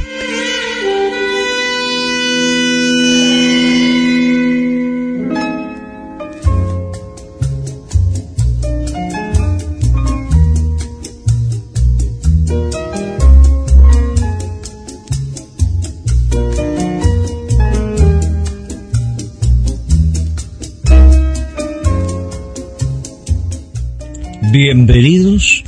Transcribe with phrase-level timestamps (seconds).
[24.61, 25.63] Bienvenidos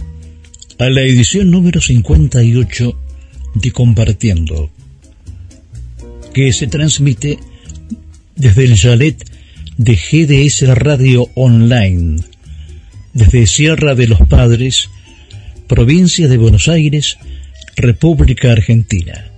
[0.81, 2.99] a la edición número 58
[3.55, 4.69] de Compartiendo,
[6.35, 7.39] que se transmite
[8.35, 9.25] desde el chalet
[9.77, 12.17] de GDS Radio Online,
[13.15, 14.91] desde Sierra de los Padres,
[15.69, 17.17] provincia de Buenos Aires,
[17.77, 19.31] República Argentina.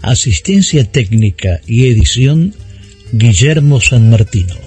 [0.00, 2.54] Asistencia técnica y edición,
[3.12, 4.63] Guillermo San Martino.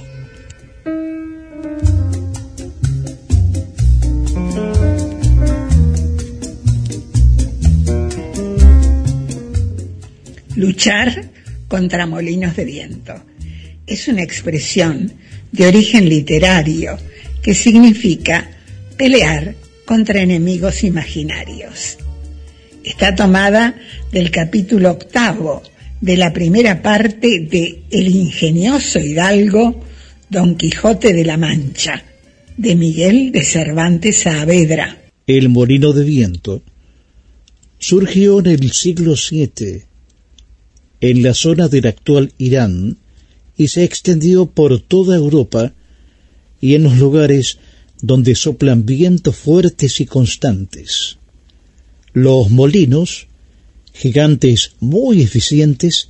[10.58, 11.30] Luchar
[11.68, 13.14] contra molinos de viento.
[13.86, 15.14] Es una expresión
[15.52, 16.98] de origen literario
[17.44, 18.50] que significa
[18.98, 19.54] pelear
[19.86, 22.00] contra enemigos imaginarios.
[22.84, 23.76] Está tomada
[24.12, 25.62] del capítulo octavo
[26.02, 29.86] de la primera parte de El ingenioso hidalgo
[30.28, 32.04] Don Quijote de la Mancha,
[32.58, 34.98] de Miguel de Cervantes Saavedra.
[35.28, 36.64] El molino de viento
[37.78, 39.87] surgió en el siglo VII
[41.02, 42.98] en la zona del actual Irán
[43.56, 45.74] y se extendió por toda Europa
[46.62, 47.60] y en los lugares
[48.02, 51.18] donde soplan vientos fuertes y constantes.
[52.14, 53.28] Los molinos,
[53.94, 56.10] gigantes muy eficientes,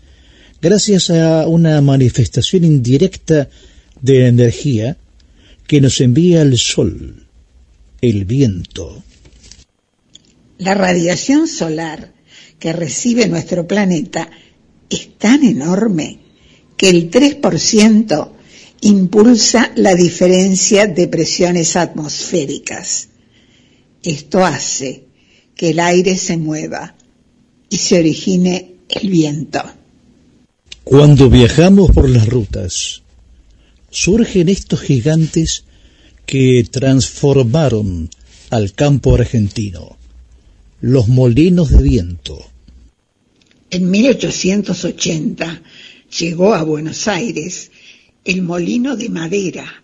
[0.62, 3.50] gracias a una manifestación indirecta
[4.02, 4.98] de energía
[5.66, 7.28] que nos envía el sol,
[8.02, 9.04] el viento.
[10.58, 12.14] La radiación solar
[12.59, 14.30] que recibe nuestro planeta
[14.90, 16.20] es tan enorme
[16.78, 18.31] que el 3%
[18.81, 23.09] impulsa la diferencia de presiones atmosféricas.
[24.03, 25.06] Esto hace
[25.56, 26.96] que el aire se mueva
[27.70, 29.62] y se origine el viento.
[30.84, 33.02] Cuando viajamos por las rutas,
[33.90, 35.66] surgen estos gigantes
[36.25, 38.09] que transformaron
[38.50, 39.98] al campo argentino,
[40.80, 42.46] los molinos de viento.
[43.70, 45.62] En 1880
[46.20, 47.72] llegó a Buenos Aires
[48.24, 49.84] el molino de madera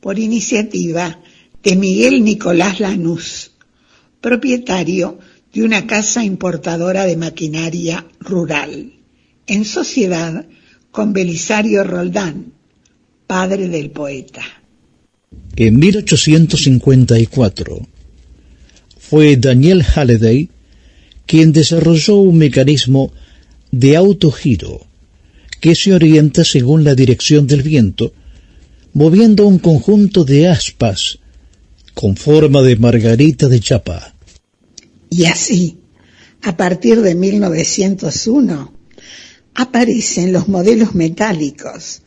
[0.00, 1.20] por iniciativa
[1.62, 3.52] de Miguel Nicolás Lanús,
[4.20, 5.18] propietario
[5.52, 8.92] de una casa importadora de maquinaria rural,
[9.46, 10.46] en sociedad
[10.90, 12.52] con Belisario Roldán,
[13.26, 14.42] padre del poeta.
[15.56, 17.86] En 1854
[18.98, 20.48] fue Daniel Halliday
[21.26, 23.12] quien desarrolló un mecanismo
[23.70, 24.86] de autogiro
[25.60, 28.12] que se orienta según la dirección del viento,
[28.92, 31.18] moviendo un conjunto de aspas
[31.94, 34.14] con forma de margarita de chapa.
[35.08, 35.78] Y así,
[36.42, 38.72] a partir de 1901,
[39.54, 42.02] aparecen los modelos metálicos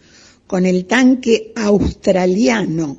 [0.48, 2.98] con el tanque australiano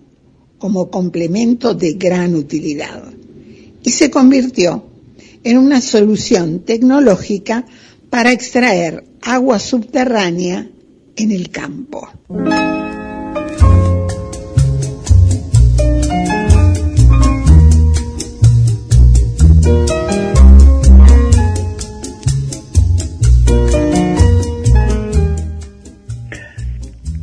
[0.58, 3.04] como complemento de gran utilidad
[3.82, 4.85] y se convirtió
[5.46, 7.64] en una solución tecnológica
[8.10, 10.66] para extraer agua subterránea
[11.16, 12.08] en el campo.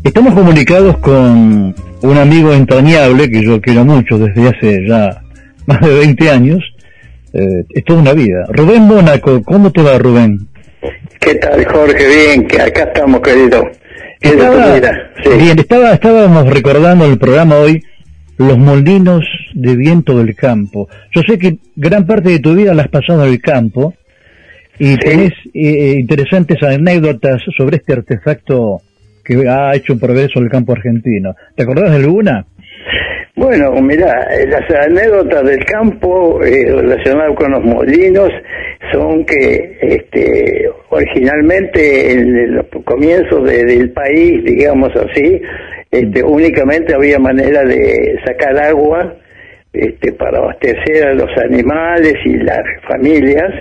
[0.01, 5.21] Estamos comunicados con un amigo entrañable que yo quiero mucho desde hace ya
[5.65, 6.72] más de 20 años,
[7.33, 8.45] eh, es toda una vida.
[8.50, 10.47] Rubén Mónaco, ¿cómo te va Rubén?
[11.19, 12.07] ¿Qué tal Jorge?
[12.07, 13.69] Bien, que acá estamos querido.
[14.19, 14.80] Estaba,
[15.38, 17.83] Bien, estaba, estábamos recordando el programa hoy
[18.38, 20.88] los molinos de viento del campo.
[21.13, 23.94] Yo sé que gran parte de tu vida la has pasado en el campo
[24.79, 28.81] y tenés eh, interesantes anécdotas sobre este artefacto
[29.24, 31.36] que ha hecho un progreso en el campo argentino.
[31.56, 32.45] ¿Te acordás de alguna?
[33.35, 38.30] Bueno, mira, las anécdotas del campo eh, relacionadas con los molinos
[38.91, 45.41] son que este, originalmente en los comienzos del país, digamos así,
[45.89, 49.15] este, únicamente había manera de sacar agua
[49.74, 53.51] este, para abastecer a los animales y las familias,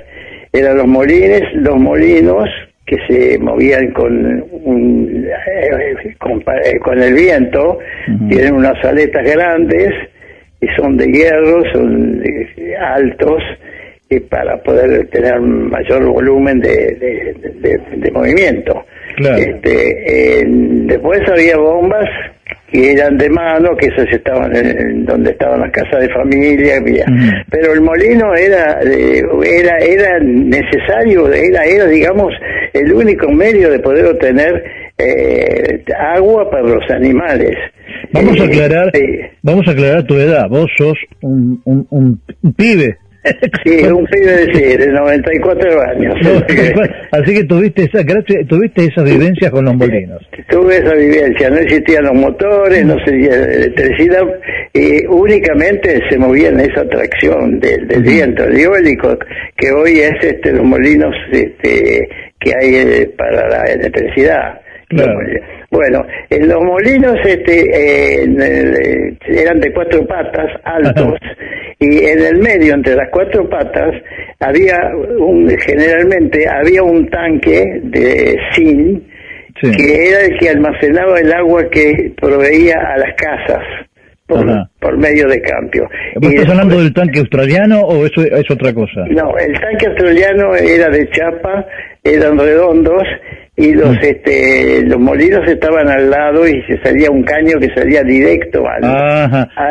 [0.52, 2.46] eran los molines, los molinos
[2.86, 7.78] que se movían con, un, eh, eh, con, el viento,
[8.28, 9.90] tienen unas aletas grandes
[10.60, 12.22] y son de hierro, son
[12.80, 13.42] altos,
[14.10, 17.34] y para poder tener mayor volumen de,
[17.96, 18.84] de, movimiento.
[19.18, 22.08] Este, después había bombas
[22.72, 26.82] que eran de mano, que esas estaban en, donde estaban las casas de familia,
[27.50, 32.32] pero el molino era era era necesario, era era digamos
[32.72, 34.64] el único medio de poder obtener
[34.98, 35.84] eh,
[36.16, 37.56] agua para los animales.
[38.12, 38.92] Vamos a eh, aclarar,
[39.42, 40.48] vamos a aclarar tu edad.
[40.48, 42.96] Vos sos un, un, un pibe
[43.64, 46.14] Sí, un pibe de, de 94 años.
[47.12, 48.04] así que tuviste esa,
[48.48, 50.20] tuviste esa vivencia con los molinos.
[50.48, 54.22] Tuve esa vivencia, no existían los motores, no existía electricidad,
[54.74, 59.16] y únicamente se movía en esa tracción del, viento, el eólico,
[59.56, 62.08] que hoy es este los molinos este,
[62.40, 64.60] que hay eh, para la electricidad.
[65.72, 71.14] Bueno, en los molinos este, eh, eran de cuatro patas, altos,
[71.80, 73.94] y en el medio, entre las cuatro patas,
[74.38, 74.76] había
[75.18, 79.02] un, generalmente había un tanque de zinc,
[79.62, 83.64] que era el que almacenaba el agua que proveía a las casas.
[84.26, 85.86] Por, medio de cambio.
[86.22, 89.04] estás hablando del tanque australiano o eso es otra cosa?
[89.10, 91.66] No, el tanque australiano era de chapa,
[92.02, 93.02] eran redondos
[93.54, 94.02] y los mm.
[94.02, 98.82] este los molinos estaban al lado y se salía un caño que salía directo al,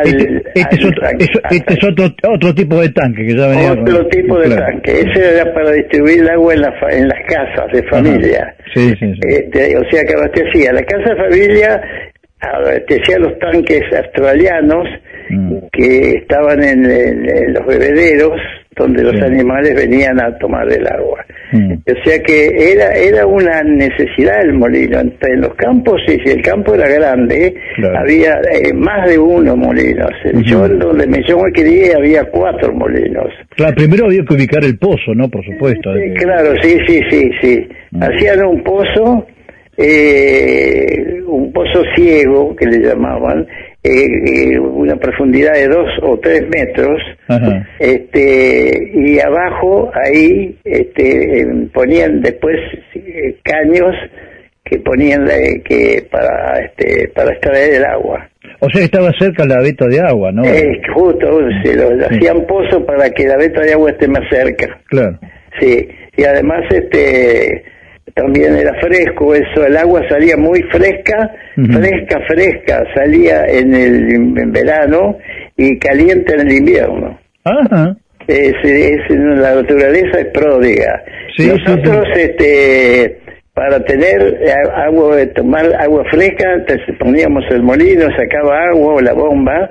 [0.04, 1.08] este, este, es, otro,
[1.50, 5.00] este es otro, otro tipo de tanque que ya venía otro tipo de tanque.
[5.00, 8.54] Ese era para distribuir el agua en, la, en las casas de familia.
[8.72, 10.72] Sí, sí, Este, o sea que abastecía.
[10.72, 11.82] La casa de familia
[12.40, 14.86] abastecía los tanques australianos
[15.30, 15.56] mm.
[15.72, 18.40] que estaban en los bebederos
[18.76, 21.24] donde los animales venían a tomar el agua.
[21.52, 21.72] Mm.
[21.72, 25.00] O sea que era era una necesidad el molino.
[25.00, 27.54] En los campos, y si el campo era grande,
[27.98, 30.10] había eh, más de uno molinos.
[30.44, 33.28] Yo donde me, yo me quería había cuatro molinos.
[33.56, 35.28] Claro, primero había que ubicar el pozo, ¿no?
[35.28, 35.90] Por supuesto.
[36.16, 37.68] claro, sí, sí, sí, sí.
[37.90, 38.02] Mm.
[38.02, 39.26] Hacían un pozo
[39.76, 43.46] eh, un pozo ciego que le llamaban,
[43.84, 47.00] eh, una profundidad de dos o tres metros,
[47.78, 52.56] este y abajo ahí este, ponían después
[52.94, 53.94] eh, caños
[54.64, 55.26] que ponían
[55.64, 58.28] que para este para extraer el agua.
[58.60, 60.44] O sea, estaba cerca la veta de agua, ¿no?
[60.44, 61.26] Eh, justo,
[61.64, 64.80] se lo, hacían pozo para que la veta de agua esté más cerca.
[64.88, 65.18] Claro.
[65.58, 67.64] Sí, y además este
[68.14, 74.52] también era fresco eso, el agua salía muy fresca, fresca, fresca, salía en el en
[74.52, 75.18] verano
[75.56, 77.18] y caliente en el invierno.
[77.44, 77.96] Ajá.
[78.28, 78.54] Es,
[79.10, 81.02] la naturaleza es pródiga.
[81.38, 83.18] Nosotros, este,
[83.54, 84.38] para tener
[84.76, 86.64] agua, tomar agua fresca,
[86.98, 89.70] poníamos el molino, sacaba agua o la bomba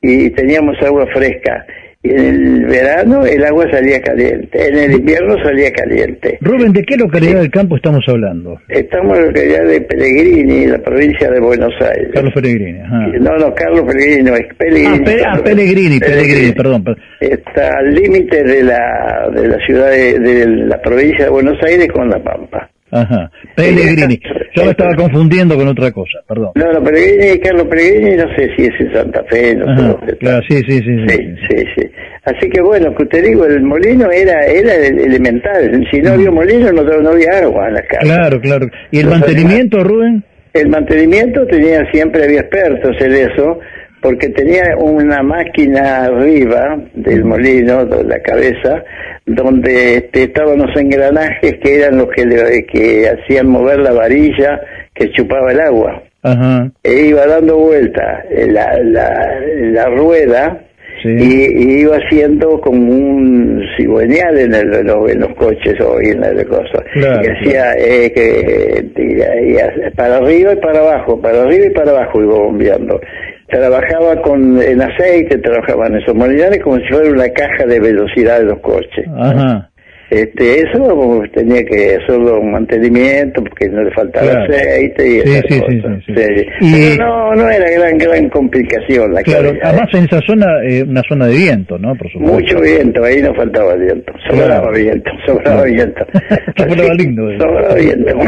[0.00, 1.66] y teníamos agua fresca
[2.02, 6.38] en el verano el agua salía caliente, en el invierno salía caliente.
[6.40, 8.60] Rubén, ¿de qué localidad del campo estamos hablando?
[8.68, 12.10] Estamos en la localidad de Pellegrini, la provincia de Buenos Aires.
[12.12, 12.80] Carlos Pellegrini,
[13.20, 15.22] No, no, Carlos Pellegrini, no, es Pellegrini.
[15.24, 16.84] Ah, Pellegrini, Pellegrini, perdón.
[17.20, 22.08] Está al límite de la, de la ciudad de la provincia de Buenos Aires con
[22.08, 22.71] La Pampa.
[22.92, 23.30] Ajá.
[23.56, 24.20] Pellegrini.
[24.54, 26.50] Yo me estaba confundiendo con otra cosa, perdón.
[26.54, 29.64] No, no, Pellegrini, Carlos Pellegrini, no sé si es en Santa Fe, no
[30.06, 30.96] sé Claro, sí, sí, sí.
[31.08, 31.90] Sí, sí, sí.
[32.24, 35.88] Así que bueno, que te digo, el molino era era elemental.
[35.90, 38.02] Si no había molino, no, no había agua en la casa.
[38.02, 38.66] Claro, claro.
[38.90, 40.22] ¿Y el mantenimiento, Rubén?
[40.52, 43.58] El mantenimiento tenía siempre, había expertos en eso,
[44.02, 48.84] porque tenía una máquina arriba del molino, de la cabeza,
[49.26, 54.60] donde este, estaban los engranajes que eran los que, le, que hacían mover la varilla
[54.94, 56.02] que chupaba el agua.
[56.22, 56.70] Ajá.
[56.82, 59.40] E iba dando vuelta la, la,
[59.72, 60.60] la rueda
[61.04, 66.82] y, iba haciendo como un cigüeñal en, el, en, los, coches o en las cosas.
[66.94, 72.34] y hacía eh, que para arriba y para abajo, para arriba y para abajo iba
[72.34, 73.00] bombeando.
[73.52, 78.46] Trabajaba con en aceite, trabajaban esos molinos como si fuera una caja de velocidad de
[78.46, 79.06] los coches.
[79.14, 79.70] Ajá.
[80.12, 85.82] Este, eso tenía que hacerlo un mantenimiento porque no le faltaba aceite y sí, sí,
[86.04, 90.84] Sí, Pero no, no era gran gran complicación la Claro, además en esa zona, eh,
[90.86, 91.94] una zona de viento, ¿no?
[91.94, 92.34] Por supuesto.
[92.34, 96.04] Mucho viento, ahí no faltaba viento, sobraba viento, sobraba viento.
[96.58, 97.30] sobraba lindo.
[97.30, 97.38] Eh.
[97.40, 98.18] Sobraba viento.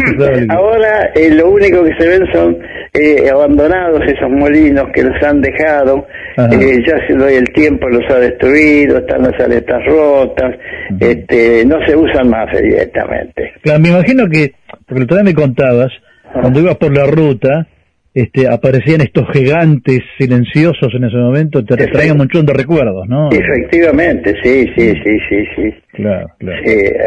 [0.48, 2.56] Ahora eh, lo único que se ven son
[2.94, 6.06] eh, abandonados esos molinos que los han dejado,
[6.38, 10.54] eh, ya se doy el tiempo los ha destruido, están las aletas rotas,
[11.00, 13.52] este, no se usan más directamente.
[13.62, 14.52] Claro, me imagino que,
[14.86, 15.92] porque todavía me contabas,
[16.32, 17.68] cuando ibas por la ruta,
[18.14, 23.28] este, aparecían estos gigantes silenciosos en ese momento, te traían un montón de recuerdos, ¿no?
[23.30, 25.74] Efectivamente, sí, sí, sí, sí, sí.
[25.94, 26.62] Claro, claro.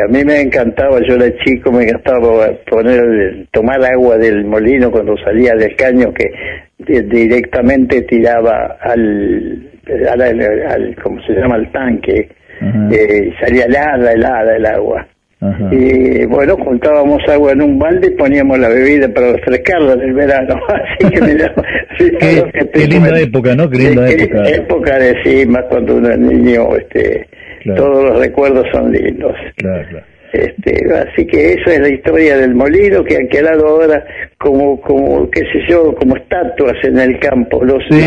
[0.05, 5.15] a mí me encantaba, yo era chico, me encantaba poner, tomar agua del molino cuando
[5.17, 6.29] salía del caño que
[7.03, 9.71] directamente tiraba al,
[10.09, 11.55] al, ¿cómo se llama?
[11.55, 12.29] Al tanque,
[12.61, 15.07] eh, salía helada, helada el agua.
[15.71, 20.59] Y bueno, juntábamos agua en un balde y poníamos la bebida para refrescarla del verano.
[20.67, 21.53] Así que mira,
[22.73, 23.69] qué, linda época, ¿no?
[23.69, 24.49] Qué linda época.
[24.49, 27.27] Época de sí, más cuando uno es niño, este,
[27.75, 29.35] todos los recuerdos son lindos.
[29.57, 30.05] Claro, claro.
[30.33, 34.03] Este, así que eso es la historia del molino que han quedado ahora
[34.37, 37.63] como, como qué sé yo, como estatuas en el campo.
[37.63, 38.01] Los sí,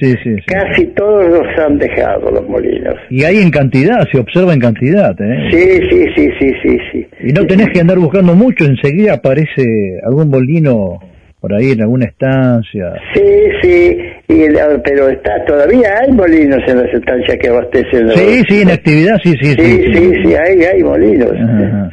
[0.00, 2.94] sí, sí, casi todos los han dejado los molinos.
[3.10, 5.14] Y hay en cantidad, se observa en cantidad.
[5.20, 5.48] ¿eh?
[5.50, 7.06] Sí, sí, sí, sí, sí, sí.
[7.24, 11.00] Y no tenés que andar buscando mucho, enseguida aparece algún molino
[11.40, 12.94] por ahí en alguna estancia.
[13.12, 13.22] Sí,
[13.60, 14.46] sí, y
[14.82, 18.08] pero está todavía hay molinos en las estancias que abastecen.
[18.10, 19.54] Sí, sí, en actividad, sí, sí.
[19.54, 21.32] Sí, sí, sí, hay, hay molinos.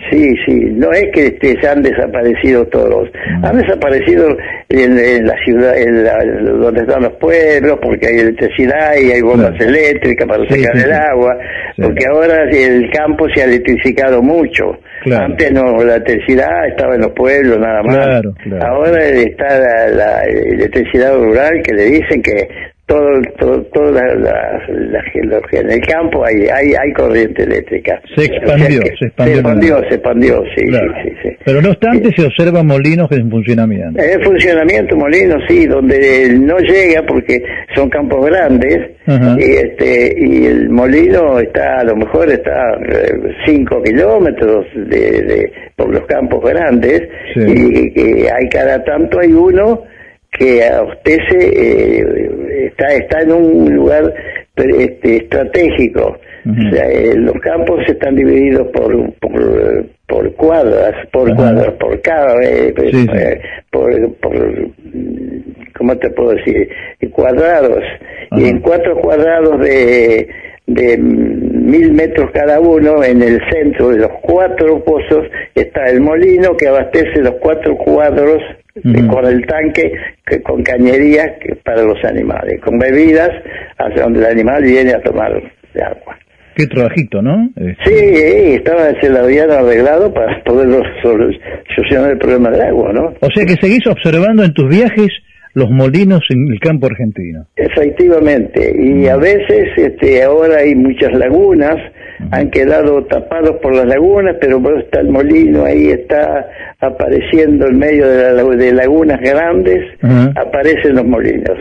[0.09, 3.09] Sí, sí, no es que este, se han desaparecido todos.
[3.43, 4.29] Han desaparecido
[4.69, 6.05] en, la ciudad, en
[6.61, 11.37] donde están los pueblos, porque hay electricidad y hay bombas eléctricas para sacar el agua,
[11.75, 14.77] porque ahora el campo se ha electrificado mucho.
[15.09, 18.21] Antes no, la electricidad estaba en los pueblos nada más.
[18.63, 22.47] Ahora está la, la, electricidad rural que le dicen que
[22.91, 25.03] todo, todo, la, la,
[25.53, 28.01] en el campo hay, hay, hay corriente eléctrica.
[28.15, 29.79] Se expandió, se expandió.
[29.87, 34.01] Se expandió, sí, sí, sí, Pero no obstante se observan molinos en funcionamiento.
[34.01, 37.41] En funcionamiento molinos, sí, donde no llega porque
[37.75, 42.77] son campos grandes y este y el molino está, a lo mejor está
[43.45, 47.03] 5 eh, kilómetros de, de, por los campos grandes
[47.35, 49.83] y, y hay cada tanto hay uno
[50.31, 54.13] que abastece, eh, está, está en un lugar
[54.55, 56.17] este, estratégico.
[56.45, 62.41] o sea, eh, los campos están divididos por, por, por cuadras, por cuadras, por cada,
[62.43, 62.73] eh,
[63.69, 64.33] por, por,
[65.77, 66.69] ¿cómo te puedo decir?
[67.11, 67.83] Cuadrados.
[68.37, 70.27] Y en cuatro cuadrados de,
[70.67, 76.55] de mil metros cada uno, en el centro de los cuatro pozos está el molino
[76.55, 78.41] que abastece los cuatro cuadros
[79.09, 79.91] con el tanque,
[80.25, 81.29] que, con cañerías
[81.63, 83.31] para los animales, con bebidas
[83.77, 86.17] hacia donde el animal viene a tomar agua.
[86.55, 87.49] Qué trabajito, ¿no?
[87.55, 90.67] Este, sí, estaba, se lo habían arreglado para poder
[91.01, 93.13] solucionar el problema del agua, ¿no?
[93.21, 95.09] O sea que seguís observando en tus viajes
[95.53, 97.45] los molinos en el campo argentino.
[97.55, 101.75] Efectivamente, y a veces este, ahora hay muchas lagunas,
[102.31, 106.47] han quedado tapados por las lagunas, pero está el molino, ahí está
[106.79, 109.83] apareciendo en medio de, la, de lagunas grandes,
[110.35, 111.57] aparecen los molinos.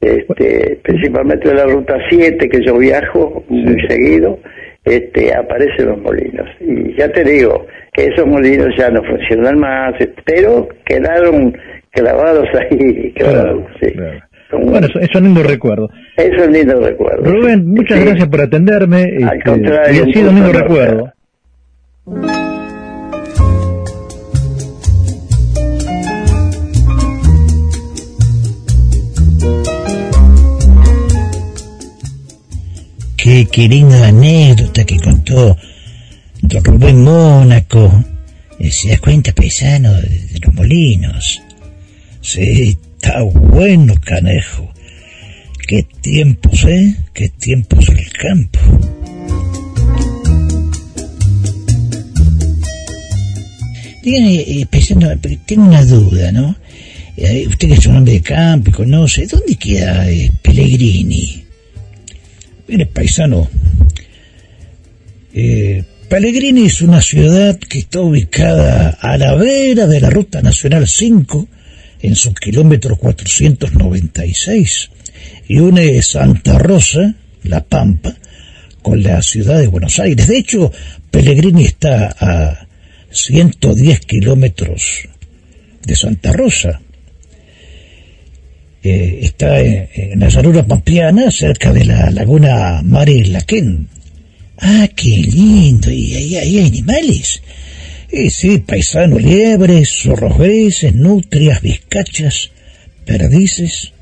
[0.00, 4.38] Este, principalmente en la ruta 7 que yo viajo muy seguido,
[4.84, 6.48] este, aparecen los molinos.
[6.60, 11.56] Y ya te digo que esos molinos ya no funcionan más, pero quedaron
[11.90, 13.92] clavados ahí, claro, sí.
[14.52, 15.88] Bueno, es un lindo recuerdo.
[16.16, 17.24] Es un lindo recuerdo.
[17.24, 19.02] Rubén, muchas gracias por atenderme.
[19.24, 20.06] Al este, contrario.
[20.06, 21.12] Y ha sido un lindo recuerdo.
[33.22, 35.56] qué, qué linda anécdota que contó
[36.42, 38.04] don Rubén Mónaco.
[38.58, 41.42] Eh, ¿Se da cuenta, paisano, de, los molinos?
[42.20, 44.70] Sí, está bueno, canejo.
[45.66, 46.96] Qué tiempos, ¿eh?
[47.14, 48.58] Qué tiempos el campo.
[54.02, 55.08] Dígame, eh, paisano,
[55.46, 56.56] tengo una duda, ¿no?
[57.16, 60.06] Eh, usted que es un hombre de campo y conoce, ¿dónde queda
[60.42, 61.44] Pellegrini?
[62.68, 63.48] Mire, paisano,
[65.34, 70.86] eh, Pellegrini es una ciudad que está ubicada a la vera de la Ruta Nacional
[70.88, 71.48] 5,
[72.02, 74.90] en su kilómetro 496,
[75.48, 78.16] y une Santa Rosa, La Pampa,
[78.82, 80.26] con la ciudad de Buenos Aires.
[80.26, 80.72] De hecho,
[81.10, 82.66] Pellegrini está a
[83.10, 85.08] 110 kilómetros
[85.84, 86.80] de Santa Rosa.
[88.82, 93.88] Eh, está en, la llanura pampeana, cerca de la laguna Mare Laquén.
[94.58, 95.90] Ah, qué lindo.
[95.90, 97.42] ¿Y ahí hay animales?
[98.12, 102.50] Eh, sí, paisano, liebres, zorros grises, nutrias, vizcachas,
[103.06, 103.92] perdices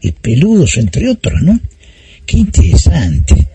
[0.00, 1.58] y peludos, entre otros, ¿no?
[2.24, 3.48] Qué interesante.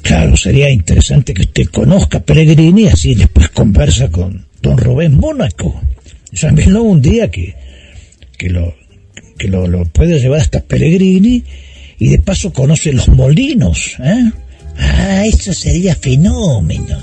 [0.00, 5.80] Claro, sería interesante que usted conozca Pellegrini y así después conversa con don Rubén Mónaco.
[6.32, 7.54] Llámelo un día que,
[8.38, 8.74] que, lo,
[9.36, 11.44] que lo, lo puede llevar hasta Pellegrini
[11.98, 14.30] y de paso conoce los molinos, ¿eh?
[14.78, 17.02] Ah, eso sería fenómeno.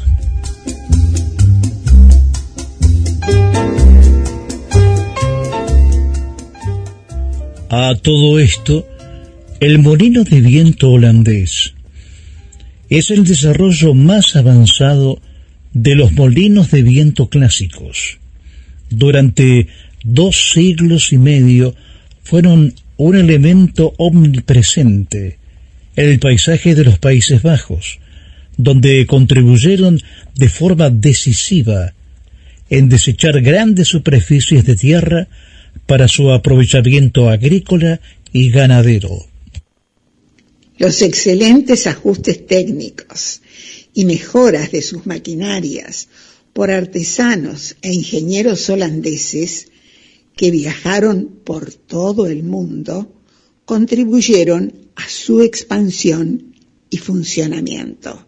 [7.69, 8.87] A todo esto,
[9.59, 11.73] el molino de viento holandés
[12.89, 15.19] es el desarrollo más avanzado
[15.73, 18.19] de los molinos de viento clásicos.
[18.89, 19.67] Durante
[20.03, 21.73] dos siglos y medio
[22.23, 25.39] fueron un elemento omnipresente
[25.95, 27.99] el paisaje de los Países Bajos,
[28.57, 29.99] donde contribuyeron
[30.35, 31.93] de forma decisiva
[32.69, 35.27] en desechar grandes superficies de tierra
[35.85, 37.99] para su aprovechamiento agrícola
[38.31, 39.11] y ganadero.
[40.77, 43.41] Los excelentes ajustes técnicos
[43.93, 46.07] y mejoras de sus maquinarias
[46.51, 49.67] por artesanos e ingenieros holandeses
[50.35, 53.13] que viajaron por todo el mundo
[53.65, 56.55] contribuyeron a su expansión
[56.89, 58.27] y funcionamiento.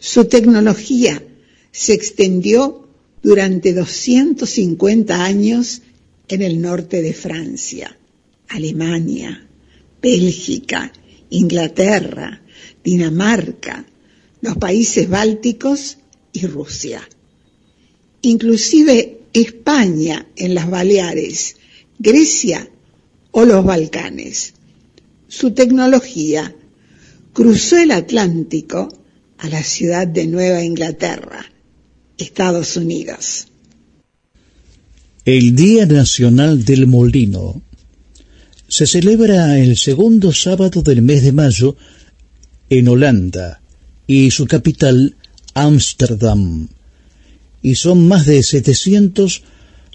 [0.00, 1.22] Su tecnología
[1.70, 2.88] se extendió
[3.22, 5.82] durante 250 años
[6.26, 7.96] en el norte de Francia,
[8.48, 9.46] Alemania,
[10.02, 10.92] Bélgica,
[11.30, 12.42] Inglaterra,
[12.82, 13.86] Dinamarca,
[14.40, 15.98] los países bálticos
[16.32, 17.08] y Rusia.
[18.22, 21.56] Inclusive España en las Baleares,
[22.00, 22.68] Grecia
[23.30, 24.54] o los Balcanes
[25.30, 26.56] su tecnología,
[27.32, 28.88] cruzó el Atlántico
[29.40, 31.46] a la ciudad de Nueva Inglaterra,
[32.18, 33.46] Estados Unidos.
[35.24, 37.62] El Día Nacional del Molino
[38.68, 41.76] se celebra el segundo sábado del mes de mayo
[42.68, 43.62] en Holanda
[44.06, 45.16] y su capital,
[45.54, 46.68] Ámsterdam.
[47.62, 49.42] Y son más de 700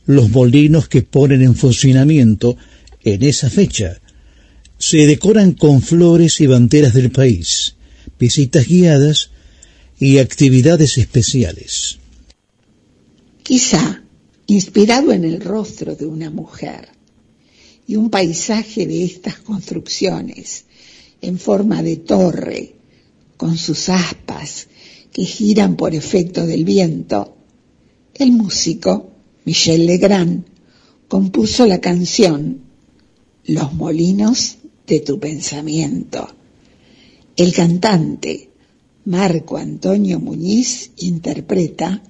[0.06, 2.58] los molinos que ponen en funcionamiento
[3.04, 4.00] en esa fecha,
[4.78, 7.76] se decoran con flores y banderas del país,
[8.20, 9.30] visitas guiadas
[10.00, 12.00] y actividades especiales.
[13.44, 14.04] Quizá
[14.48, 16.90] inspirado en el rostro de una mujer
[17.88, 20.66] y un paisaje de estas construcciones
[21.22, 22.76] en forma de torre,
[23.38, 24.68] con sus aspas
[25.12, 27.38] que giran por efecto del viento,
[28.14, 29.12] el músico
[29.46, 30.46] Michel Legrand
[31.08, 32.62] compuso la canción
[33.46, 36.28] Los molinos de tu pensamiento.
[37.36, 38.50] El cantante
[39.06, 42.02] Marco Antonio Muñiz interpreta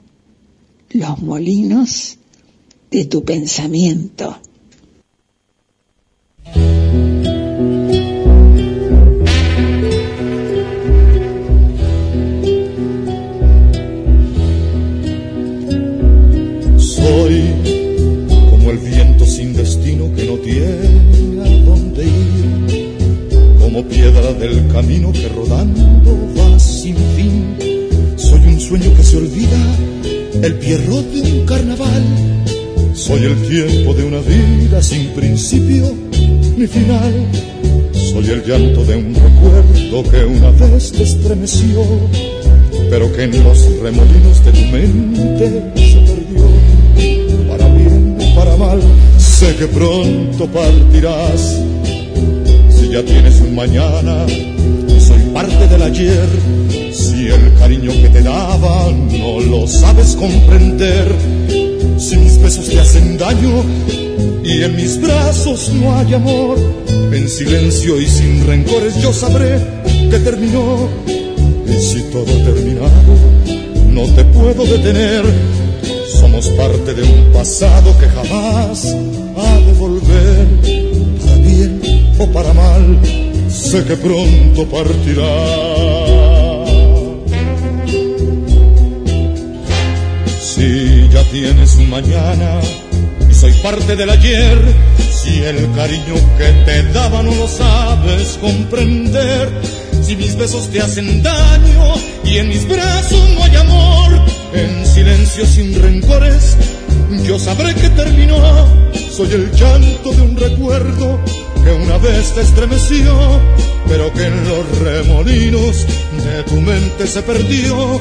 [0.92, 2.18] Los molinos
[2.90, 4.38] de tu pensamiento.
[16.78, 17.44] Soy
[18.50, 22.86] como el viento sin destino que no tiene a dónde ir
[23.60, 26.45] como piedra del camino que rodando va
[26.86, 27.58] sin fin.
[28.16, 29.62] Soy un sueño que se olvida,
[30.44, 32.04] el pierrot de un carnaval.
[32.94, 35.92] Soy el tiempo de una vida sin principio
[36.56, 37.14] ni final.
[38.12, 41.82] Soy el llanto de un recuerdo que una vez te estremeció,
[42.92, 45.48] pero que en los remolinos de tu mente
[45.92, 46.46] se perdió.
[47.50, 48.80] Para bien o para mal,
[49.18, 51.62] sé que pronto partirás
[52.92, 54.26] ya tienes un mañana
[55.36, 56.65] parte del ayer.
[57.16, 61.08] Si el cariño que te daba no lo sabes comprender,
[61.98, 63.64] si mis besos te hacen daño
[64.44, 66.58] y en mis brazos no hay amor,
[67.14, 69.62] en silencio y sin rencores yo sabré
[70.12, 70.90] que terminó.
[71.66, 73.14] Y si todo ha terminado,
[73.92, 75.24] no te puedo detener.
[76.20, 78.94] Somos parte de un pasado que jamás
[79.38, 80.48] ha de volver,
[81.24, 81.82] para bien
[82.20, 83.00] o para mal,
[83.50, 86.05] sé que pronto partirá.
[90.56, 92.62] Si ya tienes un mañana
[93.30, 94.58] y soy parte del ayer,
[95.12, 99.50] si el cariño que te daba no lo sabes comprender,
[100.02, 104.12] si mis besos te hacen daño y en mis brazos no hay amor,
[104.54, 106.56] en silencio sin rencores,
[107.26, 108.38] yo sabré que terminó.
[109.12, 111.20] Soy el llanto de un recuerdo
[111.66, 113.42] que una vez te estremeció,
[113.90, 115.86] pero que en los remolinos
[116.24, 118.00] de tu mente se perdió.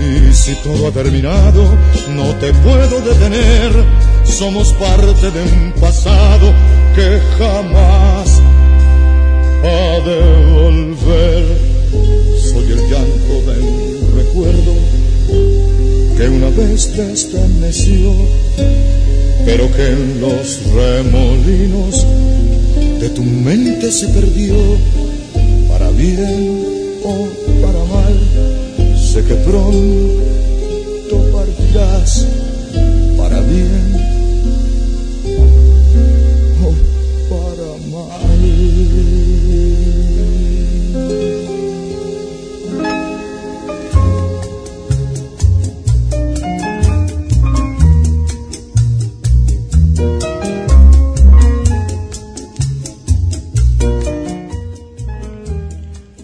[0.00, 1.62] Y si todo ha terminado,
[2.14, 3.70] no te puedo detener.
[4.24, 6.54] Somos parte de un pasado
[6.94, 8.40] que jamás
[9.62, 10.20] ha de
[10.52, 11.44] volver.
[12.50, 14.74] Soy el llanto de un recuerdo
[16.16, 18.14] que una vez te estremeció,
[19.44, 22.06] pero que en los remolinos
[23.00, 24.56] de tu mente se perdió,
[25.68, 26.64] para bien
[27.04, 27.49] o.
[29.12, 32.28] Sé que pronto partirás
[33.18, 33.92] para bien
[36.62, 36.70] o
[37.28, 38.30] para mal.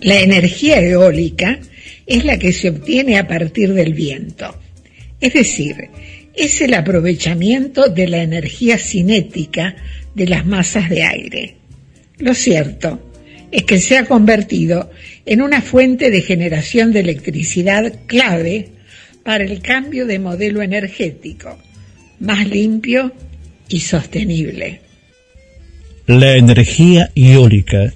[0.03, 1.59] La energía eólica
[2.07, 4.55] es la que se obtiene a partir del viento.
[5.21, 5.89] Es decir,
[6.35, 9.77] es el aprovechamiento de la energía cinética
[10.15, 11.57] de las masas de aire.
[12.19, 13.01] Lo cierto
[13.51, 14.91] es que se ha convertido
[15.25, 18.69] en una fuente de generación de electricidad clave
[19.23, 21.59] para el cambio de modelo energético,
[22.21, 23.13] más limpio
[23.69, 24.81] y sostenible.
[26.07, 27.93] La energía eólica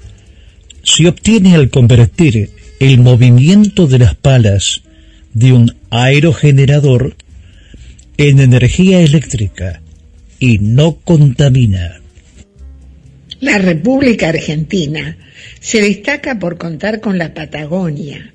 [0.83, 4.81] se obtiene al convertir el movimiento de las palas
[5.35, 7.15] de un aerogenerador
[8.17, 9.83] en energía eléctrica
[10.39, 12.01] y no contamina.
[13.39, 15.19] La República Argentina
[15.61, 18.33] se destaca por contar con la Patagonia,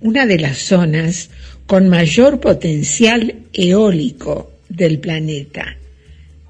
[0.00, 1.30] una de las zonas
[1.66, 5.76] con mayor potencial eólico del planeta.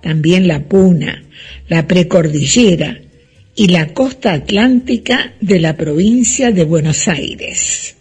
[0.03, 1.25] También la Puna,
[1.69, 3.01] la precordillera
[3.55, 7.97] y la costa atlántica de la provincia de Buenos Aires.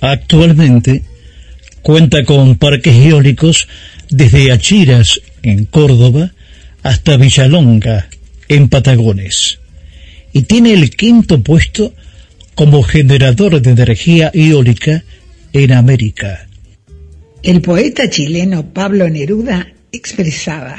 [0.00, 1.02] Actualmente
[1.82, 3.68] cuenta con parques eólicos
[4.10, 6.32] desde Achiras, en Córdoba,
[6.82, 8.08] hasta Villalonga,
[8.48, 9.58] en Patagones,
[10.32, 11.94] y tiene el quinto puesto
[12.54, 15.04] como generador de energía eólica
[15.52, 16.46] en América.
[17.42, 20.76] El poeta chileno Pablo Neruda expresaba,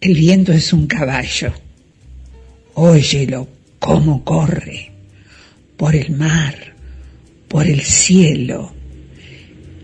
[0.00, 1.52] el viento es un caballo,
[2.78, 3.48] óyelo
[3.80, 4.92] cómo corre,
[5.76, 6.54] por el mar,
[7.48, 8.72] por el cielo,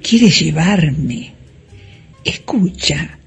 [0.00, 1.32] quiere llevarme,
[2.24, 3.18] escucha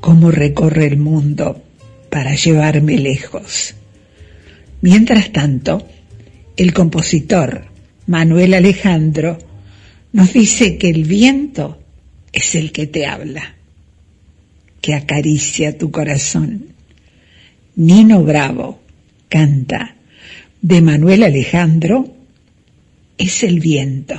[0.00, 1.64] cómo recorre el mundo
[2.10, 3.74] para llevarme lejos.
[4.82, 5.88] Mientras tanto,
[6.58, 7.64] el compositor
[8.06, 9.38] Manuel Alejandro
[10.12, 11.80] nos dice que el viento
[12.30, 13.54] es el que te habla,
[14.82, 16.66] que acaricia tu corazón.
[17.76, 18.83] Nino Bravo
[19.34, 19.96] canta
[20.62, 22.06] de Manuel Alejandro
[23.18, 24.14] es el viento.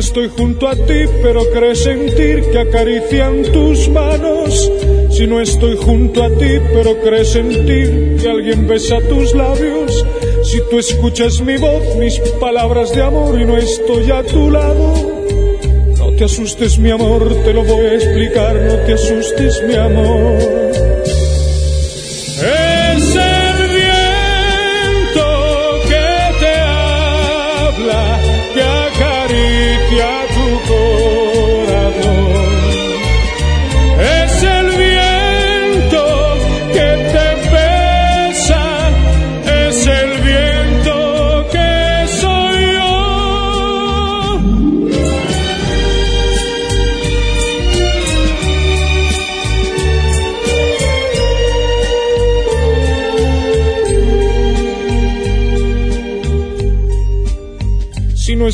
[0.00, 4.70] Estoy junto a ti, pero crees sentir que acarician tus manos.
[5.10, 10.04] Si no estoy junto a ti, pero crees sentir que alguien besa tus labios.
[10.44, 14.94] Si tú escuchas mi voz, mis palabras de amor y no estoy a tu lado.
[15.98, 20.89] No te asustes mi amor, te lo voy a explicar, no te asustes mi amor.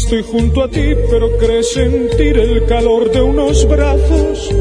[0.07, 4.55] Estoy junto a ti, pero crees sentir el calor de unos brazos.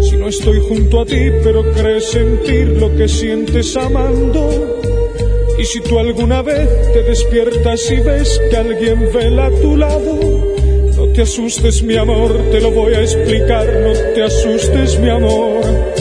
[0.00, 4.80] Si no estoy junto a ti, pero crees sentir lo que sientes amando.
[5.58, 10.18] Y si tú alguna vez te despiertas y ves que alguien vela a tu lado,
[10.96, 15.95] no te asustes mi amor, te lo voy a explicar, no te asustes mi amor.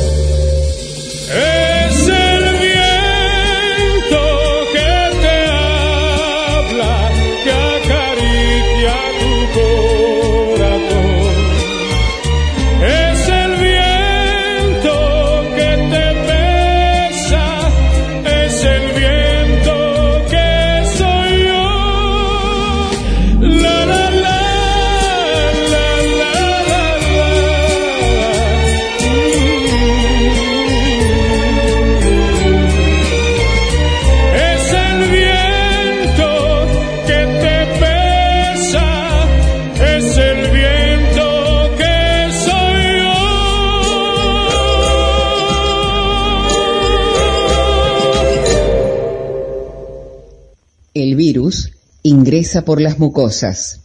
[52.06, 53.82] Ingresa por las mucosas,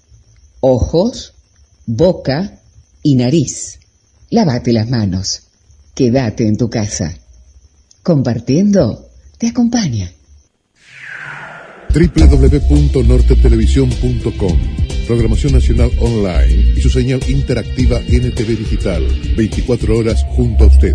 [0.60, 1.32] ojos,
[1.86, 2.60] boca
[3.02, 3.80] y nariz.
[4.28, 5.44] Lávate las manos.
[5.94, 7.16] Quédate en tu casa.
[8.02, 10.12] Compartiendo te acompaña.
[11.94, 14.58] www.nortetelevisión.com
[15.06, 19.02] Programación Nacional Online y su señal interactiva NTV Digital.
[19.34, 20.94] 24 horas junto a usted.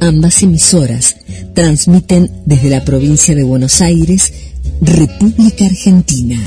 [0.00, 1.16] Ambas emisoras
[1.54, 4.32] transmiten desde la provincia de Buenos Aires,
[4.80, 6.38] República Argentina.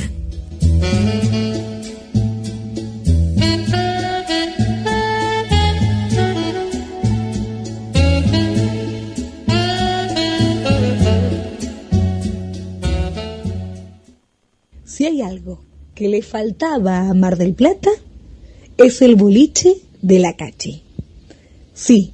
[14.85, 15.63] Si hay algo
[15.95, 17.89] que le faltaba a Mar del Plata,
[18.77, 20.83] es el boliche de la Cachi.
[21.73, 22.13] Sí,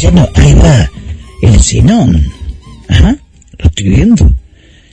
[0.00, 0.90] Paisano, ahí va
[1.42, 2.32] el Zenón.
[2.88, 3.18] Ajá,
[3.58, 4.34] lo estoy viendo.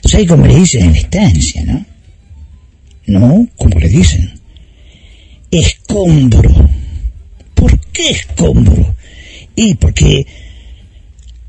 [0.04, 1.86] ¿Sabe cómo le dicen en estancia, no?
[3.06, 4.38] No, como le dicen.
[5.50, 6.68] Escombro.
[7.54, 8.94] ¿Por qué escombro?
[9.56, 10.26] Y porque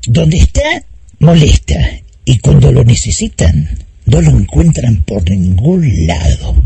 [0.06, 0.82] donde está
[1.18, 3.68] molesta y cuando lo necesitan
[4.06, 6.62] no lo encuentran por ningún lado.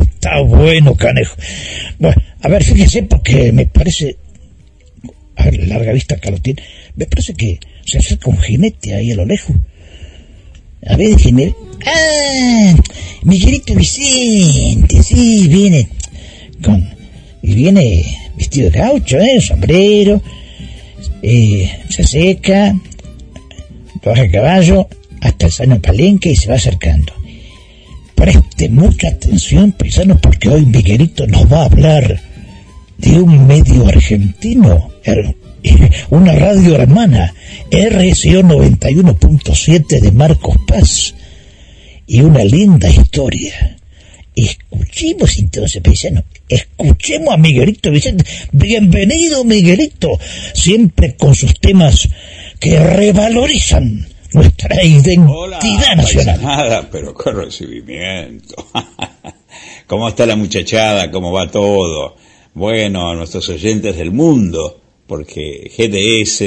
[0.00, 1.36] está bueno, canejo.
[1.98, 4.16] Bueno, a ver, fíjese porque me parece
[5.38, 6.62] a ver, larga vista lo tiene.
[6.96, 9.56] Me parece que se acerca un jinete ahí a lo lejos.
[10.86, 11.54] A ver, déjeme.
[11.86, 12.74] ¡Ah!
[13.22, 15.88] Miguelito Vicente, sí, viene
[16.62, 16.88] con.
[17.40, 18.04] Y viene
[18.36, 19.40] vestido de gaucho, ¿eh?
[19.40, 20.20] Sombrero.
[21.22, 22.76] Eh, se seca.
[24.04, 24.88] Baja a caballo
[25.20, 27.12] hasta el sano palenque y se va acercando.
[28.16, 32.27] Preste mucha atención, paisanos, porque hoy Miguelito nos va a hablar
[32.98, 34.90] de un medio argentino,
[36.10, 37.32] una radio hermana,
[37.70, 41.14] RCO 91.7 de Marcos Paz,
[42.06, 43.76] y una linda historia.
[44.34, 48.24] Escuchemos entonces, paisano, escuchemos a Miguelito Vicente.
[48.52, 50.18] Bienvenido, Miguelito,
[50.54, 52.08] siempre con sus temas
[52.60, 56.42] que revalorizan nuestra identidad nacional.
[56.42, 58.68] Nada, pero qué recibimiento.
[59.86, 61.10] ¿Cómo está la muchachada?
[61.10, 62.16] ¿Cómo va todo?
[62.58, 66.42] Bueno, a nuestros oyentes del mundo, porque GDS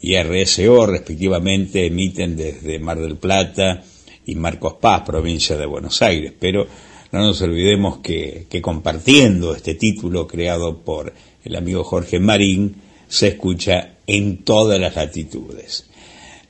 [0.00, 3.84] y RSO respectivamente emiten desde Mar del Plata
[4.26, 6.66] y Marcos Paz, provincia de Buenos Aires, pero
[7.12, 13.98] no nos olvidemos que, compartiendo este título creado por el amigo Jorge Marín, se escucha
[14.04, 15.86] en todas las latitudes.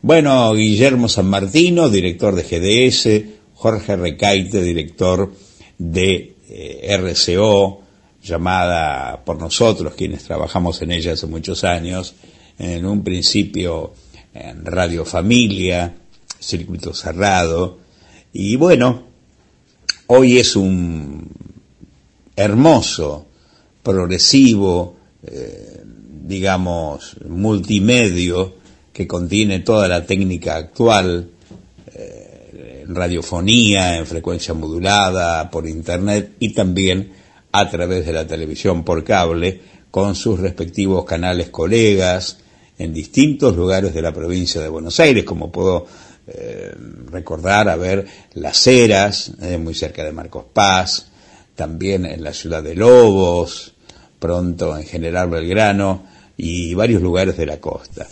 [0.00, 3.24] Bueno, Guillermo San Martino, director de GDS,
[3.56, 5.34] Jorge Recaite, director
[5.76, 7.82] de eh, RCO,
[8.26, 12.14] llamada por nosotros, quienes trabajamos en ella hace muchos años,
[12.58, 13.94] en un principio
[14.34, 15.94] en Radio Familia,
[16.38, 17.78] circuito cerrado,
[18.32, 19.04] y bueno,
[20.08, 21.30] hoy es un
[22.34, 23.26] hermoso,
[23.82, 28.56] progresivo, eh, digamos, multimedio
[28.92, 31.30] que contiene toda la técnica actual,
[31.94, 37.12] eh, radiofonía, en frecuencia modulada, por internet y también
[37.58, 42.38] a través de la televisión por cable, con sus respectivos canales colegas
[42.78, 45.86] en distintos lugares de la provincia de Buenos Aires, como puedo
[46.26, 46.74] eh,
[47.10, 51.08] recordar, a ver, Las Heras, eh, muy cerca de Marcos Paz,
[51.54, 53.72] también en la ciudad de Lobos,
[54.18, 56.04] pronto en General Belgrano
[56.36, 58.06] y varios lugares de la costa.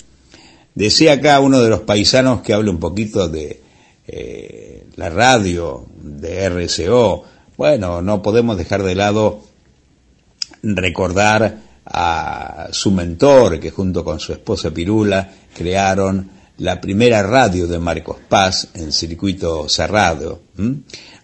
[0.75, 3.63] Desea acá uno de los paisanos que hable un poquito de
[4.07, 7.25] eh, la radio, de RCO.
[7.57, 9.43] Bueno, no podemos dejar de lado
[10.63, 17.79] recordar a su mentor, que junto con su esposa Pirula crearon la primera radio de
[17.79, 20.43] Marcos Paz en circuito cerrado,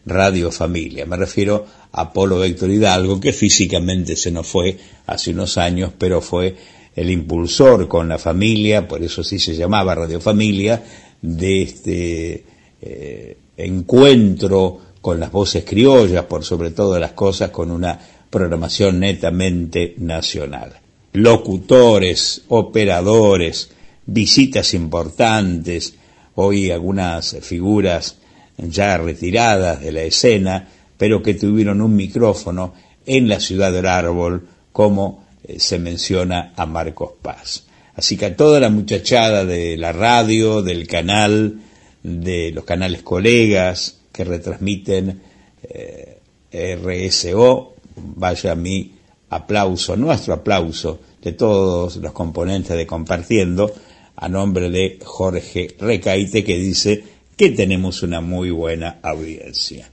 [0.07, 1.05] Radio Familia.
[1.07, 6.21] Me refiero a Polo Héctor Hidalgo, que físicamente se nos fue hace unos años, pero
[6.21, 6.55] fue
[6.95, 10.83] el impulsor con la familia, por eso sí se llamaba Radio Familia,
[11.23, 12.45] de este
[12.81, 19.95] eh, encuentro con las voces criollas, por sobre todas las cosas, con una programación netamente
[19.99, 20.79] nacional.
[21.13, 23.71] Locutores, operadores,
[24.07, 25.95] visitas importantes,
[26.35, 28.17] hoy algunas figuras
[28.59, 32.75] ya retiradas de la escena, pero que tuvieron un micrófono
[33.07, 37.65] en la ciudad del árbol, como eh, se menciona a Marcos Paz.
[37.95, 41.61] Así que a toda la muchachada de la radio, del canal,
[42.03, 45.20] de los canales colegas que retransmiten
[45.62, 46.18] eh,
[46.53, 48.92] RSO, vaya mi
[49.31, 53.73] aplauso, nuestro aplauso de todos los componentes de Compartiendo,
[54.16, 57.03] a nombre de Jorge Recaite, que dice
[57.37, 59.90] que tenemos una muy buena audiencia.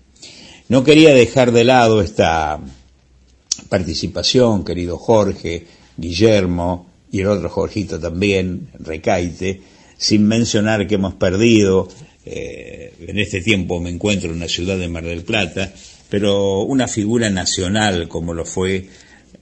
[0.70, 2.60] No quería dejar de lado esta
[3.70, 9.62] participación, querido Jorge, Guillermo y el otro Jorgito también, Recaite,
[9.98, 11.88] sin mencionar que hemos perdido,
[12.30, 15.72] eh, en este tiempo me encuentro en la ciudad de Mar del Plata,
[16.10, 18.90] pero una figura nacional como lo fue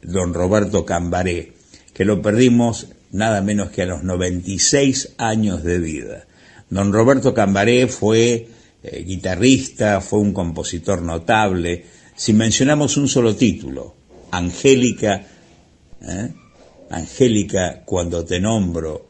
[0.01, 1.53] don Roberto Cambaré,
[1.93, 6.27] que lo perdimos nada menos que a los 96 años de vida.
[6.69, 8.47] Don Roberto Cambaré fue
[8.83, 11.85] eh, guitarrista, fue un compositor notable.
[12.15, 13.95] Si mencionamos un solo título,
[14.31, 15.25] Angélica,
[16.01, 16.33] ¿eh?
[16.89, 19.09] Angélica, cuando te nombro,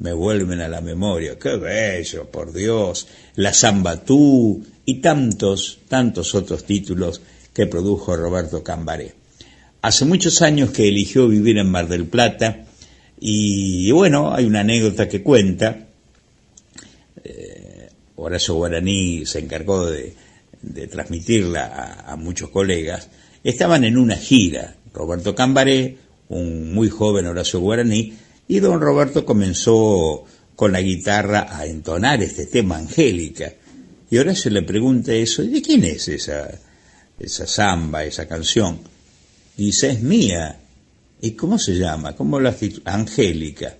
[0.00, 1.38] me vuelven a la memoria.
[1.38, 3.06] ¡Qué bello, por Dios!
[3.36, 7.22] La Zambatú y tantos, tantos otros títulos
[7.54, 9.14] que produjo Roberto Cambaré.
[9.82, 12.66] Hace muchos años que eligió vivir en Mar del Plata
[13.18, 15.86] y, bueno, hay una anécdota que cuenta.
[17.22, 20.16] Eh, Horacio Guaraní se encargó de,
[20.90, 23.08] transmitirla a muchos colegas
[23.42, 25.96] Estaban en una gira, Roberto Cambaré,
[26.28, 28.12] un muy joven Horacio Guaraní,
[28.50, 30.24] y don Roberto comenzó
[30.56, 33.52] con la guitarra a entonar este tema Angélica.
[34.10, 36.50] Y Horacio le pregunta eso, ¿y de quién es esa,
[37.16, 38.80] esa samba, esa canción?
[39.56, 40.58] Dice, es mía.
[41.22, 42.16] ¿Y cómo se llama?
[42.16, 42.52] ¿Cómo la
[42.86, 43.76] Angélica.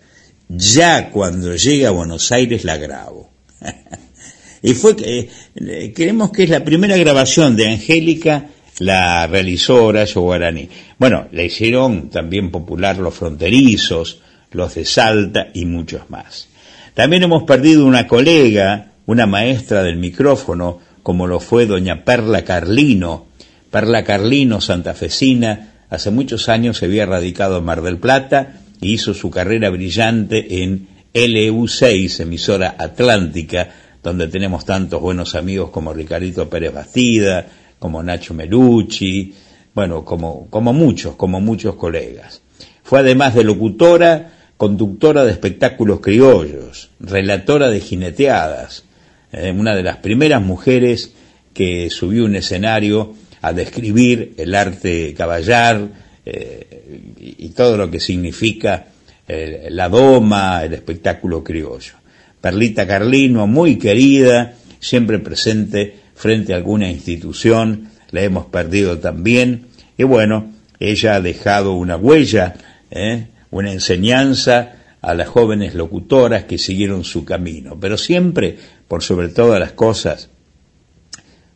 [0.49, 3.29] Ya cuando llegue a Buenos Aires la grabo.
[4.63, 10.23] y fue que, eh, creemos que es la primera grabación de Angélica la realizó Horacio
[10.23, 10.69] Guaraní.
[10.97, 14.21] Bueno, la hicieron también popular los fronterizos,
[14.51, 16.49] los de Salta y muchos más.
[16.95, 23.27] También hemos perdido una colega, una maestra del micrófono, como lo fue doña Perla Carlino.
[23.71, 29.15] Perla Carlino, santafesina, hace muchos años se había radicado en Mar del Plata e hizo
[29.15, 33.69] su carrera brillante en LU6, emisora atlántica,
[34.03, 37.47] donde tenemos tantos buenos amigos como Ricardito Pérez Bastida,
[37.79, 39.35] como Nacho Melucci,
[39.75, 42.43] bueno, como, como muchos, como muchos colegas.
[42.83, 48.85] Fue además de locutora, conductora de espectáculos criollos, relatora de jineteadas,
[49.33, 51.15] eh, una de las primeras mujeres
[51.55, 55.89] que subió un escenario a describir el arte caballar
[56.27, 58.89] eh, y, todo lo que significa
[59.27, 61.95] eh, la doma, el espectáculo criollo.
[62.39, 70.03] Perlita Carlino, muy querida, siempre presente frente a alguna institución, la hemos perdido también, y
[70.03, 72.57] bueno, ella ha dejado una huella
[72.91, 73.29] ¿eh?
[73.51, 79.59] Una enseñanza a las jóvenes locutoras que siguieron su camino, pero siempre, por sobre todas
[79.59, 80.29] las cosas,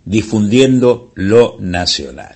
[0.05, 2.35] difundiendo lo nacional.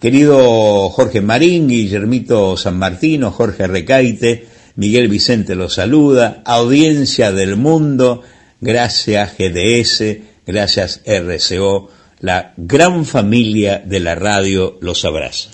[0.00, 4.46] Querido Jorge Marín, Guillermito San Martino, Jorge Recaite,
[4.76, 8.22] Miguel Vicente los saluda, audiencia del mundo,
[8.60, 10.16] gracias GDS,
[10.46, 11.88] gracias RCO,
[12.20, 15.50] la gran familia de la radio los abraza.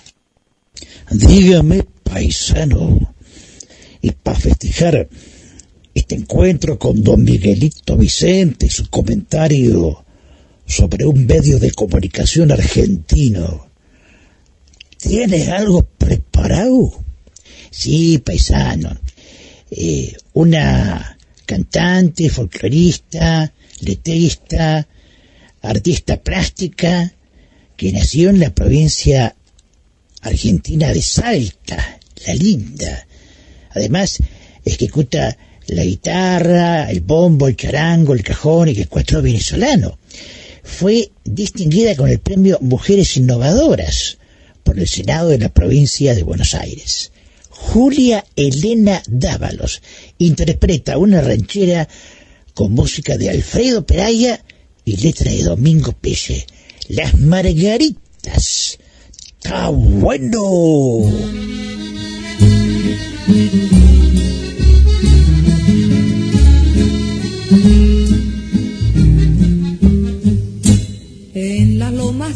[1.11, 3.08] Dígame, paisano,
[4.01, 5.09] y para festejar
[5.93, 10.05] este encuentro con don Miguelito Vicente su comentario
[10.65, 13.67] sobre un medio de comunicación argentino,
[14.97, 17.03] ¿tienes algo preparado?
[17.71, 18.97] Sí, paisano.
[19.71, 24.87] Eh, una cantante, folclorista, letrista,
[25.61, 27.13] artista plástica,
[27.75, 29.35] que nació en la provincia
[30.21, 33.07] argentina de Salta, la linda.
[33.79, 34.19] Además,
[34.65, 39.97] ejecuta la guitarra, el bombo, el charango, el cajón y el cuatro venezolano.
[40.63, 44.17] Fue distinguida con el premio Mujeres Innovadoras
[44.63, 47.11] por el Senado de la provincia de Buenos Aires.
[47.49, 49.81] Julia Elena Dávalos
[50.17, 51.87] interpreta una ranchera
[52.53, 54.43] con música de Alfredo Peraya
[54.85, 56.45] y letra de Domingo Pelle.
[56.87, 58.77] Las Margaritas.
[59.39, 60.39] ¡Está bueno!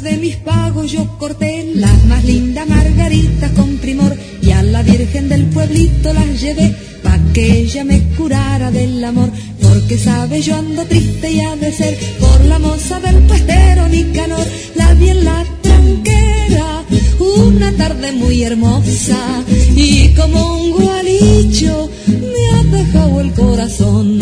[0.01, 5.29] De mis pagos yo corté las más lindas margaritas con primor y a la Virgen
[5.29, 6.73] del pueblito las llevé
[7.03, 9.29] pa' que ella me curara del amor.
[9.61, 14.45] Porque sabe yo ando triste y ha de ser por la moza del puestero Nicanor,
[14.75, 16.83] la bien la tranquera,
[17.19, 19.43] una tarde muy hermosa.
[19.75, 24.19] Y como un gualicho me ha dejado el corazón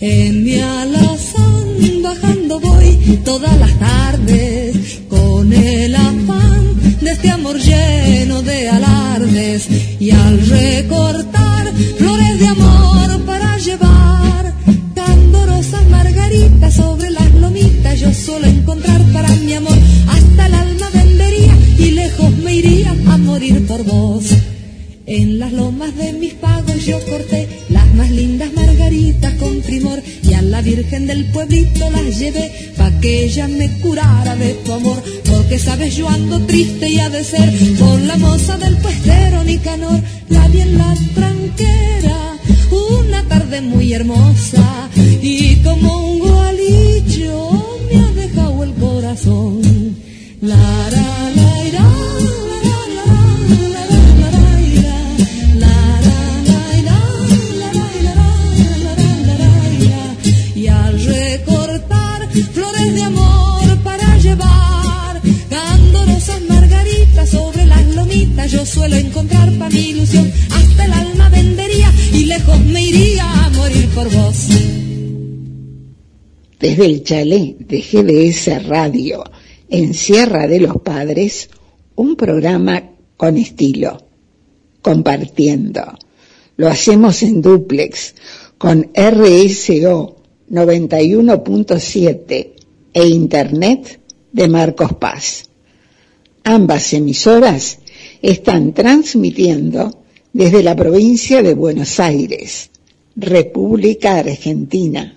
[0.00, 2.02] en mi alazán.
[2.02, 4.63] Bajando voy todas las tardes
[5.44, 9.68] con el afán de este amor lleno de alardes
[10.00, 14.54] y al recortar flores de amor para llevar
[14.94, 19.76] candorosas margaritas sobre las lomitas yo suelo encontrar para mi amor
[20.08, 24.24] hasta el alma vendería y lejos me iría a morir por vos
[25.16, 30.32] en las lomas de mis pagos yo corté las más lindas margaritas con primor y
[30.32, 35.00] a la Virgen del pueblito las llevé pa' que ella me curara de tu amor.
[35.24, 37.48] Porque sabes yo ando triste y ha de ser
[37.78, 40.00] por la moza del puestero Nicanor,
[40.30, 42.18] la bien la tranquera,
[42.98, 44.90] una tarde muy hermosa
[45.22, 49.62] y como un gualicho me ha dejado el corazón.
[50.40, 50.56] La,
[50.90, 51.13] la,
[68.34, 73.46] lomitas yo suelo encontrar para mi ilusión hasta el alma vendería y lejos me iría
[73.46, 74.48] a morir por vos
[76.58, 79.22] Desde el chalet de GDS Radio
[79.68, 81.48] en Sierra de los Padres,
[81.96, 84.06] un programa con estilo,
[84.80, 85.82] compartiendo.
[86.56, 88.14] Lo hacemos en duplex
[88.56, 90.16] con RSO
[90.50, 92.52] 91.7
[92.94, 94.00] e Internet
[94.32, 95.50] de Marcos Paz.
[96.44, 97.78] Ambas emisoras
[98.24, 99.94] están transmitiendo
[100.32, 102.70] desde la provincia de Buenos Aires,
[103.14, 105.14] República Argentina.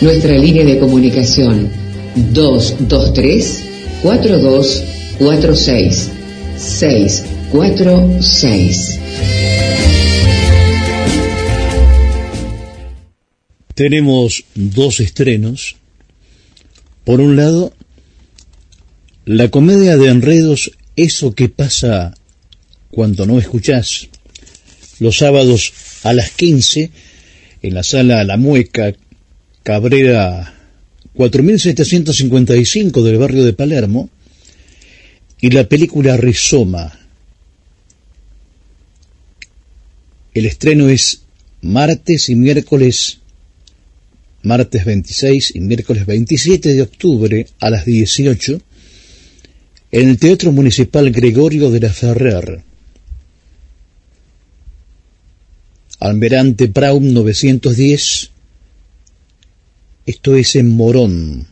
[0.00, 1.68] Nuestra línea de comunicación
[2.32, 3.64] 223
[4.02, 6.10] 4246
[6.56, 9.03] 646.
[13.74, 15.76] Tenemos dos estrenos.
[17.04, 17.74] Por un lado,
[19.24, 22.14] la comedia de enredos Eso que pasa
[22.90, 24.08] cuando no escuchás,
[25.00, 25.72] los sábados
[26.04, 26.90] a las 15
[27.62, 28.94] en la sala La Mueca,
[29.64, 30.54] Cabrera
[31.14, 34.10] 4755 del barrio de Palermo,
[35.40, 36.92] y la película Rizoma.
[40.32, 41.22] El estreno es
[41.62, 43.18] martes y miércoles,
[44.44, 48.60] martes 26 y miércoles 27 de octubre a las 18
[49.90, 52.62] en el Teatro Municipal Gregorio de la Ferrer.
[56.00, 58.30] Almerante Praum 910.
[60.04, 61.46] Esto es en Morón.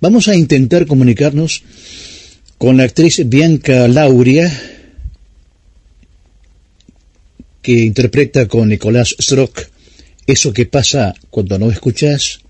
[0.00, 1.62] Vamos a intentar comunicarnos
[2.56, 4.50] con la actriz Bianca Lauria,
[7.62, 9.77] que interpreta con Nicolás Strock
[10.28, 12.40] Eso que pasa cuando no escuchas,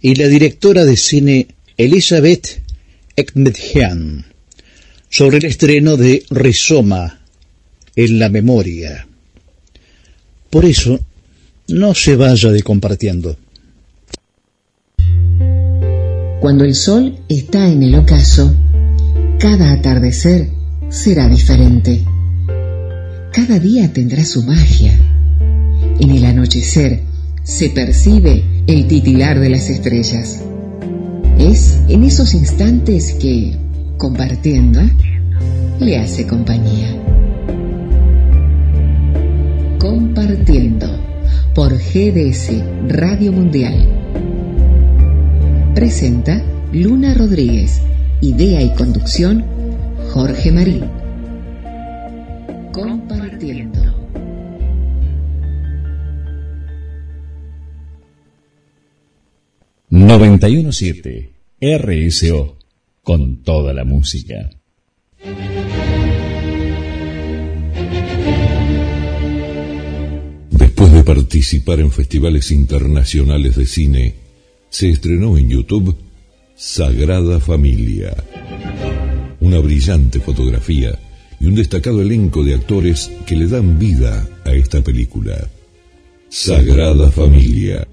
[0.00, 2.60] y la directora de cine Elizabeth
[3.14, 4.26] Ekmedjian
[5.08, 7.20] sobre el estreno de Rizoma
[7.94, 9.06] en la memoria.
[10.50, 10.98] Por eso,
[11.68, 13.36] no se vaya de compartiendo.
[16.40, 18.52] Cuando el sol está en el ocaso,
[19.38, 20.48] cada atardecer
[20.88, 22.04] será diferente.
[23.32, 25.19] Cada día tendrá su magia.
[26.00, 27.02] En el anochecer
[27.42, 30.42] se percibe el titilar de las estrellas.
[31.38, 33.54] Es en esos instantes que,
[33.98, 34.80] compartiendo,
[35.78, 36.96] le hace compañía.
[39.78, 40.86] Compartiendo
[41.54, 42.50] por GDS
[42.88, 43.86] Radio Mundial.
[45.74, 46.42] Presenta
[46.72, 47.82] Luna Rodríguez.
[48.22, 49.44] Idea y conducción
[50.14, 50.84] Jorge Marín.
[52.72, 53.39] Compartiendo.
[59.90, 61.32] ...917...
[61.60, 62.58] RSO...
[63.02, 64.50] ...con toda la música.
[70.50, 74.14] Después de participar en festivales internacionales de cine,
[74.68, 75.96] se estrenó en YouTube
[76.54, 78.14] Sagrada Familia.
[79.40, 80.96] Una brillante fotografía
[81.40, 85.48] y un destacado elenco de actores que le dan vida a esta película.
[86.28, 87.88] Sagrada Familia,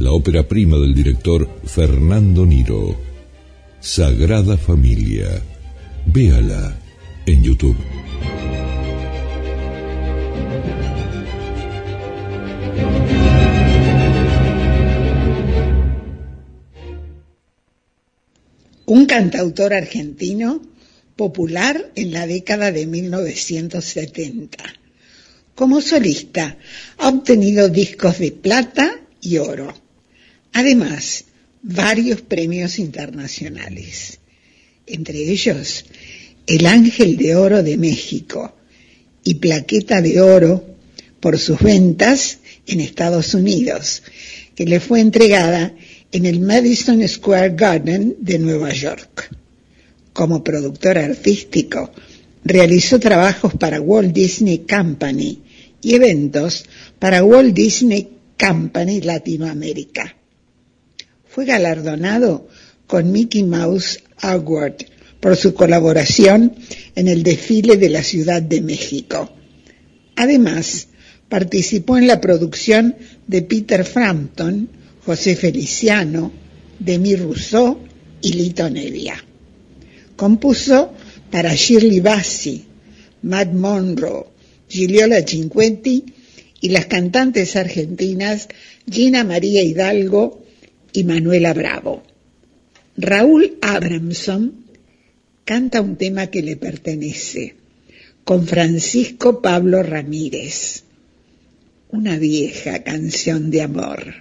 [0.00, 2.96] la ópera prima del director Fernando Niro.
[3.80, 5.42] Sagrada Familia.
[6.06, 6.74] Véala
[7.26, 7.76] en YouTube.
[18.86, 20.62] un cantautor argentino
[21.14, 24.64] popular en la década de 1970.
[25.54, 26.56] Como solista
[26.98, 29.79] ha obtenido discos de plata y oro.
[30.52, 31.24] Además,
[31.62, 34.18] varios premios internacionales.
[34.86, 35.84] Entre ellos,
[36.46, 38.56] el Ángel de Oro de México
[39.22, 40.64] y Plaqueta de Oro
[41.20, 44.02] por sus ventas en Estados Unidos,
[44.54, 45.74] que le fue entregada
[46.12, 49.30] en el Madison Square Garden de Nueva York.
[50.12, 51.92] Como productor artístico,
[52.42, 55.42] realizó trabajos para Walt Disney Company
[55.82, 56.64] y eventos
[56.98, 60.16] para Walt Disney Company Latinoamérica.
[61.32, 62.48] Fue galardonado
[62.88, 64.78] con Mickey Mouse Award
[65.20, 66.56] por su colaboración
[66.96, 69.30] en el desfile de la Ciudad de México.
[70.16, 70.88] Además,
[71.28, 72.96] participó en la producción
[73.28, 74.68] de Peter Frampton,
[75.06, 76.32] José Feliciano,
[76.80, 77.78] Demi Rousseau
[78.20, 79.24] y Lito Nevia.
[80.16, 80.92] Compuso
[81.30, 82.64] para Shirley Bassey,
[83.22, 84.26] Matt Monroe,
[84.68, 86.06] Giliola Cinquetti
[86.60, 88.48] y las cantantes argentinas
[88.90, 90.49] Gina María Hidalgo
[90.92, 92.02] y Manuela Bravo.
[92.96, 94.64] Raúl Abramson
[95.44, 97.54] canta un tema que le pertenece,
[98.24, 100.84] con Francisco Pablo Ramírez,
[101.90, 104.14] una vieja canción de amor.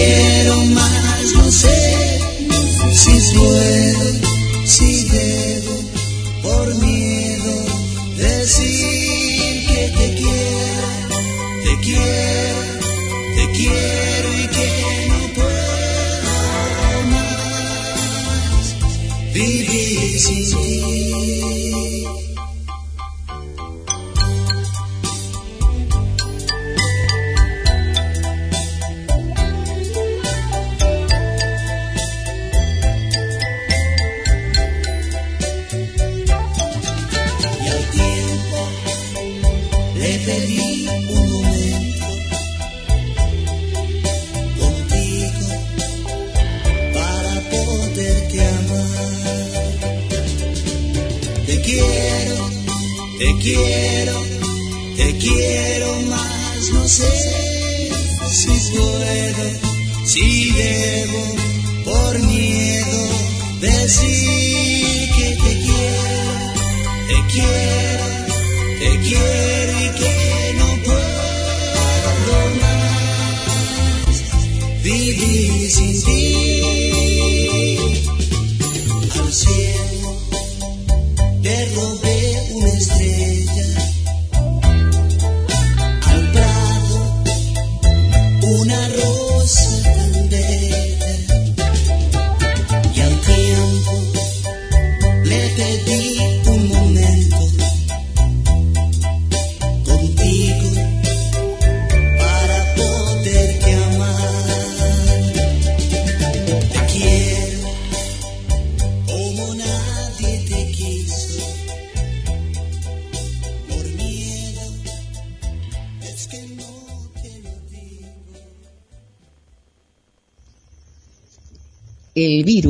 [0.00, 2.20] Quiero más, no sé
[2.92, 4.08] si puedo,
[4.64, 5.74] si debo,
[6.42, 7.54] por miedo
[8.16, 11.16] decir que te quiero,
[11.64, 12.62] te quiero,
[13.36, 14.70] te quiero y que
[15.10, 16.34] no puedo
[17.12, 18.64] más
[19.34, 21.09] vivir sin ti.
[60.60, 61.22] Si debo,
[61.84, 63.08] por miedo
[63.60, 66.10] decir que te quiero
[67.08, 68.06] te quiero,
[68.78, 70.14] te quiero y que
[70.58, 74.14] no puedo más
[74.82, 76.79] vivir sin ti.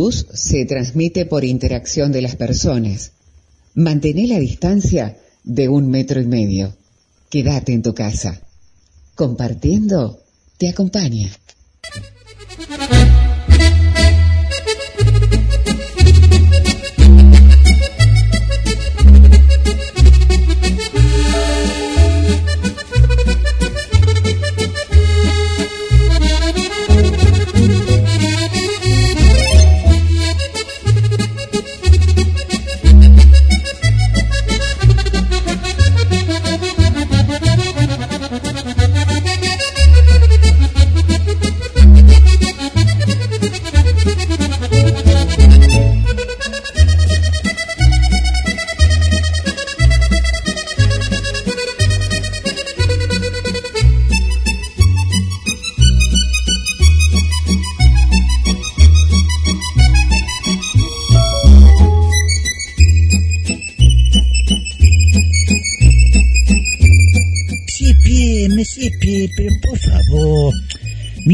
[0.08, 3.12] Se transmite por interacción de las personas.
[3.74, 6.74] Mantén la distancia de un metro y medio.
[7.28, 8.40] Quédate en tu casa.
[9.14, 10.22] Compartiendo
[10.58, 11.28] te acompaña.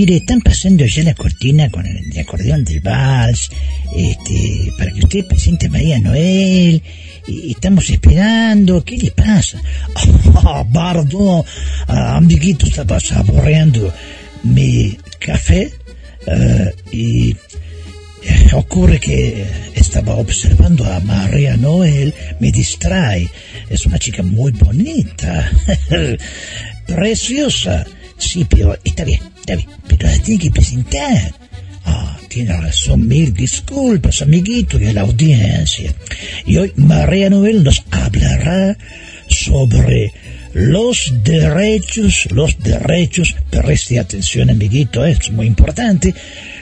[0.07, 3.51] Mire, están pasando ya la cortina con el de acordeón del vals,
[3.93, 6.81] este, para que usted presente a María Noel,
[7.27, 9.61] y estamos esperando, ¿qué le pasa?
[10.49, 11.43] Ah, perdón,
[11.89, 13.93] ah, amiguito, estaba saboreando
[14.45, 15.73] mi café,
[16.25, 17.35] eh, y
[18.53, 19.45] ocurre que
[19.75, 23.29] estaba observando a María Noel, me distrae,
[23.69, 25.51] es una chica muy bonita,
[26.87, 27.85] preciosa,
[28.19, 31.35] sí, pero está bien, está bien, pero la tiene que presentar.
[31.85, 35.95] Ah, tiene razón, mil disculpas, amiguito, y a la audiencia.
[36.45, 38.77] Y hoy María Noel nos hablará
[39.29, 40.13] sobre
[40.53, 46.15] los derechos, los derechos, preste atención, amiguito, es muy importante,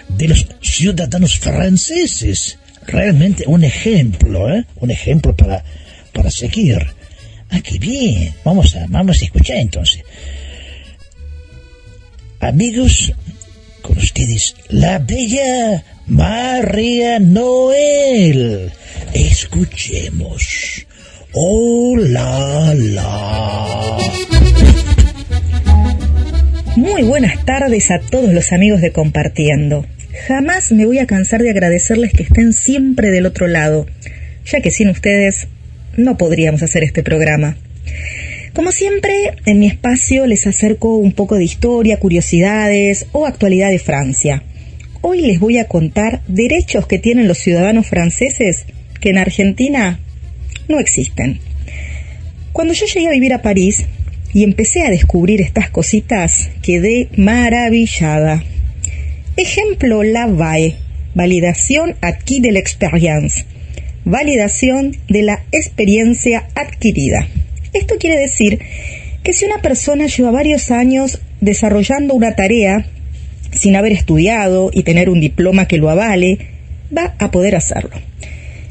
[0.09, 2.59] de los ciudadanos franceses.
[2.87, 4.67] Realmente un ejemplo, ¿eh?
[4.77, 5.65] Un ejemplo para,
[6.13, 6.87] para seguir.
[7.51, 8.35] Ah, qué bien.
[8.45, 10.03] Vamos a, vamos a escuchar entonces.
[12.45, 13.11] Amigos,
[13.80, 18.70] con ustedes, la bella María Noel.
[19.14, 20.86] Escuchemos.
[21.32, 23.97] Oh, la, la.
[26.76, 29.86] Muy buenas tardes a todos los amigos de Compartiendo.
[30.28, 33.86] Jamás me voy a cansar de agradecerles que estén siempre del otro lado,
[34.45, 35.49] ya que sin ustedes
[35.97, 37.57] no podríamos hacer este programa.
[38.55, 43.81] Como siempre, en mi espacio les acerco un poco de historia, curiosidades o actualidad de
[43.81, 44.45] Francia.
[45.01, 48.67] Hoy les voy a contar derechos que tienen los ciudadanos franceses
[49.01, 49.99] que en Argentina
[50.69, 51.41] no existen.
[52.53, 53.87] Cuando yo llegué a vivir a París,
[54.33, 58.43] y empecé a descubrir estas cositas, quedé maravillada.
[59.37, 60.77] Ejemplo, la VAE,
[61.15, 63.47] validación acquis de l'expérience,
[64.05, 67.29] validación de la experiencia adquirida.
[67.75, 68.61] Esto quiere decir
[69.25, 72.87] que si una persona lleva varios años desarrollando una tarea
[73.53, 76.39] sin haber estudiado y tener un diploma que lo avale,
[76.97, 77.91] va a poder hacerlo.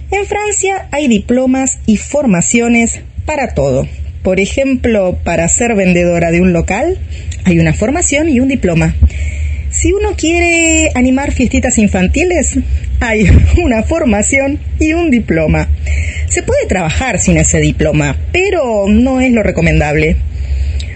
[0.10, 3.88] En Francia hay diplomas y formaciones para todo.
[4.24, 6.98] Por ejemplo, para ser vendedora de un local
[7.44, 8.96] hay una formación y un diploma.
[9.70, 12.58] Si uno quiere animar fiestitas infantiles,
[13.04, 13.26] hay
[13.62, 15.68] una formación y un diploma.
[16.30, 20.16] Se puede trabajar sin ese diploma, pero no es lo recomendable.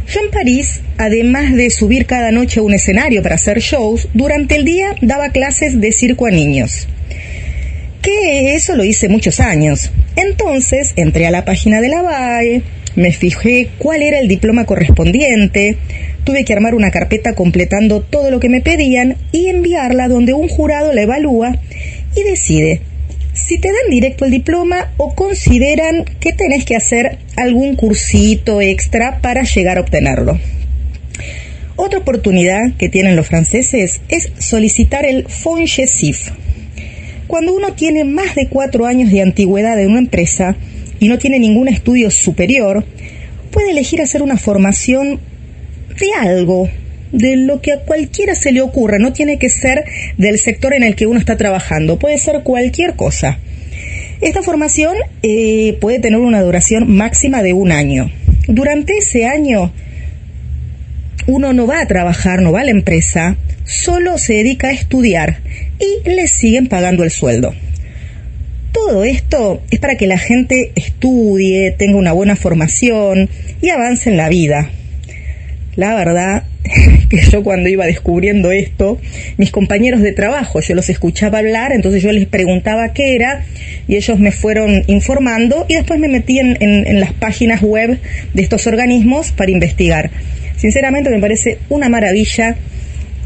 [0.08, 4.56] Yo en París, además de subir cada noche a un escenario para hacer shows, durante
[4.56, 6.88] el día daba clases de circo a niños.
[8.02, 9.92] Que eso lo hice muchos años.
[10.16, 12.64] Entonces entré a la página de la BAE,
[12.96, 15.78] me fijé cuál era el diploma correspondiente,
[16.24, 20.48] tuve que armar una carpeta completando todo lo que me pedían y enviarla donde un
[20.48, 21.60] jurado la evalúa
[22.18, 22.82] y decide
[23.34, 29.22] si te dan directo el diploma o consideran que tenés que hacer algún cursito extra
[29.22, 30.40] para llegar a obtenerlo.
[31.76, 36.32] Otra oportunidad que tienen los franceses es solicitar el FONGESIF.
[37.28, 40.56] Cuando uno tiene más de cuatro años de antigüedad en una empresa
[41.00, 42.84] y no tiene ningún estudio superior,
[43.52, 45.20] puede elegir hacer una formación
[46.00, 46.70] de algo,
[47.12, 49.84] de lo que a cualquiera se le ocurra, no tiene que ser
[50.18, 53.40] del sector en el que uno está trabajando, puede ser cualquier cosa.
[54.22, 58.10] Esta formación eh, puede tener una duración máxima de un año.
[58.48, 59.72] Durante ese año
[61.28, 65.42] uno no va a trabajar, no va a la empresa, solo se dedica a estudiar
[65.80, 67.54] y le siguen pagando el sueldo.
[68.72, 73.30] Todo esto es para que la gente estudie, tenga una buena formación
[73.62, 74.70] y avance en la vida.
[75.78, 76.44] La verdad
[77.10, 79.00] que yo cuando iba descubriendo esto,
[79.38, 83.46] mis compañeros de trabajo, yo los escuchaba hablar, entonces yo les preguntaba qué era
[83.88, 88.00] y ellos me fueron informando y después me metí en, las páginas web
[88.34, 90.10] de estos organismos para investigar.
[90.58, 92.56] Sinceramente me parece una maravilla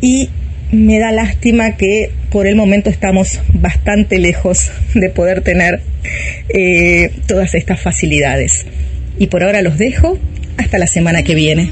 [0.01, 0.29] y
[0.73, 5.81] me da lástima que por el momento estamos bastante lejos de poder tener
[6.49, 8.65] eh, todas estas facilidades.
[9.17, 10.19] Y por ahora los dejo
[10.57, 11.71] hasta la semana que viene.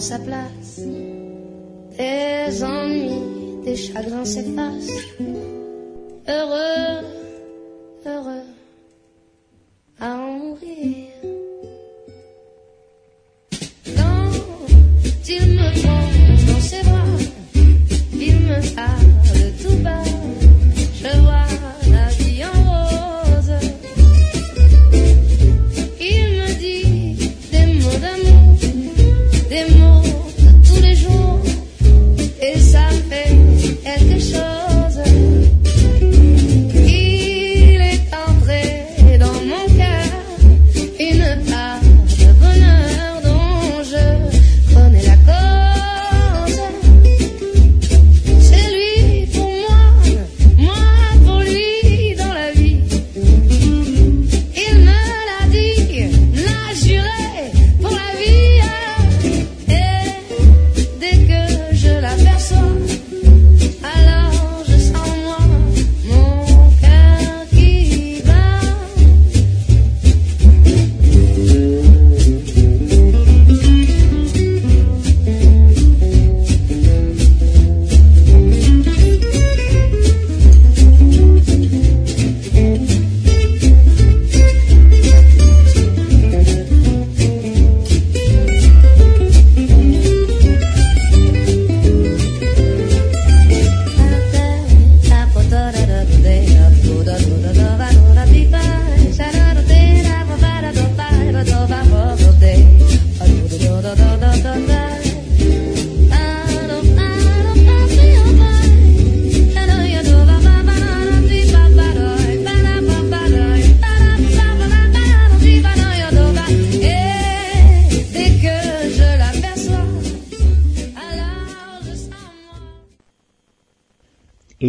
[0.00, 0.80] Sa place.
[1.96, 4.90] Des ennuis, des chagrins s'effacent.
[6.26, 7.04] Heureux,
[8.06, 8.46] heureux
[10.00, 10.99] à en mourir.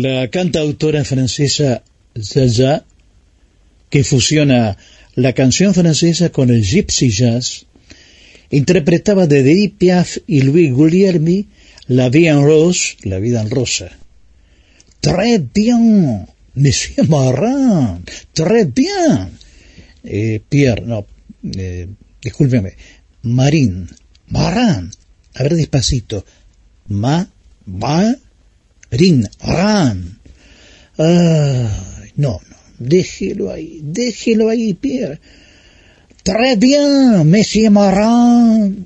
[0.01, 1.83] La cantautora francesa
[2.19, 2.85] Zaza,
[3.91, 4.75] que fusiona
[5.13, 7.67] la canción francesa con el gypsy jazz,
[8.49, 11.47] interpretaba de Edith Piaf y Louis Guglielmi
[11.87, 13.89] La vie en rose, La vida en rosa.
[15.01, 16.25] Très bien,
[16.55, 19.37] Monsieur Marin, très bien.
[20.03, 21.05] Eh, Pierre, no,
[21.43, 21.87] eh,
[22.23, 22.75] discúlpeme,
[23.21, 23.87] Marín,
[24.29, 24.89] Marin.
[25.35, 26.25] A ver despacito.
[26.87, 27.29] Ma,
[27.65, 28.15] ma,
[28.91, 30.19] rin, ran.
[30.97, 35.19] Ay, no, no, déjelo ahí, déjelo ahí, Pierre.
[36.23, 38.85] Très bien, Monsieur Marin.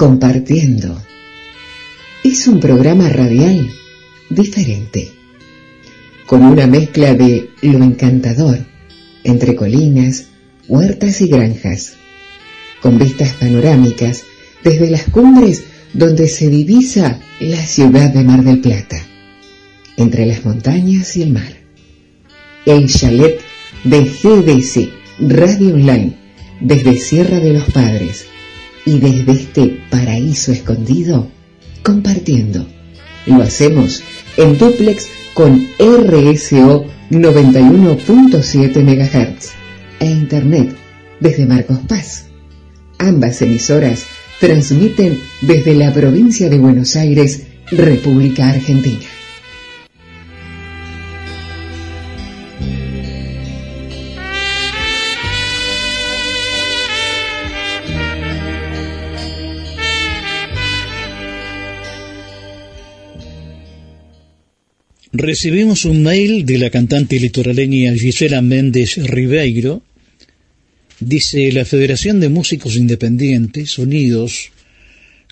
[0.00, 0.98] Compartiendo.
[2.24, 3.70] Es un programa radial
[4.30, 5.10] diferente,
[6.24, 8.64] con una mezcla de lo encantador,
[9.24, 10.28] entre colinas,
[10.68, 11.96] huertas y granjas,
[12.80, 14.24] con vistas panorámicas
[14.64, 19.04] desde las cumbres donde se divisa la ciudad de Mar del Plata,
[19.98, 21.52] entre las montañas y el mar.
[22.64, 23.38] El chalet
[23.84, 24.88] de GDC
[25.28, 26.16] Radio Online
[26.58, 28.30] desde Sierra de los Padres
[28.86, 31.28] y desde este paraíso escondido,
[31.82, 32.66] compartiendo.
[33.26, 34.02] Lo hacemos
[34.36, 39.50] en duplex con RSO 91.7 MHz
[40.00, 40.76] e Internet
[41.20, 42.26] desde Marcos Paz.
[42.98, 44.04] Ambas emisoras
[44.40, 49.04] transmiten desde la provincia de Buenos Aires, República Argentina.
[65.20, 69.82] Recibimos un mail de la cantante litoraleña Gisela Méndez Ribeiro.
[70.98, 74.50] Dice la Federación de Músicos Independientes Unidos,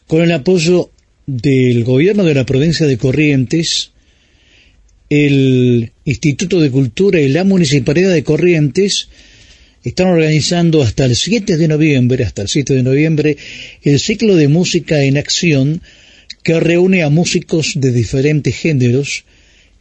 [0.07, 0.91] con el apoyo
[1.25, 3.93] del gobierno de la provincia de Corrientes,
[5.09, 9.09] el Instituto de Cultura y la Municipalidad de Corrientes
[9.85, 13.39] están organizando hasta el 7 de noviembre, hasta el 7 de noviembre,
[13.83, 15.81] el ciclo de música en acción
[16.43, 19.25] que reúne a músicos de diferentes géneros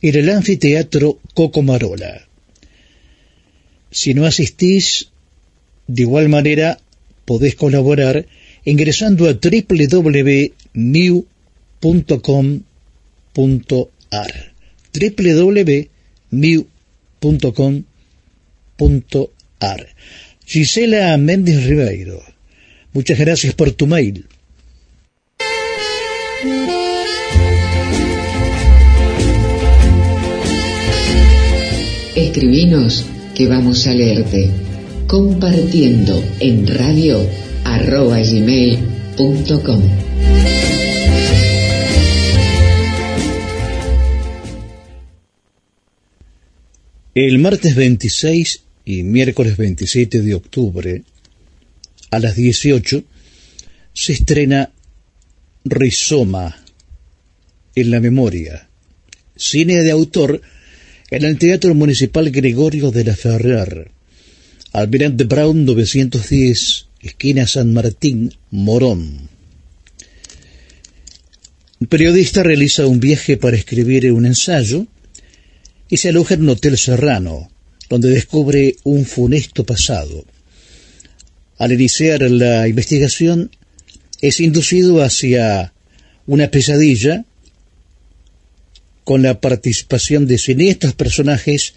[0.08, 2.28] en el anfiteatro Cocomarola.
[3.92, 5.10] Si no asistís,
[5.88, 6.80] de igual manera
[7.26, 8.26] podés colaborar
[8.66, 10.54] ingresando a www.miu.com.ar
[14.94, 15.88] www.miu.com.ar
[20.46, 22.24] Gisela Méndez Ribeiro,
[22.94, 24.26] muchas gracias por tu mail.
[32.38, 34.52] Escribinos que vamos a leerte
[35.08, 37.28] compartiendo en radio.
[47.16, 51.02] El martes 26 y miércoles 27 de octubre
[52.12, 53.04] a las 18
[53.94, 54.72] se estrena
[55.66, 56.56] Rizoma
[57.74, 58.70] en la memoria,
[59.36, 60.40] cine de autor
[61.10, 63.92] en el Teatro Municipal Gregorio de la Ferrer.
[64.74, 69.30] Almirante Brown 910, esquina San Martín, Morón.
[71.80, 74.86] Un periodista realiza un viaje para escribir un ensayo
[75.90, 77.50] y se aloja en un hotel serrano,
[77.90, 80.26] donde descubre un funesto pasado.
[81.58, 83.52] Al iniciar la investigación,
[84.22, 85.74] es inducido hacia
[86.26, 87.24] una pesadilla
[89.08, 91.76] con la participación de siniestros personajes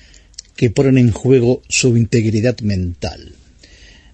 [0.56, 3.36] que ponen en juego su integridad mental.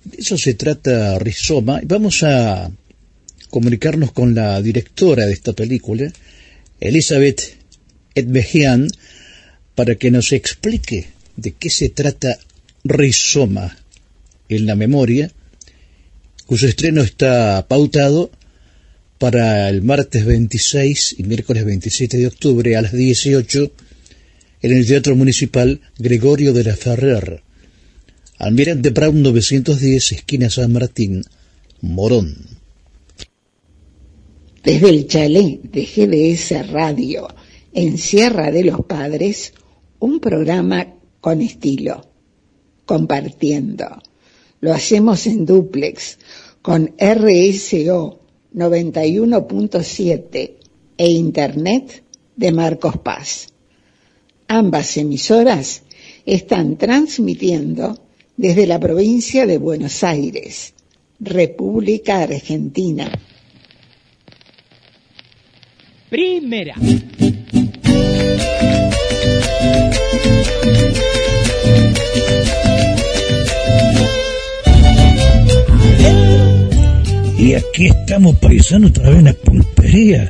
[0.04, 1.80] De eso se trata Rizoma.
[1.84, 2.70] Vamos a
[3.48, 6.12] comunicarnos con la directora de esta película,
[6.78, 7.56] Elizabeth
[8.14, 8.86] Edmejian,
[9.74, 11.06] para que nos explique
[11.36, 12.38] de qué se trata
[12.84, 13.78] Rizoma
[14.50, 15.30] en la memoria,
[16.44, 18.30] cuyo estreno está pautado
[19.18, 23.72] para el martes 26 y miércoles 27 de octubre a las 18
[24.62, 27.42] en el Teatro Municipal Gregorio de la Ferrer,
[28.38, 31.22] Almirante Brown 910, esquina San Martín,
[31.80, 32.36] Morón.
[34.62, 37.28] Desde el chalet de GDS Radio
[37.72, 39.54] en Sierra de los Padres,
[40.00, 42.10] un programa con estilo,
[42.84, 44.02] compartiendo.
[44.60, 46.18] Lo hacemos en duplex
[46.60, 48.25] con RSO
[48.56, 50.52] 91.7
[50.96, 52.02] e Internet
[52.34, 53.48] de Marcos Paz.
[54.48, 55.82] Ambas emisoras
[56.24, 57.98] están transmitiendo
[58.36, 60.72] desde la provincia de Buenos Aires,
[61.20, 63.12] República Argentina.
[66.08, 66.76] Primera.
[77.46, 80.28] Y aquí estamos paisano otra vez en la pulpería,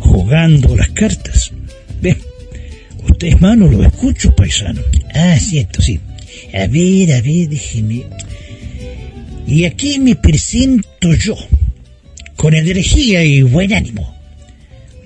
[0.00, 1.52] jugando las cartas.
[2.02, 2.16] Ve,
[3.08, 4.82] ustedes mano lo escucho, paisano.
[5.14, 6.00] Ah, cierto, sí.
[6.52, 8.02] A ver, a ver, déjeme.
[9.46, 11.36] Y aquí me presento yo,
[12.34, 14.12] con energía y buen ánimo.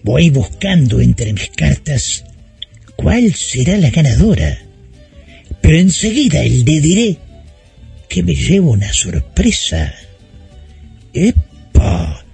[0.03, 2.25] Voy buscando entre mis cartas
[2.97, 4.63] cuál será la ganadora.
[5.61, 7.19] Pero enseguida el de diré
[8.09, 9.95] que me llevo una sorpresa.
[11.15, 12.25] ¡Epa!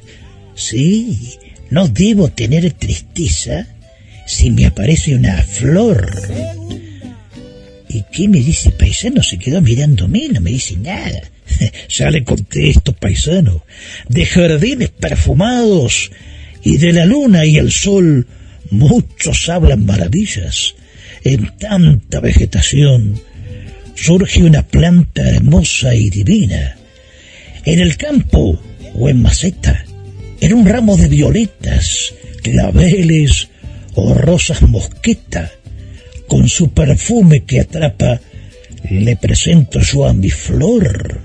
[0.55, 1.39] Sí,
[1.71, 3.67] no debo tener tristeza
[4.27, 6.11] si me aparece una flor.
[7.89, 9.23] ¿Y qué me dice paisano?
[9.23, 11.21] Se quedó mirándome, no me dice nada.
[11.89, 13.65] ya le contesto, paisano.
[14.09, 16.11] De jardines perfumados
[16.63, 18.27] y de la luna y el sol,
[18.71, 20.75] muchos hablan maravillas.
[21.25, 23.21] En tanta vegetación
[23.95, 26.77] surge una planta hermosa y divina.
[27.65, 28.61] En el campo
[28.95, 29.85] o en maceta,
[30.41, 33.49] en un ramo de violetas, claveles
[33.95, 35.51] o rosas mosqueta,
[36.27, 38.21] con su perfume que atrapa,
[38.89, 41.21] le presento yo a mi flor.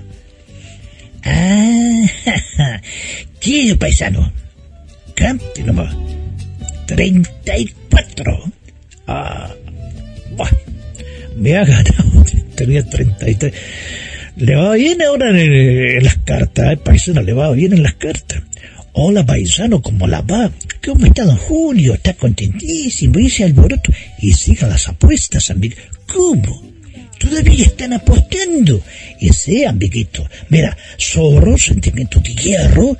[1.24, 2.06] Ah,
[3.40, 4.32] ¿qué paisano?
[5.14, 5.94] Cante nomás.
[6.86, 8.52] Treinta y cuatro.
[9.06, 9.52] Ah,
[10.36, 10.50] buah,
[11.36, 12.24] me ha ganado.
[12.54, 13.54] Tenía treinta y tres.
[14.36, 18.42] Le va bien ahora en, las cartas, paisano, le va bien en las cartas.
[18.92, 20.52] Hola paisano, ¿cómo la va?
[20.84, 21.94] ¿Cómo está don Julio?
[21.94, 23.90] Está contentísimo, dice alboroto.
[24.20, 25.76] Y sigan las apuestas, amigo.
[26.06, 26.70] ¿Cómo?
[27.18, 28.82] Todavía están apostando.
[29.18, 32.94] Ese amiguito, mira, Zorro, Sentimiento de Hierro,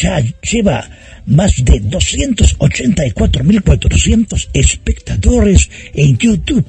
[0.00, 0.88] ya lleva
[1.26, 6.64] más de 284.400 espectadores en YouTube.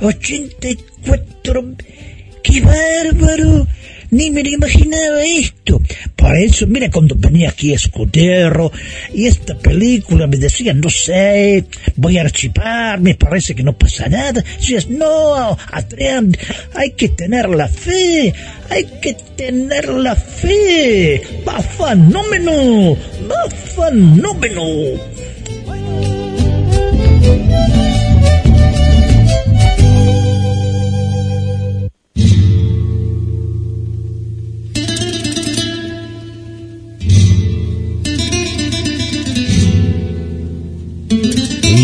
[0.00, 1.76] 284.
[2.42, 3.66] ¡Qué bárbaro!
[4.10, 5.80] Ni me lo imaginaba esto.
[6.14, 8.70] Por eso, mira, cuando venía aquí Escudero
[9.12, 11.64] y esta película me decían, no sé,
[11.96, 14.44] voy a archivar, me parece que no pasa nada.
[14.58, 16.36] Decías, no, Adrián,
[16.74, 18.32] hay que tener la fe,
[18.70, 21.20] hay que tener la fe.
[21.46, 22.96] Va fenómeno,
[23.28, 24.62] va fenómeno.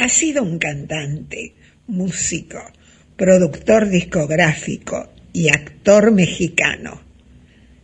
[0.00, 1.52] Ha sido un cantante,
[1.86, 2.58] músico,
[3.18, 7.02] productor discográfico y actor mexicano.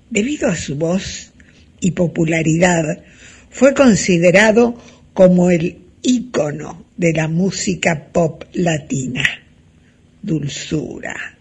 [0.08, 1.34] Debido a su voz
[1.78, 3.04] y popularidad,
[3.50, 4.80] fue considerado
[5.12, 9.26] como el ícono de la música pop latina.
[10.22, 11.36] Dulzura,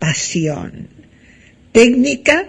[0.00, 0.88] pasión,
[1.70, 2.48] técnica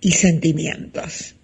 [0.00, 1.36] y sentimientos.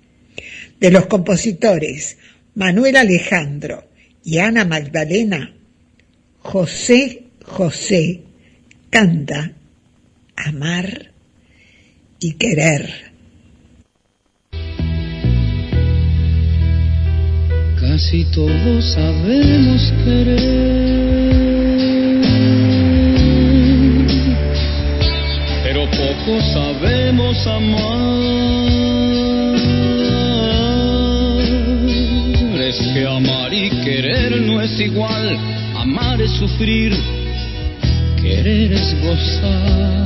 [0.81, 2.17] De los compositores
[2.57, 3.94] Manuel Alejandro
[4.25, 5.53] y Ana Magdalena,
[6.41, 8.23] José José
[8.91, 9.53] canta
[10.37, 11.13] amar
[12.19, 13.13] y querer.
[17.81, 20.41] Casi todos sabemos querer,
[25.63, 29.24] pero poco sabemos amar.
[34.41, 35.39] no es igual,
[35.77, 36.93] amar es sufrir,
[38.21, 40.05] querer es gozar.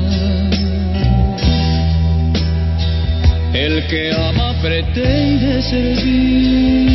[3.55, 6.89] El que ama pretende servir,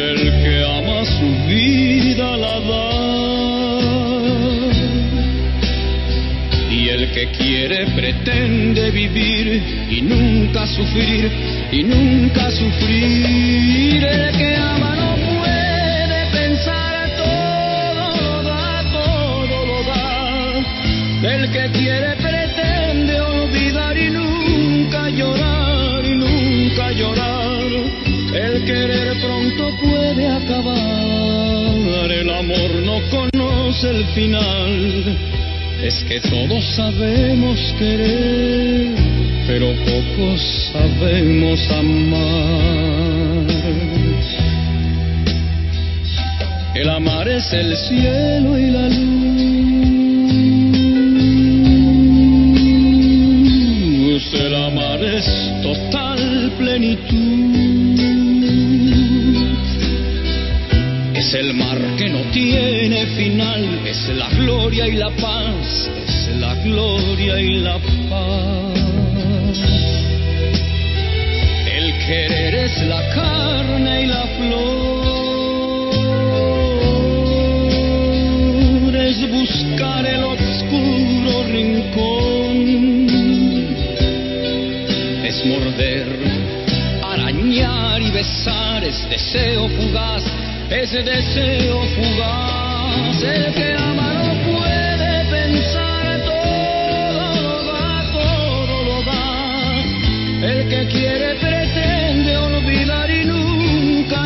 [0.00, 2.90] el que ama su vida la da,
[6.70, 11.30] y el que quiere pretende vivir y nunca sufrir
[11.74, 14.04] y nunca sufrir.
[14.04, 20.62] El que ama no puede pensar todo lo da, todo lo da.
[21.34, 27.66] El que quiere pretende olvidar y nunca llorar, y nunca llorar.
[28.34, 35.18] El querer pronto puede acabar, el amor no conoce el final.
[35.82, 38.94] Es que todos sabemos querer,
[39.46, 40.40] pero pocos
[40.72, 43.04] sabemos amar.
[46.74, 49.14] El amar es el cielo y la luz.
[54.32, 55.26] El amar es
[55.62, 57.44] total plenitud.
[61.14, 66.54] Es el mar que no tiene final, es la gloria y la paz, es la
[66.56, 67.78] gloria y la
[68.08, 68.83] paz.
[89.34, 90.24] Deseo fugaz
[90.70, 94.33] ese deseo fugaz, el que ama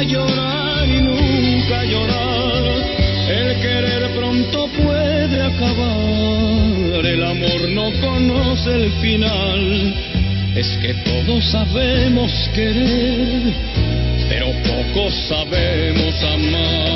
[0.03, 2.65] llorar y nunca llorar.
[3.29, 9.95] El querer pronto puede acabar, el amor no conoce el final.
[10.55, 13.55] Es que todos sabemos querer
[14.29, 16.88] pero pocos sabemos amar.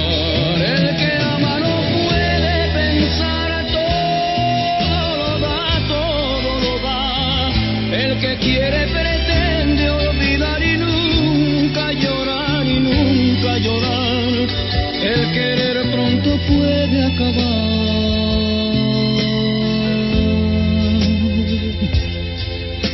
[16.92, 17.72] Puede acabar.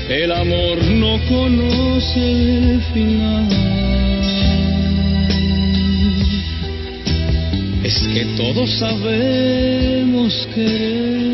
[0.09, 3.49] El amor no conoce el final.
[7.85, 11.28] es que todos sabemos querer,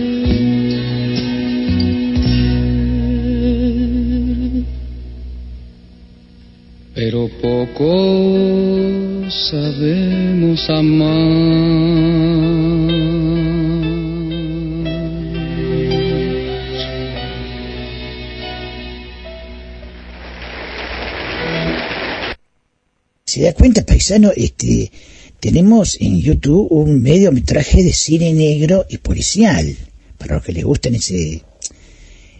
[24.05, 24.93] paisano, este,
[25.40, 29.74] tenemos en YouTube un mediometraje de cine negro y policial.
[30.18, 31.43] Para los que les gustan ese,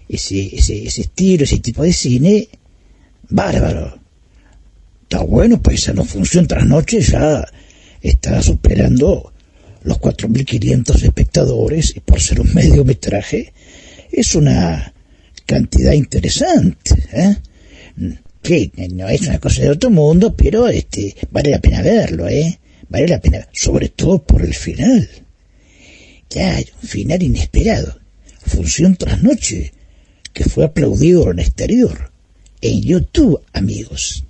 [0.07, 2.49] ese, ese, ese estilo, ese tipo de cine,
[3.31, 3.99] bárbaro.
[5.05, 7.47] Está bueno, paisano, función tras noche ya
[8.03, 9.33] está superando
[9.85, 13.55] los 4.500 espectadores y por ser un mediometraje
[14.13, 14.93] es una
[15.47, 17.07] cantidad interesante.
[17.13, 17.37] ¿eh?
[18.45, 22.59] Que no es una cosa de otro mundo, pero este vale la pena verlo, ¿eh?
[22.91, 25.09] vale la pena, sobre todo por el final.
[26.29, 27.99] Ya hay un final inesperado.
[28.45, 29.73] Función tras noche,
[30.35, 32.13] que fue aplaudido en el exterior.
[32.61, 34.25] En YouTube, amigos.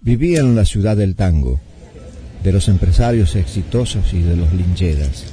[0.00, 1.60] Vivía en la ciudad del tango,
[2.42, 5.24] de los empresarios exitosos y de los lincheras,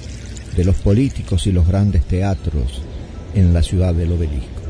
[0.56, 2.84] de los políticos y los grandes teatros
[3.34, 4.62] en la ciudad del obelisco.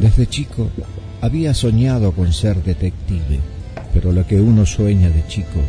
[0.00, 0.70] Desde chico
[1.20, 3.40] había soñado con ser detective,
[3.92, 5.60] pero lo que uno sueña de chico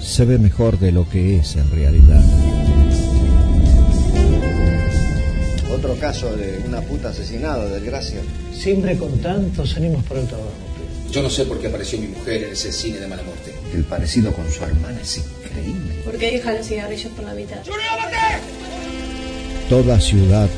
[0.00, 2.22] se ve mejor de lo que es en realidad.
[5.72, 8.20] Otro caso de una puta asesinada, desgracia.
[8.52, 10.52] Siempre con tantos ánimos para el trabajo.
[11.10, 13.54] Yo no sé por qué apareció mi mujer en ese cine de mala muerte.
[13.74, 15.94] El parecido con su hermana es increíble.
[16.04, 17.58] ¿Por qué deja los cigarrillos por la mitad?
[19.68, 20.48] Toda ciudad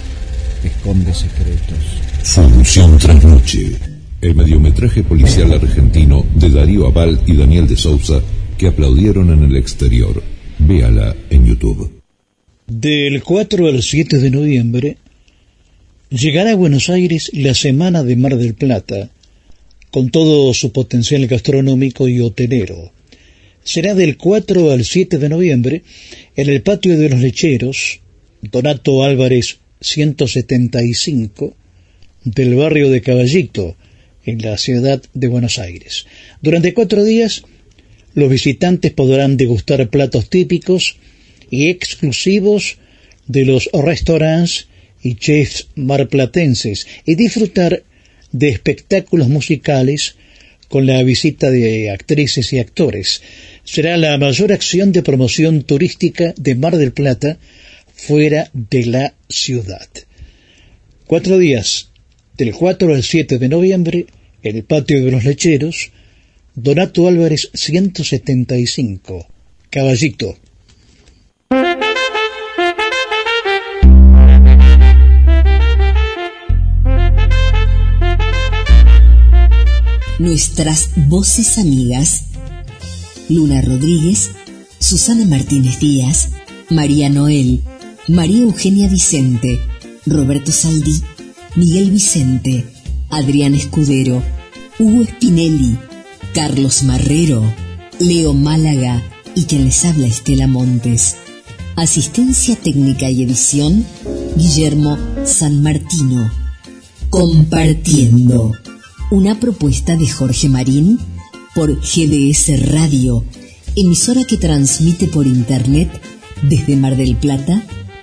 [0.64, 2.00] esconde secretos.
[2.24, 3.97] Función tras noche.
[4.20, 8.20] El mediometraje policial argentino de Darío Aval y Daniel de Sousa
[8.58, 10.20] que aplaudieron en el exterior.
[10.58, 12.02] Véala en YouTube.
[12.66, 14.96] Del 4 al 7 de noviembre
[16.10, 19.08] llegará a Buenos Aires la Semana de Mar del Plata,
[19.92, 22.90] con todo su potencial gastronómico y hotelero.
[23.62, 25.84] Será del 4 al 7 de noviembre
[26.34, 28.00] en el patio de los lecheros,
[28.42, 31.54] Donato Álvarez 175,
[32.24, 33.76] del barrio de Caballito,
[34.28, 36.06] en la ciudad de Buenos Aires.
[36.42, 37.44] Durante cuatro días,
[38.14, 40.96] los visitantes podrán degustar platos típicos
[41.50, 42.76] y exclusivos
[43.26, 44.68] de los restaurantes
[45.02, 47.84] y chefs marplatenses y disfrutar
[48.32, 50.16] de espectáculos musicales
[50.68, 53.22] con la visita de actrices y actores.
[53.64, 57.38] Será la mayor acción de promoción turística de Mar del Plata
[57.94, 59.88] fuera de la ciudad.
[61.06, 61.88] Cuatro días,
[62.36, 64.06] del 4 al 7 de noviembre,
[64.42, 65.90] el patio de los lecheros,
[66.54, 69.26] Donato Álvarez 175,
[69.70, 70.36] Caballito.
[80.18, 82.24] Nuestras voces amigas.
[83.28, 84.30] Luna Rodríguez,
[84.80, 86.30] Susana Martínez Díaz,
[86.70, 87.62] María Noel,
[88.08, 89.60] María Eugenia Vicente,
[90.06, 91.02] Roberto Saldí,
[91.54, 92.64] Miguel Vicente,
[93.10, 94.22] Adrián Escudero,
[94.78, 95.78] Hugo Spinelli,
[96.34, 97.42] Carlos Marrero,
[97.98, 99.02] Leo Málaga
[99.34, 101.16] y quien les habla Estela Montes.
[101.76, 103.84] Asistencia técnica y edición,
[104.36, 106.30] Guillermo San Martino.
[107.10, 108.52] Compartiendo.
[109.10, 110.98] Una propuesta de Jorge Marín
[111.54, 113.24] por GDS Radio,
[113.74, 115.88] emisora que transmite por Internet
[116.42, 117.62] desde Mar del Plata,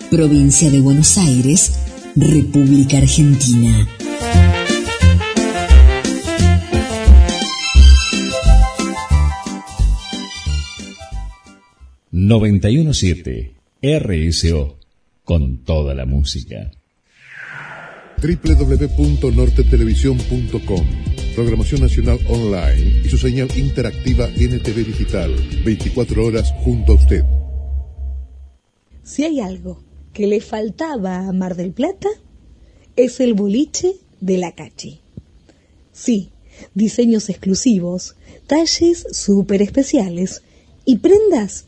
[0.09, 1.73] provincia de Buenos Aires,
[2.15, 3.87] República Argentina.
[12.15, 13.51] ...917...
[13.81, 14.79] RSO...
[15.25, 16.71] ...con toda la música
[18.21, 20.87] www.nortetelevisión.com
[21.35, 25.35] Programación Nacional Online y su señal interactiva NTV Digital,
[25.65, 27.25] 24 horas junto a usted.
[29.03, 29.83] Si hay algo
[30.13, 32.07] que le faltaba a Mar del Plata,
[32.95, 35.01] es el boliche de la Cachi.
[35.91, 36.29] Sí,
[36.73, 38.15] diseños exclusivos,
[38.47, 40.43] talles súper especiales
[40.85, 41.67] y prendas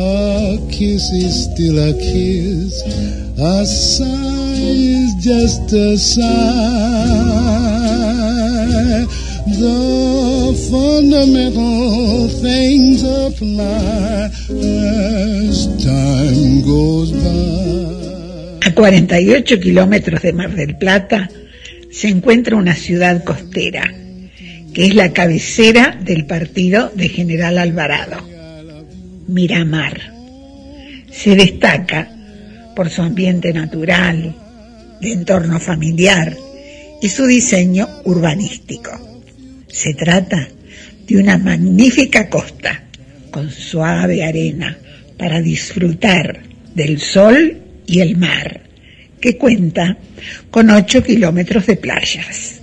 [0.00, 2.82] A kiss is still a kiss.
[3.36, 6.20] A sigh is just a sigh.
[9.60, 18.68] The fundamental things apply as time goes by.
[18.68, 21.28] A 48 kilómetros de Mar del Plata
[21.90, 23.92] se encuentra una ciudad costera,
[24.72, 28.16] que es la cabecera del partido de General Alvarado,
[29.30, 30.12] Miramar.
[31.10, 32.08] Se destaca
[32.74, 34.34] por su ambiente natural,
[35.00, 36.36] de entorno familiar
[37.00, 38.90] y su diseño urbanístico.
[39.68, 40.48] Se trata
[41.06, 42.84] de una magnífica costa
[43.30, 44.76] con suave arena
[45.16, 46.42] para disfrutar
[46.74, 48.62] del sol y el mar,
[49.20, 49.96] que cuenta
[50.50, 52.60] con 8 kilómetros de playas.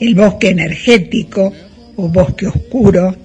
[0.00, 1.52] El bosque energético
[1.96, 3.16] o bosque oscuro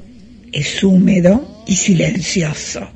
[0.51, 2.89] es húmedo y silencioso.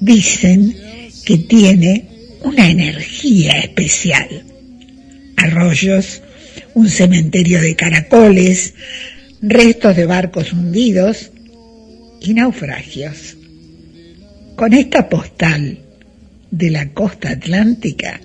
[0.00, 0.76] Dicen
[1.24, 2.08] que tiene
[2.42, 4.42] una energía especial.
[5.36, 6.20] Arroyos,
[6.74, 8.74] un cementerio de caracoles,
[9.40, 11.30] restos de barcos hundidos
[12.20, 13.36] y naufragios.
[14.56, 15.78] Con esta postal
[16.50, 18.20] de la costa atlántica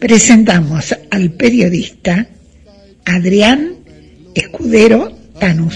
[0.00, 2.28] presentamos al periodista
[3.04, 3.74] Adrián
[4.34, 5.74] Escudero Tanús.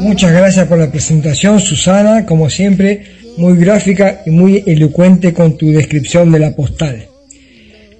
[0.00, 3.02] Muchas gracias por la presentación, Susana, como siempre,
[3.38, 7.06] muy gráfica y muy elocuente con tu descripción de la postal.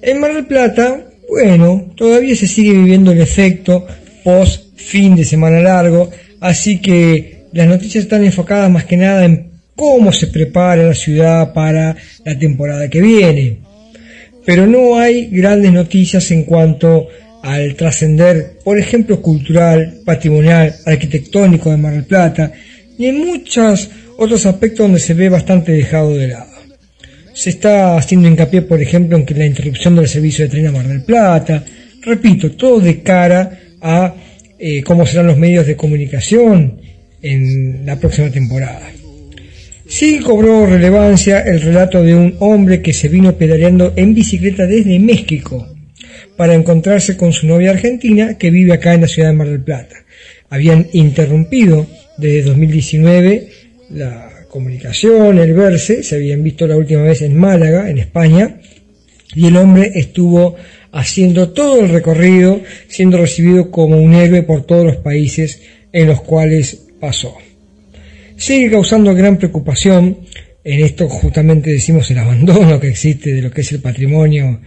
[0.01, 3.85] En Mar del Plata, bueno, todavía se sigue viviendo el efecto
[4.23, 6.09] post fin de semana largo,
[6.39, 11.53] así que las noticias están enfocadas más que nada en cómo se prepara la ciudad
[11.53, 13.59] para la temporada que viene.
[14.45, 17.07] Pero no hay grandes noticias en cuanto
[17.43, 22.51] al trascender, por ejemplo, cultural, patrimonial, arquitectónico de Mar del Plata,
[22.97, 26.51] y en muchos otros aspectos donde se ve bastante dejado de lado.
[27.33, 30.71] Se está haciendo hincapié, por ejemplo, en que la interrupción del servicio de tren a
[30.71, 31.63] Mar del Plata,
[32.01, 34.15] repito, todo de cara a
[34.57, 36.81] eh, cómo serán los medios de comunicación
[37.21, 38.89] en la próxima temporada.
[39.87, 44.99] Sí cobró relevancia el relato de un hombre que se vino pedaleando en bicicleta desde
[44.99, 45.76] México
[46.37, 49.61] para encontrarse con su novia argentina que vive acá en la ciudad de Mar del
[49.63, 49.95] Plata.
[50.49, 51.87] Habían interrumpido
[52.17, 53.49] desde 2019
[53.89, 58.61] la comunicación, el verse, se habían visto la última vez en Málaga, en España,
[59.35, 60.55] y el hombre estuvo
[60.91, 65.61] haciendo todo el recorrido, siendo recibido como un héroe por todos los países
[65.91, 67.35] en los cuales pasó.
[68.35, 70.19] Sigue causando gran preocupación,
[70.63, 74.61] en esto justamente decimos el abandono que existe de lo que es el patrimonio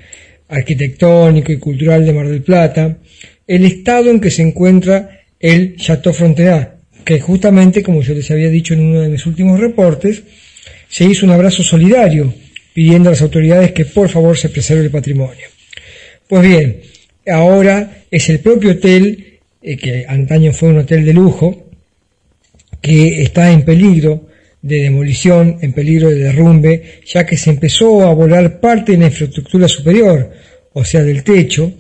[0.51, 2.98] arquitectónico y cultural de Mar del Plata,
[3.47, 6.74] el estado en que se encuentra el Chateau Frontenac,
[7.05, 10.22] que justamente, como yo les había dicho en uno de mis últimos reportes,
[10.89, 12.32] se hizo un abrazo solidario
[12.74, 15.47] pidiendo a las autoridades que por favor se preserve el patrimonio.
[16.28, 16.81] Pues bien,
[17.27, 21.70] ahora es el propio hotel, eh, que antaño fue un hotel de lujo,
[22.81, 24.30] que está en peligro
[24.62, 29.07] de demolición, en peligro de derrumbe, ya que se empezó a volar parte de la
[29.07, 30.31] infraestructura superior,
[30.73, 31.73] o sea, del techo,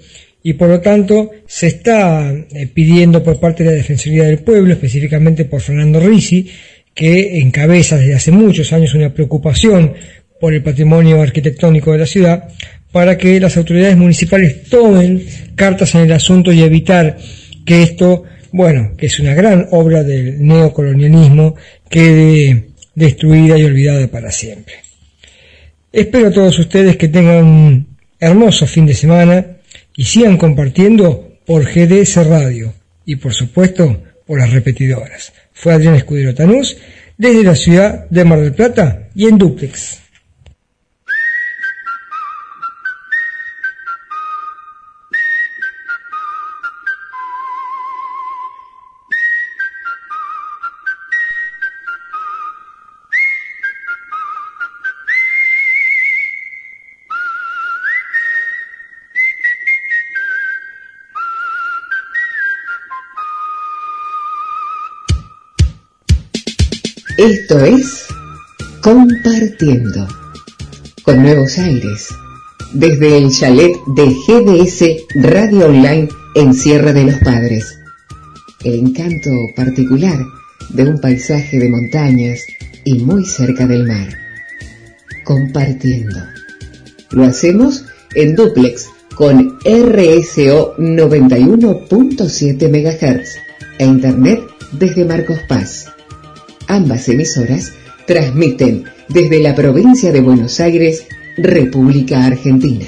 [0.42, 4.72] y por lo tanto se está eh, pidiendo por parte de la Defensoría del Pueblo,
[4.72, 6.50] específicamente por Fernando Risi,
[6.94, 9.92] que encabeza desde hace muchos años una preocupación
[10.40, 12.48] por el patrimonio arquitectónico de la ciudad,
[12.90, 15.24] para que las autoridades municipales tomen
[15.54, 17.18] cartas en el asunto y evitar
[17.64, 21.54] que esto, bueno, que es una gran obra del neocolonialismo,
[21.88, 22.69] quede
[23.00, 24.74] destruida y olvidada para siempre.
[25.90, 29.56] Espero a todos ustedes que tengan un hermoso fin de semana
[29.96, 32.74] y sigan compartiendo por GDS Radio
[33.04, 35.32] y por supuesto por las repetidoras.
[35.52, 36.76] Fue Adrián Escudero Tanús
[37.16, 39.98] desde la ciudad de Mar del Plata y en Duplex.
[67.20, 68.06] Esto es
[68.80, 70.08] Compartiendo,
[71.02, 72.08] con nuevos aires,
[72.72, 74.84] desde el chalet de GDS
[75.16, 77.78] Radio Online en Sierra de los Padres.
[78.64, 80.18] El encanto particular
[80.70, 82.40] de un paisaje de montañas
[82.86, 84.08] y muy cerca del mar.
[85.22, 86.20] Compartiendo.
[87.10, 87.84] Lo hacemos
[88.14, 93.36] en duplex con RSO 91.7 MHz
[93.78, 94.40] e Internet
[94.72, 95.90] desde Marcos Paz.
[96.70, 97.72] Ambas emisoras
[98.06, 101.04] transmiten desde la provincia de Buenos Aires,
[101.36, 102.86] República Argentina.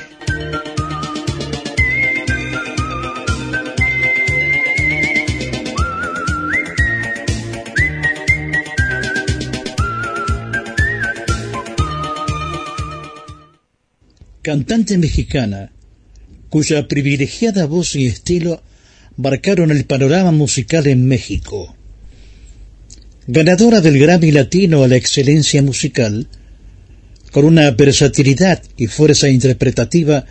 [14.42, 15.72] Cantante mexicana,
[16.50, 18.62] cuya privilegiada voz y estilo
[19.16, 21.74] marcaron el panorama musical en México.
[23.27, 26.27] Ganadora del Grammy Latino a la excelencia musical,
[27.31, 30.27] con una versatilidad y fuerza interpretativa,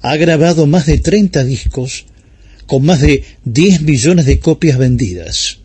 [0.00, 2.06] ha grabado más de 30 discos
[2.66, 5.58] con más de 10 millones de copias vendidas.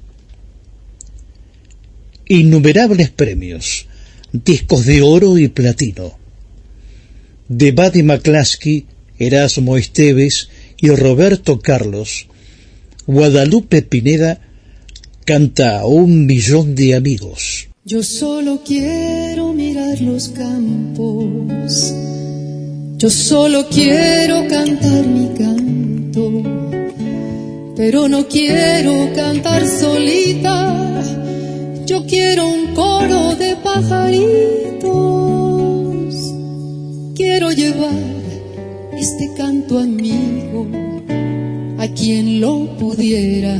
[2.27, 3.87] Innumerables premios,
[4.31, 6.17] discos de oro y platino.
[7.47, 8.85] De Buddy McClaskey,
[9.17, 10.49] Erasmo Esteves
[10.79, 12.27] y Roberto Carlos,
[13.07, 14.46] Guadalupe Pineda
[15.27, 17.67] canta Un millón de amigos.
[17.83, 21.93] Yo solo quiero mirar los campos.
[22.97, 26.43] Yo solo quiero cantar mi canto.
[27.75, 31.03] Pero no quiero cantar solita.
[31.85, 34.85] Yo quiero un coro de pajaritos.
[37.15, 38.01] Quiero llevar
[38.97, 40.67] este canto amigo
[41.79, 43.59] a quien lo pudiera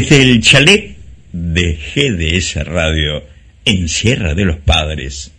[0.00, 0.96] Desde el chalet
[1.30, 3.22] de GDS Radio
[3.66, 5.30] en Sierra de los Padres,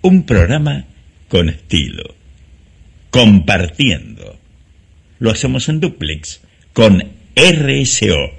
[0.00, 0.86] un programa
[1.28, 2.14] con estilo,
[3.10, 4.38] compartiendo.
[5.18, 6.40] Lo hacemos en duplex
[6.72, 7.04] con
[7.36, 8.30] RSO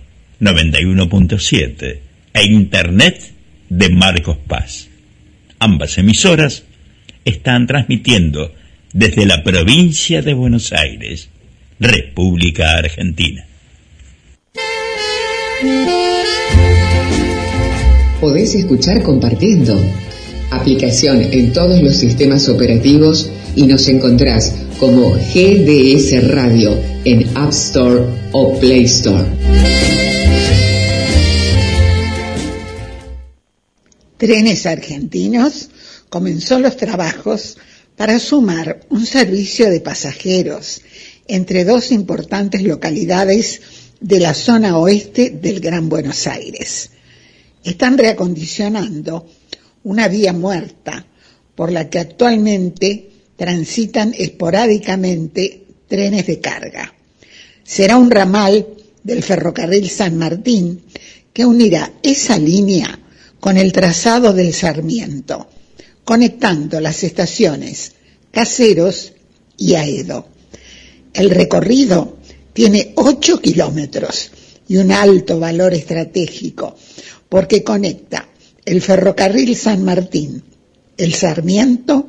[0.41, 1.99] 91.7
[2.33, 3.33] e Internet
[3.69, 4.89] de Marcos Paz.
[5.59, 6.63] Ambas emisoras
[7.23, 8.51] están transmitiendo
[8.93, 11.29] desde la provincia de Buenos Aires,
[11.79, 13.46] República Argentina.
[18.21, 19.79] Podés escuchar compartiendo.
[20.51, 28.03] Aplicación en todos los sistemas operativos y nos encontrás como GDS Radio en App Store
[28.33, 29.25] o Play Store.
[34.17, 35.69] Trenes Argentinos
[36.09, 37.57] comenzó los trabajos
[37.95, 40.81] para sumar un servicio de pasajeros
[41.27, 43.61] entre dos importantes localidades
[43.99, 46.91] de la zona oeste del Gran Buenos Aires.
[47.63, 49.27] Están reacondicionando
[49.83, 51.05] una vía muerta
[51.55, 56.93] por la que actualmente transitan esporádicamente trenes de carga.
[57.63, 58.67] Será un ramal
[59.03, 60.81] del ferrocarril San Martín
[61.33, 62.99] que unirá esa línea
[63.39, 65.47] con el trazado del Sarmiento,
[66.03, 67.93] conectando las estaciones
[68.31, 69.13] Caseros
[69.57, 70.27] y Aedo.
[71.13, 72.16] El recorrido
[72.57, 74.31] tiene 8 kilómetros
[74.67, 76.75] y un alto valor estratégico
[77.29, 78.27] porque conecta
[78.65, 80.41] el ferrocarril San Martín,
[80.97, 82.07] el Sarmiento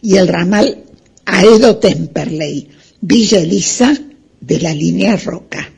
[0.00, 0.84] y el ramal
[1.26, 2.68] Aedo-Temperley,
[3.02, 3.94] Villa Elisa
[4.40, 5.70] de la línea Roca.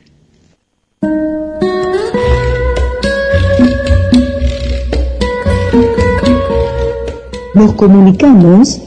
[7.55, 8.79] Nos comunicamos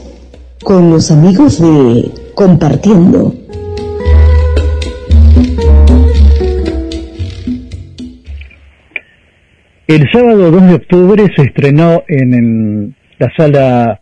[0.63, 3.46] con los amigos de Compartiendo.
[9.87, 14.01] El sábado 2 de octubre se estrenó en la sala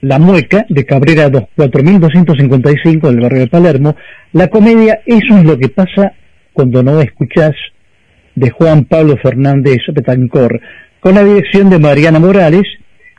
[0.00, 3.94] La Mueca de Cabrera 2- 4255 del barrio de Palermo
[4.32, 6.14] la comedia Eso es lo que pasa
[6.54, 7.52] cuando no escuchás
[8.34, 10.58] de Juan Pablo Fernández Betancor
[11.00, 12.64] con la dirección de Mariana Morales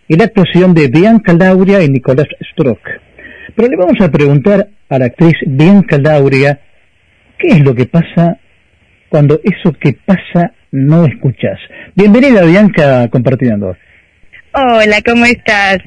[0.07, 2.80] y la actuación de Bianca Lauria y Nicolás Strock.
[3.56, 6.60] Pero le vamos a preguntar a la actriz Bianca Lauria
[7.38, 8.40] qué es lo que pasa
[9.10, 11.60] cuando eso que pasa no escuchas.
[11.94, 13.78] Bienvenida Bianca compartiendo.
[14.54, 15.78] Hola, ¿cómo estás?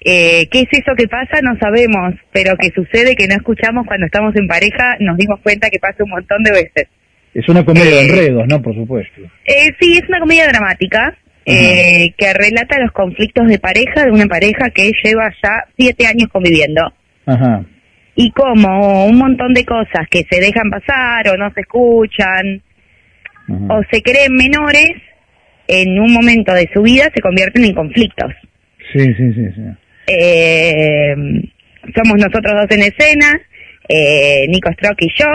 [0.00, 1.40] Eh, ¿Qué es eso que pasa?
[1.42, 5.68] No sabemos, pero que sucede que no escuchamos cuando estamos en pareja, nos dimos cuenta
[5.68, 6.88] que pasa un montón de veces.
[7.34, 8.62] Es una comedia de enredos, ¿no?
[8.62, 9.20] Por supuesto.
[9.44, 14.26] Eh, sí, es una comedia dramática eh, que relata los conflictos de pareja de una
[14.26, 16.82] pareja que lleva ya siete años conviviendo.
[17.26, 17.64] Ajá.
[18.14, 22.62] Y como un montón de cosas que se dejan pasar o no se escuchan
[23.48, 24.92] o se creen menores,
[25.68, 28.32] en un momento de su vida se convierten en conflictos.
[28.92, 29.62] Sí, sí, sí, sí.
[30.06, 31.14] Eh,
[31.94, 33.40] somos nosotros dos en escena,
[33.88, 35.26] eh, Nico Strock y yo,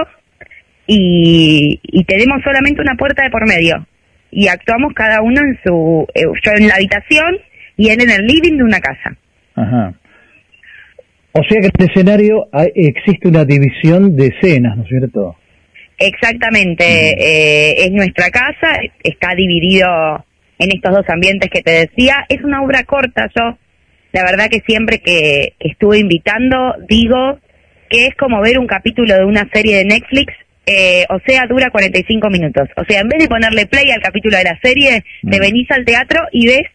[0.88, 3.86] y, y tenemos solamente una puerta de por medio.
[4.32, 7.38] Y actuamos cada uno en su, eh, yo en la habitación
[7.78, 9.16] y él en el living de una casa.
[9.56, 9.94] Ajá.
[11.32, 15.36] O sea que en el escenario hay- existe una división de escenas, ¿no es cierto?
[16.00, 19.88] Exactamente, eh, es nuestra casa, está dividido
[20.58, 22.26] en estos dos ambientes que te decía.
[22.30, 23.58] Es una obra corta, yo
[24.12, 27.40] la verdad que siempre que, que estuve invitando digo
[27.90, 30.34] que es como ver un capítulo de una serie de Netflix,
[30.66, 32.70] eh, o sea, dura 45 minutos.
[32.78, 35.84] O sea, en vez de ponerle play al capítulo de la serie, te venís al
[35.84, 36.68] teatro y ves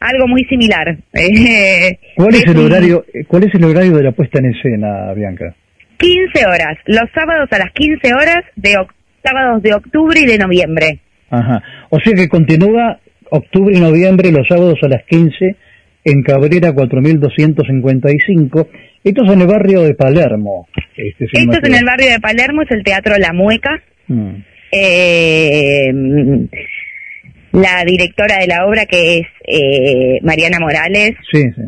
[0.00, 0.98] algo muy similar.
[2.16, 5.54] ¿Cuál es el horario, cuál es el horario de la puesta en escena, Bianca?
[5.98, 8.76] 15 horas, los sábados a las 15 horas de
[9.22, 11.00] sábados de octubre y de noviembre.
[11.30, 11.62] Ajá.
[11.90, 13.00] O sea que continúa
[13.30, 15.56] octubre y noviembre los sábados a las 15
[16.04, 18.68] en Cabrera 4255.
[19.04, 20.68] Esto es en el barrio de Palermo.
[20.96, 23.32] Este, si no me Esto es en el barrio de Palermo, es el Teatro La
[23.32, 23.82] Mueca.
[24.06, 24.34] Mm.
[24.70, 25.92] Eh,
[27.52, 31.62] la directora de la obra, que es eh, Mariana Morales, Sí, sí.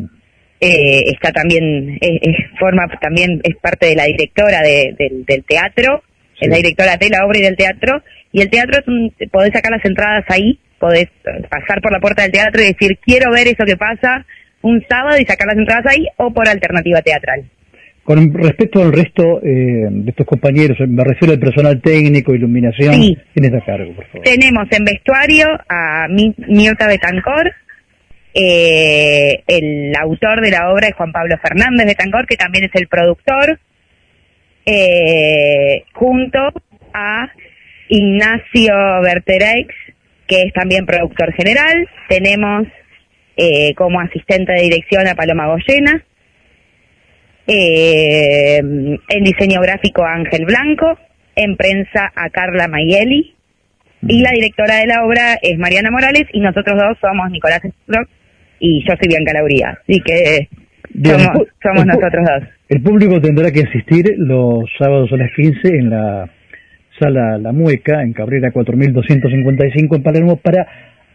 [0.61, 2.19] Eh, está también, eh,
[2.59, 6.03] forma también, es parte de la directora de- del, del teatro,
[6.39, 8.01] es la directora de la obra y del teatro,
[8.31, 11.99] y el teatro es un, podés sacar las entradas ahí, podés eh, pasar por la
[11.99, 14.25] puerta del teatro y decir, quiero ver eso que pasa
[14.61, 17.43] un sábado y sacar las entradas ahí, o por alternativa teatral.
[18.03, 23.17] Con respecto al resto eh, de estos compañeros, me refiero al personal técnico, iluminación, Sí.
[23.33, 24.21] ¿quién está a cargo, por favor?
[24.23, 27.51] Tenemos en vestuario a Mi- Mirta Betancor,
[28.33, 32.87] eh, el autor de la obra es Juan Pablo Fernández Betancor, que también es el
[32.87, 33.59] productor,
[34.65, 36.39] eh, junto
[36.93, 37.29] a
[37.89, 39.67] Ignacio Bertereix,
[40.27, 41.89] que es también productor general.
[42.07, 42.67] Tenemos
[43.35, 46.03] eh, como asistente de dirección a Paloma Goyena.
[47.47, 50.97] Eh, en diseño gráfico a Ángel Blanco.
[51.35, 53.35] En prensa a Carla Mayeli.
[54.07, 58.09] Y la directora de la obra es Mariana Morales y nosotros dos somos Nicolás Strock
[58.61, 59.77] y yo soy Bianca Lauría.
[59.81, 60.47] Así que
[60.93, 62.49] Bien, somos, somos el nosotros dos.
[62.69, 66.29] El público tendrá que asistir los sábados a las 15 en la
[66.99, 70.67] sala La Mueca, en Cabrera 4255 en Palermo, para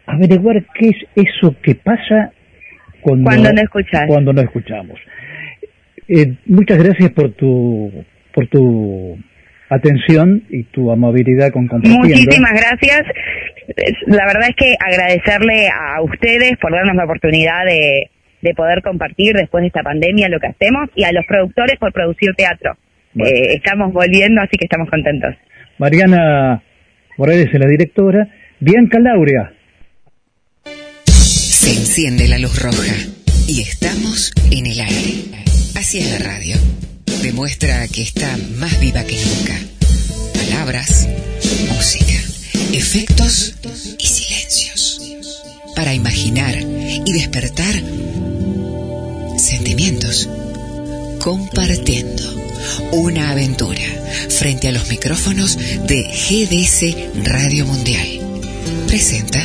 [0.05, 2.31] averiguar qué es eso que pasa
[3.01, 4.03] cuando, Cuando no escuchas.
[4.07, 4.99] Cuando no escuchamos.
[6.09, 7.91] Eh, muchas gracias por tu,
[8.33, 9.17] por tu
[9.69, 12.07] atención y tu amabilidad con compartiendo.
[12.07, 13.01] Muchísimas gracias.
[14.07, 18.09] La verdad es que agradecerle a ustedes por darnos la oportunidad de,
[18.41, 21.91] de poder compartir después de esta pandemia lo que hacemos y a los productores por
[21.91, 22.77] producir teatro.
[23.15, 25.35] Eh, estamos volviendo, así que estamos contentos.
[25.79, 26.61] Mariana
[27.17, 28.27] Morales es la directora.
[28.59, 29.51] Bianca Laurea.
[31.05, 32.95] Se enciende la luz roja
[33.47, 35.43] y estamos en el aire.
[35.75, 36.55] Así es la radio.
[37.21, 39.59] Demuestra que está más viva que nunca.
[40.33, 41.07] Palabras,
[41.73, 42.13] música,
[42.73, 43.55] efectos
[43.97, 45.01] y silencios.
[45.75, 46.55] Para imaginar
[47.05, 47.83] y despertar
[49.37, 50.29] sentimientos.
[51.19, 52.23] Compartiendo
[52.91, 53.81] una aventura
[54.29, 58.07] frente a los micrófonos de GDS Radio Mundial.
[58.87, 59.43] Presenta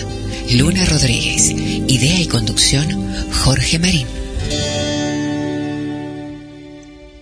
[0.52, 1.50] Luna Rodríguez.
[1.50, 4.21] Idea y conducción Jorge Marín.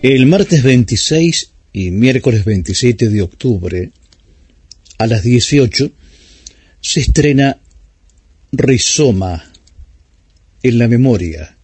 [0.01, 3.91] El martes 26 y miércoles 27 de octubre,
[4.97, 5.91] a las 18,
[6.81, 7.59] se estrena
[8.51, 9.53] Rizoma
[10.63, 11.55] en la memoria,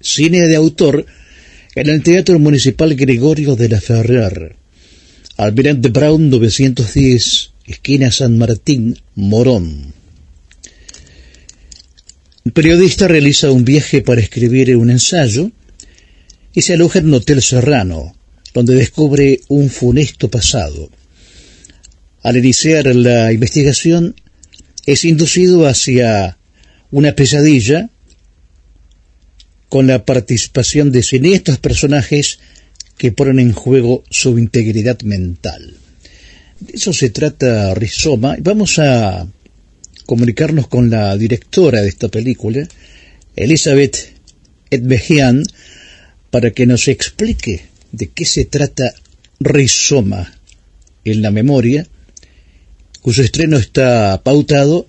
[0.00, 1.06] cine de autor
[1.76, 4.56] en el Teatro Municipal Gregorio de la Ferrer,
[5.36, 9.94] Almirante Brown 910, esquina San Martín, Morón.
[12.52, 15.52] Periodista realiza un viaje para escribir un ensayo
[16.58, 18.16] y se aloja en un hotel serrano,
[18.52, 20.90] donde descubre un funesto pasado.
[22.20, 24.16] Al iniciar la investigación,
[24.84, 26.36] es inducido hacia
[26.90, 27.90] una pesadilla
[29.68, 32.40] con la participación de siniestros personajes
[32.96, 35.76] que ponen en juego su integridad mental.
[36.58, 38.34] De eso se trata Rizoma.
[38.40, 39.28] Vamos a
[40.06, 42.66] comunicarnos con la directora de esta película,
[43.36, 44.12] Elizabeth
[44.70, 45.44] Edmejian,
[46.30, 48.92] para que nos explique de qué se trata
[49.40, 50.34] Rizoma
[51.04, 51.86] en la memoria,
[53.00, 54.86] cuyo estreno está pautado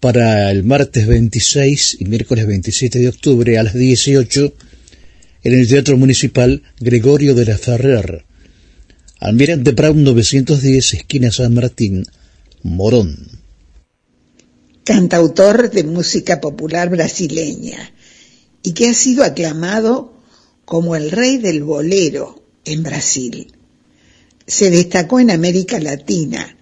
[0.00, 4.54] para el martes 26 y miércoles 27 de octubre a las 18
[5.44, 8.24] en el Teatro Municipal Gregorio de la Ferrer,
[9.18, 12.04] Almirante Brown 910, esquina San Martín,
[12.62, 13.40] Morón.
[14.84, 17.92] cantautor de música popular brasileña
[18.62, 20.13] y que ha sido aclamado
[20.64, 23.52] como el rey del bolero en Brasil.
[24.46, 26.56] Se destacó en América Latina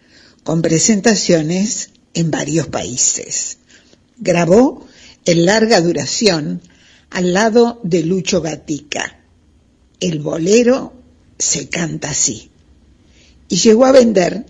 [0.44, 3.58] con presentaciones en varios países.
[4.18, 4.86] Grabó
[5.24, 6.60] en larga duración
[7.10, 9.20] al lado de Lucho Gatica.
[10.00, 10.94] El bolero
[11.38, 12.50] se canta así.
[13.48, 14.46] Y llegó a vender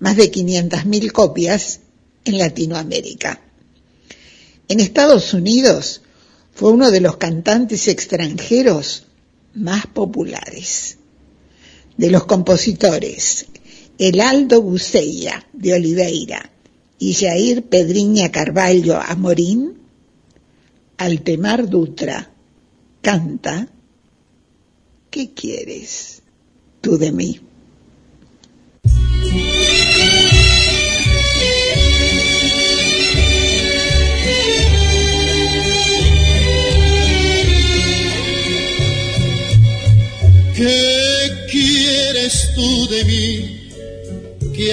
[0.00, 1.80] más de 500.000 copias
[2.24, 3.40] en Latinoamérica.
[4.68, 6.02] En Estados Unidos
[6.58, 9.06] fue uno de los cantantes extranjeros
[9.54, 10.98] más populares.
[11.96, 13.46] De los compositores,
[13.96, 16.50] Elaldo Buceia de Oliveira
[16.98, 19.78] y Jair Pedriña Carvalho Amorín,
[20.96, 22.28] Altemar Dutra
[23.02, 23.68] canta
[25.10, 26.22] ¿Qué quieres
[26.80, 27.40] tú de mí?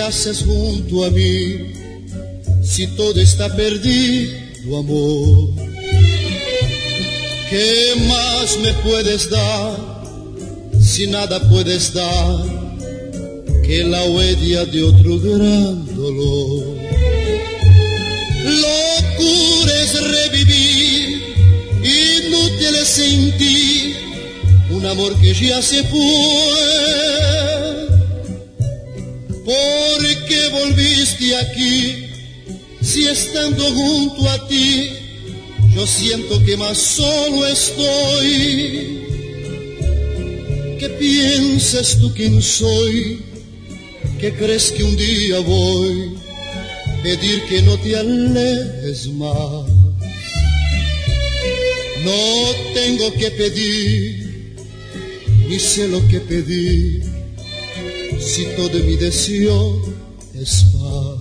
[0.06, 1.73] Haces junto a mí?
[2.64, 5.49] Si todo está perdido, amor.
[7.49, 10.03] ¿Qué más me puedes dar
[10.82, 12.44] si nada puedes dar
[13.65, 16.77] que la huella de otro gran dolor?
[18.45, 21.23] Locura es revivir,
[21.84, 23.95] inútil es sentir
[24.69, 27.14] un amor que ya se fue.
[29.45, 32.09] ¿Por qué volviste aquí
[32.81, 34.89] si estando junto a ti
[35.76, 39.01] yo siento que más solo estoy?
[40.80, 43.22] ¿Qué piensas tú quién soy?
[44.19, 46.15] ¿Qué crees que un día voy
[47.03, 49.69] pedir que no te alejes más?
[52.03, 52.23] No
[52.73, 54.55] tengo que pedir,
[55.47, 57.03] ni sé lo que pedir,
[58.19, 59.81] si todo mi deseo
[60.33, 61.19] es paz.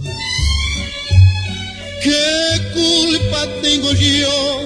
[2.03, 4.61] ¿Qué culpa tengo yo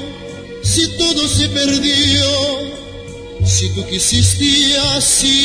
[0.62, 2.68] si todo se perdió?
[3.44, 5.38] Si tú quisiste así,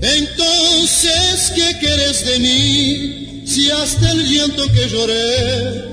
[0.00, 3.42] entonces ¿qué quieres de mí?
[3.46, 5.90] Si hasta el llanto que lloré,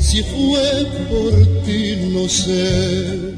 [0.00, 1.32] si fue por
[1.64, 3.36] ti, no sé.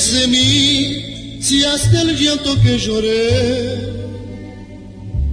[0.00, 1.40] ¿Qué quieres de mí?
[1.40, 3.78] Si hasta el llanto que lloré,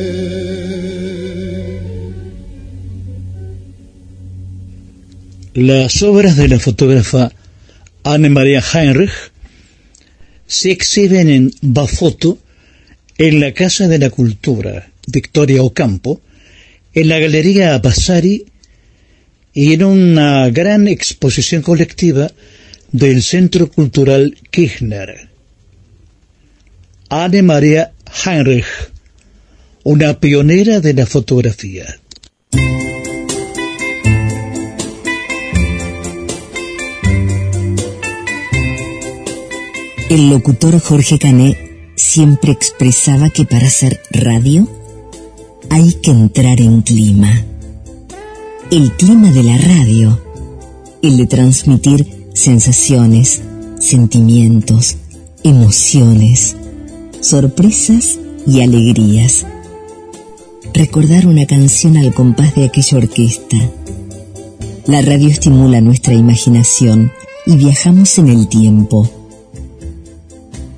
[5.54, 7.32] Las obras de la fotógrafa
[8.04, 9.10] Anne María Heinrich
[10.46, 12.38] se exhiben en Bafoto,
[13.18, 16.20] en la Casa de la Cultura, Victoria Ocampo,
[16.94, 18.46] en la Galería Basari
[19.60, 22.32] y en una gran exposición colectiva
[22.92, 25.28] del Centro Cultural Kirchner.
[27.10, 27.92] Anne María
[28.24, 28.64] Heinrich,
[29.84, 31.84] una pionera de la fotografía.
[40.08, 41.58] El locutor Jorge Canet
[41.96, 44.66] siempre expresaba que para hacer radio
[45.68, 47.49] hay que entrar en clima.
[48.70, 50.20] El clima de la radio,
[51.02, 53.42] el de transmitir sensaciones,
[53.80, 54.96] sentimientos,
[55.42, 56.56] emociones,
[57.20, 59.44] sorpresas y alegrías.
[60.72, 63.56] Recordar una canción al compás de aquella orquesta.
[64.86, 67.10] La radio estimula nuestra imaginación
[67.46, 69.10] y viajamos en el tiempo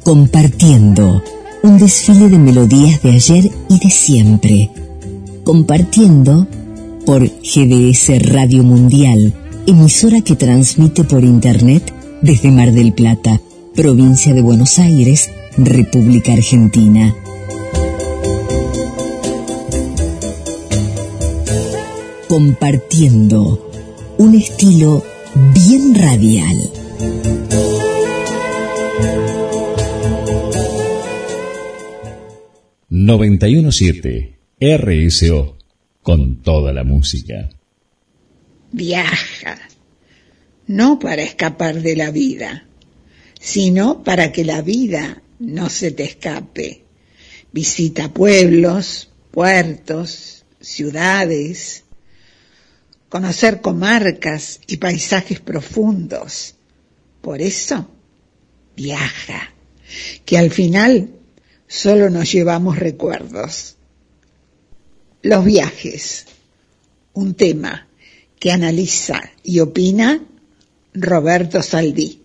[0.03, 1.23] Compartiendo.
[1.63, 4.71] Un desfile de melodías de ayer y de siempre.
[5.45, 6.47] Compartiendo
[7.05, 9.33] por GDS Radio Mundial,
[9.67, 13.41] emisora que transmite por Internet desde Mar del Plata,
[13.75, 17.15] provincia de Buenos Aires, República Argentina.
[22.29, 23.69] Compartiendo.
[24.19, 25.03] Un estilo
[25.55, 26.71] bien radial.
[32.89, 35.62] 917 RSO
[36.03, 37.51] con toda la música.
[38.73, 39.59] Viaja,
[40.67, 42.67] no para escapar de la vida,
[43.41, 46.85] sino para que la vida no se te escape.
[47.53, 51.85] Visita pueblos, puertos, ciudades,
[53.09, 56.55] conocer comarcas y paisajes profundos.
[57.21, 57.89] Por eso,
[58.75, 59.53] viaja,
[60.25, 61.11] que al final
[61.69, 63.77] solo nos llevamos recuerdos.
[65.25, 66.27] Los viajes,
[67.13, 67.87] un tema
[68.41, 70.21] que analiza y opina
[70.95, 72.19] Roberto Saldí.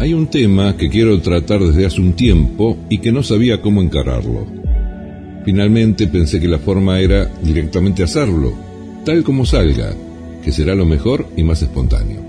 [0.00, 3.80] Hay un tema que quiero tratar desde hace un tiempo y que no sabía cómo
[3.82, 4.48] encararlo.
[5.44, 8.66] Finalmente pensé que la forma era directamente hacerlo,
[9.06, 9.94] tal como salga,
[10.42, 12.20] que será lo mejor y más espontáneo.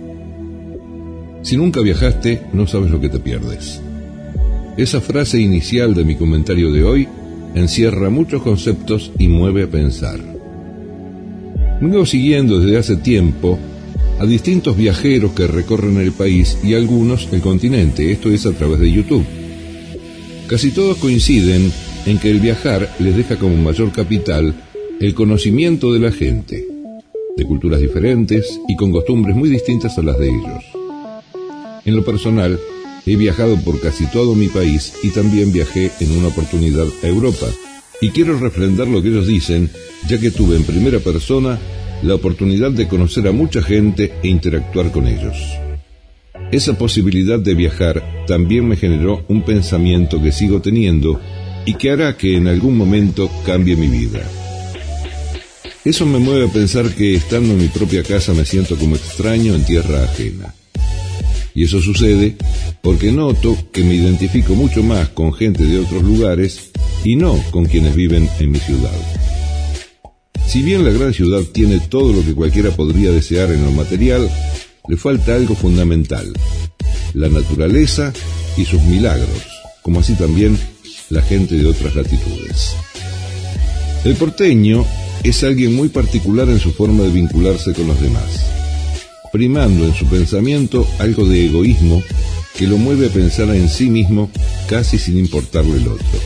[1.41, 3.81] Si nunca viajaste, no sabes lo que te pierdes.
[4.77, 7.07] Esa frase inicial de mi comentario de hoy
[7.55, 10.19] encierra muchos conceptos y mueve a pensar.
[11.81, 13.57] Vengo siguiendo desde hace tiempo
[14.19, 18.79] a distintos viajeros que recorren el país y algunos el continente, esto es a través
[18.79, 19.25] de YouTube.
[20.45, 21.71] Casi todos coinciden
[22.05, 24.53] en que el viajar les deja como mayor capital
[24.99, 26.67] el conocimiento de la gente,
[27.35, 30.63] de culturas diferentes y con costumbres muy distintas a las de ellos.
[31.85, 32.59] En lo personal,
[33.05, 37.45] he viajado por casi todo mi país y también viajé en una oportunidad a Europa.
[38.01, 39.69] Y quiero refrendar lo que ellos dicen,
[40.07, 41.59] ya que tuve en primera persona
[42.01, 45.37] la oportunidad de conocer a mucha gente e interactuar con ellos.
[46.51, 51.21] Esa posibilidad de viajar también me generó un pensamiento que sigo teniendo
[51.65, 54.21] y que hará que en algún momento cambie mi vida.
[55.87, 59.55] Eso me mueve a pensar que estando en mi propia casa me siento como extraño
[59.55, 60.53] en tierra ajena.
[61.55, 62.35] Y eso sucede
[62.81, 66.71] porque noto que me identifico mucho más con gente de otros lugares
[67.05, 68.91] y no con quienes viven en mi ciudad.
[70.45, 74.29] Si bien la gran ciudad tiene todo lo que cualquiera podría desear en lo material,
[74.89, 76.33] le falta algo fundamental,
[77.13, 78.11] la naturaleza
[78.57, 79.47] y sus milagros,
[79.83, 80.59] como así también
[81.09, 82.75] la gente de otras latitudes.
[84.07, 84.85] El porteño
[85.23, 88.57] es alguien muy particular en su forma de vincularse con los demás
[89.31, 92.01] primando en su pensamiento algo de egoísmo
[92.57, 94.29] que lo mueve a pensar en sí mismo
[94.67, 96.19] casi sin importarle el otro.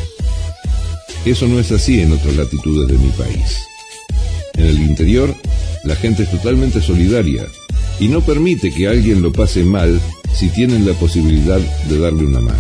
[1.25, 3.57] Eso no es así en otras latitudes de mi país.
[4.53, 5.35] En el interior,
[5.83, 7.45] la gente es totalmente solidaria
[7.99, 9.99] y no permite que alguien lo pase mal
[10.33, 12.59] si tienen la posibilidad de darle una mano.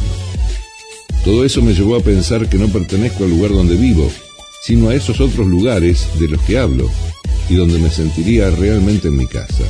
[1.23, 4.11] Todo eso me llevó a pensar que no pertenezco al lugar donde vivo,
[4.61, 6.89] sino a esos otros lugares de los que hablo
[7.49, 9.63] y donde me sentiría realmente en mi casa.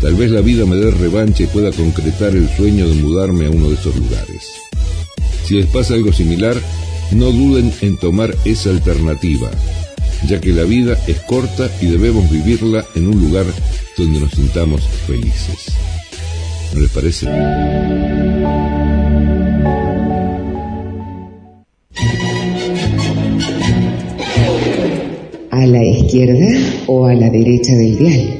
[0.00, 3.50] Tal vez la vida me dé revancha y pueda concretar el sueño de mudarme a
[3.50, 4.50] uno de esos lugares.
[5.44, 6.56] Si les pasa algo similar,
[7.12, 9.50] no duden en tomar esa alternativa,
[10.26, 13.46] ya que la vida es corta y debemos vivirla en un lugar
[13.96, 15.72] donde nos sintamos felices.
[16.74, 17.28] ¿No les parece?
[25.64, 26.46] ¿A la izquierda
[26.88, 28.38] o a la derecha del dial?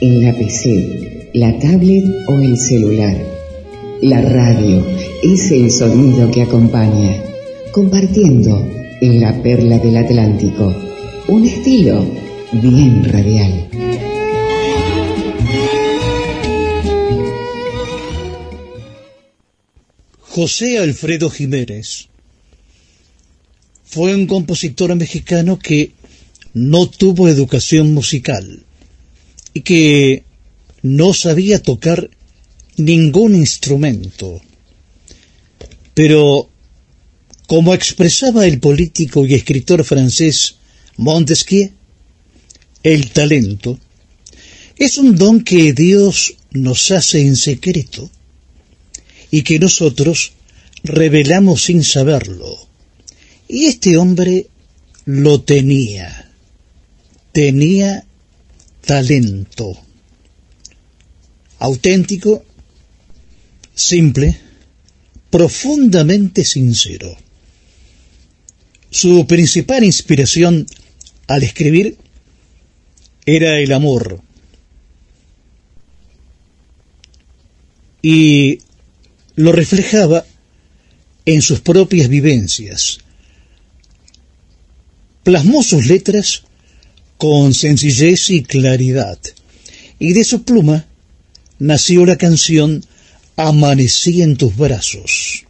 [0.00, 3.16] en la PC, la tablet o el celular.
[4.02, 4.86] La radio
[5.20, 7.24] es el sonido que acompaña,
[7.72, 8.64] compartiendo
[9.00, 10.72] en la perla del Atlántico
[11.26, 12.06] un estilo
[12.52, 13.68] bien radial.
[20.20, 22.06] José Alfredo Jiménez
[23.84, 25.98] fue un compositor mexicano que
[26.54, 28.64] no tuvo educación musical
[29.54, 30.24] y que
[30.82, 32.10] no sabía tocar
[32.76, 34.40] ningún instrumento.
[35.94, 36.48] Pero,
[37.46, 40.56] como expresaba el político y escritor francés
[40.96, 41.72] Montesquieu,
[42.82, 43.78] el talento
[44.76, 48.10] es un don que Dios nos hace en secreto
[49.30, 50.32] y que nosotros
[50.82, 52.58] revelamos sin saberlo.
[53.46, 54.46] Y este hombre
[55.04, 56.19] lo tenía.
[57.32, 58.04] Tenía
[58.84, 59.78] talento.
[61.58, 62.44] Auténtico,
[63.74, 64.40] simple,
[65.30, 67.16] profundamente sincero.
[68.90, 70.66] Su principal inspiración
[71.28, 71.96] al escribir
[73.24, 74.20] era el amor.
[78.02, 78.60] Y
[79.36, 80.24] lo reflejaba
[81.26, 82.98] en sus propias vivencias.
[85.22, 86.44] Plasmó sus letras
[87.20, 89.18] con sencillez y claridad.
[89.98, 90.86] Y de su pluma
[91.58, 92.82] nació la canción
[93.36, 95.44] Amanecí en tus brazos.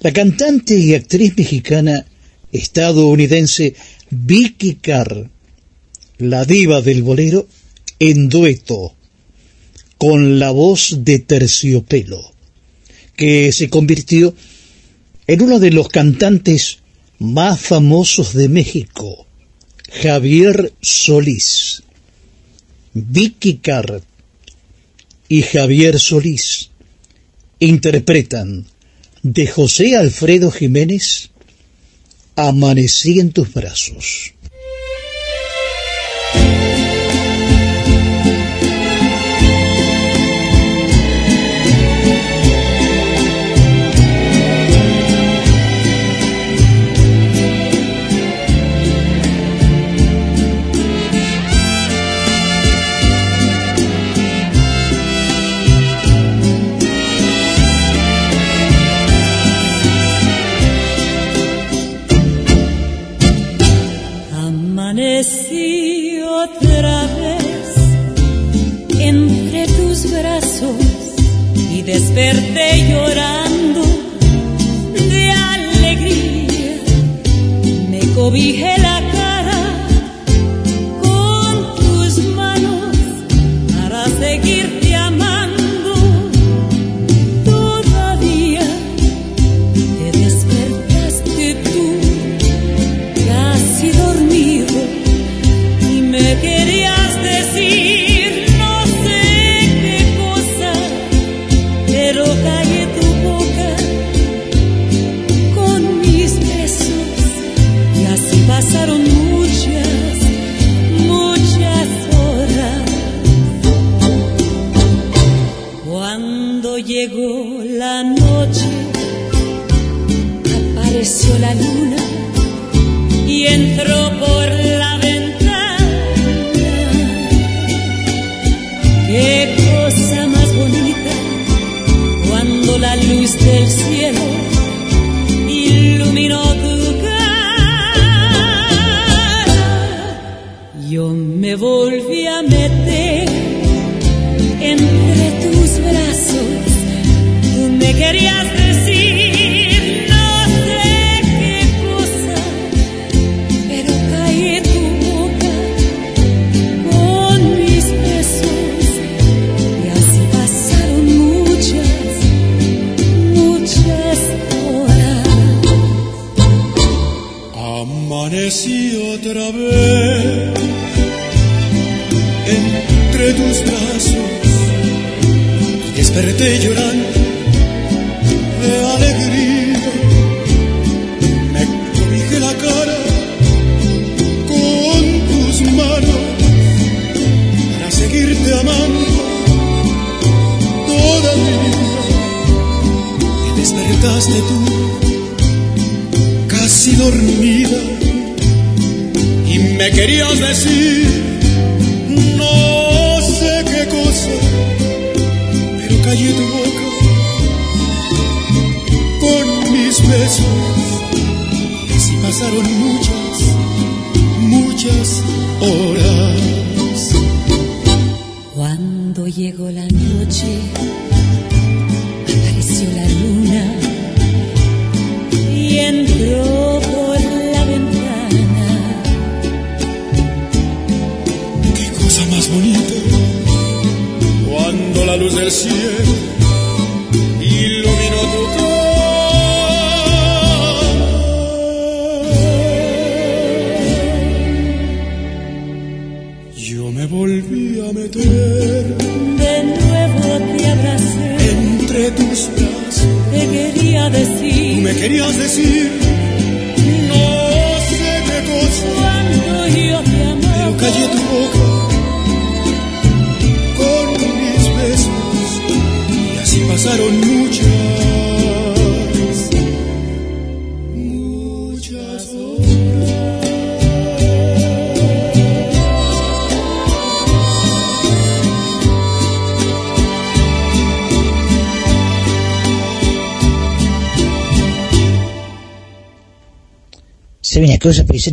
[0.00, 2.06] La cantante y actriz mexicana
[2.52, 3.74] estadounidense
[4.08, 5.28] Vicky Carr,
[6.16, 7.46] la diva del bolero,
[7.98, 8.94] en dueto
[9.98, 12.32] con la voz de Terciopelo,
[13.14, 14.34] que se convirtió
[15.26, 16.78] en uno de los cantantes
[17.18, 19.23] más famosos de México
[20.02, 21.82] Javier Solís,
[22.92, 24.02] Vicky Carr
[25.28, 26.70] y Javier Solís
[27.60, 28.66] interpretan
[29.22, 31.30] de José Alfredo Jiménez
[32.36, 34.34] Amanecí en tus brazos.
[71.84, 73.82] Desperté llorando
[74.94, 76.76] de alegría.
[77.90, 78.93] Me cobijé la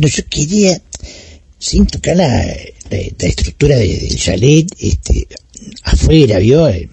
[0.00, 0.08] paisano?
[0.08, 0.80] Yo quería,
[1.58, 2.28] sin tocar la,
[2.90, 5.26] la, estructura de- del chalet, este,
[5.84, 6.68] afuera, ¿vio?
[6.68, 6.88] Eh,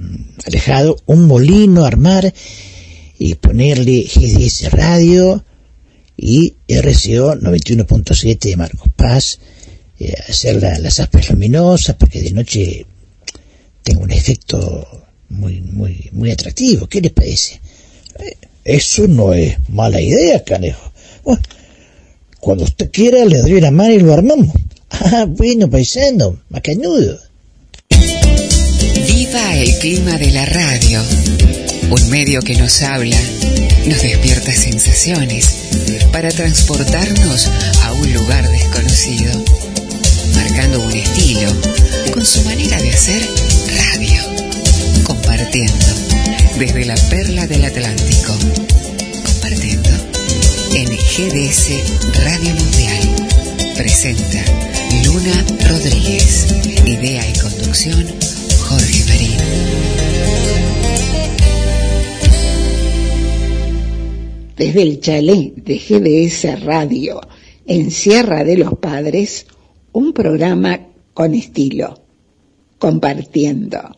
[0.45, 2.33] Alejado, un molino armar
[3.17, 5.43] y ponerle GDS Radio
[6.15, 9.39] y RCO 91.7 de Marcos Paz,
[9.99, 12.85] eh, hacer la- las aspas luminosas porque de noche
[13.83, 14.87] tengo un efecto
[15.29, 16.87] muy, muy, muy atractivo.
[16.87, 17.59] ¿Qué les parece?
[18.19, 20.88] Eh, Eso no es mala idea, canejo.
[22.49, 24.47] Cuando usted quiera le doy la mano y lo armamos.
[24.89, 27.19] Ah, bueno, paisano, macanudo.
[29.07, 30.99] Viva el clima de la radio.
[31.91, 33.21] Un medio que nos habla,
[33.85, 35.45] nos despierta sensaciones
[36.11, 37.47] para transportarnos
[37.83, 39.31] a un lugar desconocido,
[40.33, 41.51] marcando un estilo
[42.11, 43.21] con su manera de hacer
[43.93, 44.23] radio,
[45.03, 45.85] compartiendo
[46.57, 48.33] desde la perla del Atlántico,
[49.23, 49.98] compartiendo
[50.73, 51.69] en GDS
[52.25, 53.15] Radio Mundial.
[53.75, 54.43] Presenta
[55.05, 56.47] Luna Rodríguez.
[56.85, 58.05] Idea y conducción
[58.67, 59.37] Jorge Marín.
[64.57, 67.21] Desde el chalet de GDS Radio
[67.65, 69.47] en Sierra de los Padres,
[69.91, 71.99] un programa con estilo,
[72.77, 73.95] compartiendo.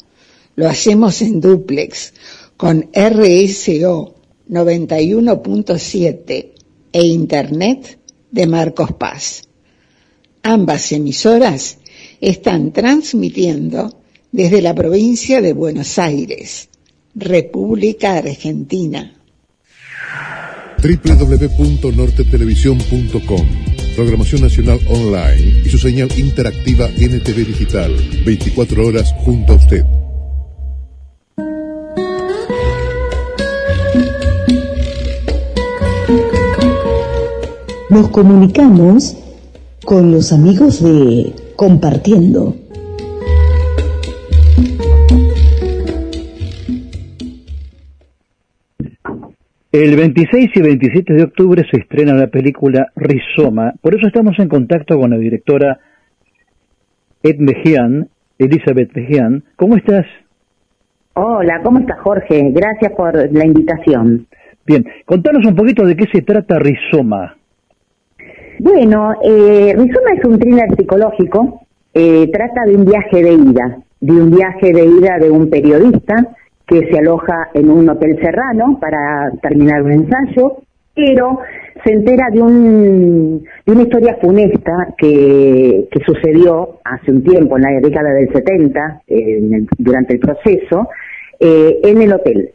[0.56, 2.14] Lo hacemos en duplex
[2.56, 4.15] con RSO
[4.49, 6.60] 91.7
[6.91, 7.99] e Internet
[8.31, 9.43] de Marcos Paz.
[10.43, 11.77] Ambas emisoras
[12.19, 14.01] están transmitiendo
[14.31, 16.69] desde la provincia de Buenos Aires,
[17.13, 19.13] República Argentina.
[20.81, 23.47] www.nortetelevisión.com
[23.95, 27.93] Programación Nacional Online y su señal interactiva NTV Digital.
[28.26, 30.01] 24 horas junto a usted.
[37.91, 39.18] Nos comunicamos
[39.85, 42.55] con los amigos de Compartiendo.
[49.73, 53.73] El 26 y 27 de octubre se estrena la película Rizoma.
[53.81, 55.77] Por eso estamos en contacto con la directora
[57.22, 58.07] Ed Mejian,
[58.39, 59.43] Elizabeth Mejian.
[59.57, 60.05] ¿Cómo estás?
[61.15, 62.51] Hola, ¿cómo estás Jorge?
[62.53, 64.27] Gracias por la invitación.
[64.65, 67.35] Bien, contanos un poquito de qué se trata Rizoma.
[68.60, 71.61] Bueno, eh, Rizoma es un thriller psicológico.
[71.94, 76.15] Eh, trata de un viaje de ida, de un viaje de ida de un periodista
[76.65, 80.57] que se aloja en un hotel serrano para terminar un ensayo,
[80.95, 81.40] pero
[81.84, 87.64] se entera de, un, de una historia funesta que, que sucedió hace un tiempo, en
[87.64, 89.02] la década del 70,
[89.78, 90.88] durante el proceso,
[91.40, 92.52] eh, en el hotel.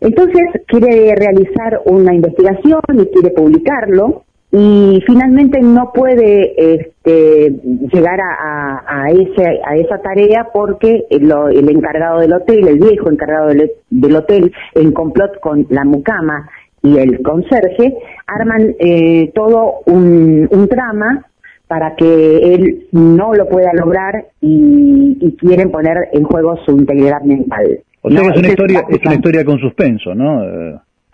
[0.00, 7.50] Entonces quiere realizar una investigación y quiere publicarlo, y finalmente no puede este,
[7.92, 13.10] llegar a, a, ese, a esa tarea porque el, el, encargado del hotel, el viejo
[13.10, 16.48] encargado del, del, hotel, en complot con la mucama
[16.82, 17.94] y el conserje,
[18.26, 21.26] arman eh, todo un, un trama
[21.66, 27.20] para que él no lo pueda lograr y, y quieren poner en juego su integridad
[27.20, 27.80] mental.
[28.00, 30.42] O sea, es, una historia, es una historia con suspenso, ¿no?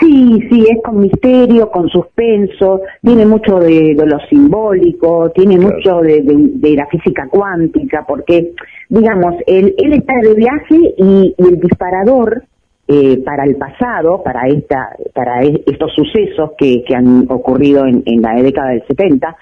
[0.05, 6.01] Sí, sí, es con misterio, con suspenso, tiene mucho de, de lo simbólico, tiene mucho
[6.01, 8.53] de, de, la física cuántica, porque,
[8.91, 12.45] digamos, él, él está de viaje y, y el disparador
[12.87, 18.03] eh, para el pasado, para esta, para e, estos sucesos que, que han ocurrido en,
[18.05, 19.37] en, la década del 70,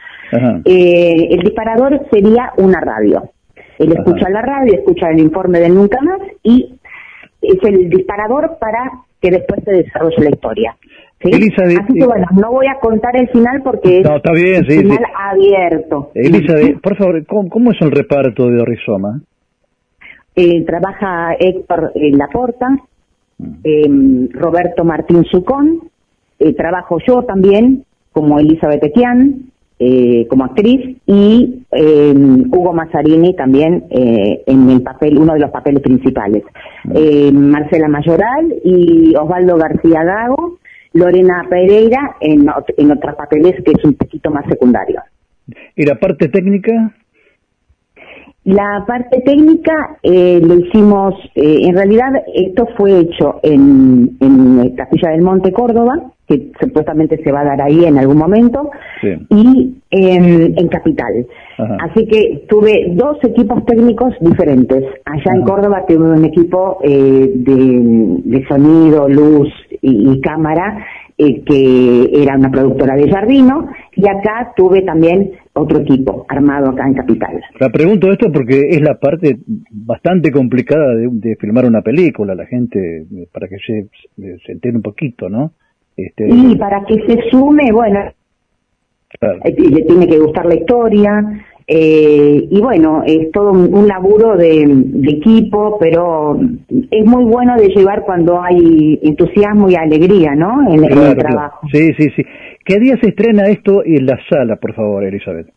[0.64, 3.30] eh, el disparador sería una radio.
[3.80, 6.72] Él escucha la radio, escucha el informe del Nunca Más y
[7.40, 8.93] es el disparador para
[9.23, 10.77] que después se desarrolle la historia.
[11.23, 11.31] ¿sí?
[11.32, 14.74] Elizabeth, Así que bueno, no voy a contar el final porque no, está bien, es
[14.74, 15.12] sí, final sí.
[15.16, 16.11] abierto.
[16.15, 19.20] Elizabeth, por favor, ¿cómo, ¿cómo, es el reparto de Rizoma?
[20.35, 22.77] Eh, trabaja Héctor eh, Laporta,
[23.65, 25.90] eh, Roberto Martín Sucón,
[26.39, 29.52] eh, trabajo yo también como Elizabeth Equian,
[29.84, 35.50] eh, como actriz y eh, Hugo Mazzarini también eh, en el papel, uno de los
[35.50, 36.44] papeles principales.
[36.94, 40.59] Eh, Marcela Mayoral y Osvaldo García Gago,
[40.92, 42.46] Lorena Pereira en,
[42.76, 45.00] en otros papeles que es un poquito más secundario.
[45.74, 46.94] ¿Y la parte técnica?
[48.44, 55.10] La parte técnica eh, lo hicimos, eh, en realidad esto fue hecho en, en Castilla
[55.10, 55.94] del Monte, Córdoba,
[56.32, 59.09] que supuestamente se va a dar ahí en algún momento, sí.
[59.30, 61.26] y en, en Capital.
[61.59, 61.76] Ajá.
[61.80, 64.84] Así que tuve dos equipos técnicos diferentes.
[65.04, 65.36] Allá Ajá.
[65.36, 69.48] en Córdoba tuve un equipo eh, de, de, sonido, luz
[69.80, 70.84] y, y cámara,
[71.18, 76.86] eh, que era una productora de Jardino, y acá tuve también otro equipo armado acá
[76.86, 77.40] en Capital.
[77.60, 79.36] La pregunto esto porque es la parte
[79.70, 83.88] bastante complicada de, de filmar una película, la gente, para que se,
[84.46, 85.52] se entere un poquito, ¿no?
[85.97, 86.28] Este...
[86.28, 88.01] Y para que se sume, bueno,
[89.19, 89.40] claro.
[89.44, 94.64] le tiene que gustar la historia, eh, y bueno, es todo un, un laburo de,
[94.66, 96.39] de, equipo, pero
[96.69, 100.69] es muy bueno de llevar cuando hay entusiasmo y alegría, ¿no?
[100.69, 101.60] En, claro, en el trabajo.
[101.60, 101.73] Claro.
[101.73, 102.23] Sí, sí, sí.
[102.64, 105.48] ¿Qué día se estrena esto en la sala, por favor, Elizabeth?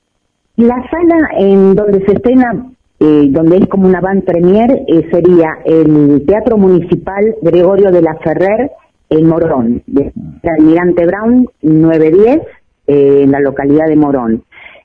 [0.57, 2.66] La sala en donde se estrena,
[2.99, 8.16] eh, donde es como una van premier, eh, sería el Teatro Municipal Gregorio de la
[8.24, 8.72] Ferrer
[9.10, 10.11] en Morón, de
[10.57, 12.41] Almirante Brown 910,
[12.88, 14.44] eh, en la localidad de Morón.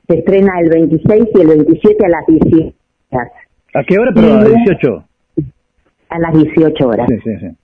[0.09, 2.75] Se estrena el 26 y el 27 a las 18
[3.11, 3.33] horas.
[3.75, 4.11] ¿A qué hora?
[4.15, 5.05] Pero a las 18.
[6.09, 7.07] A las 18 horas.
[7.09, 7.57] Sí, sí, sí.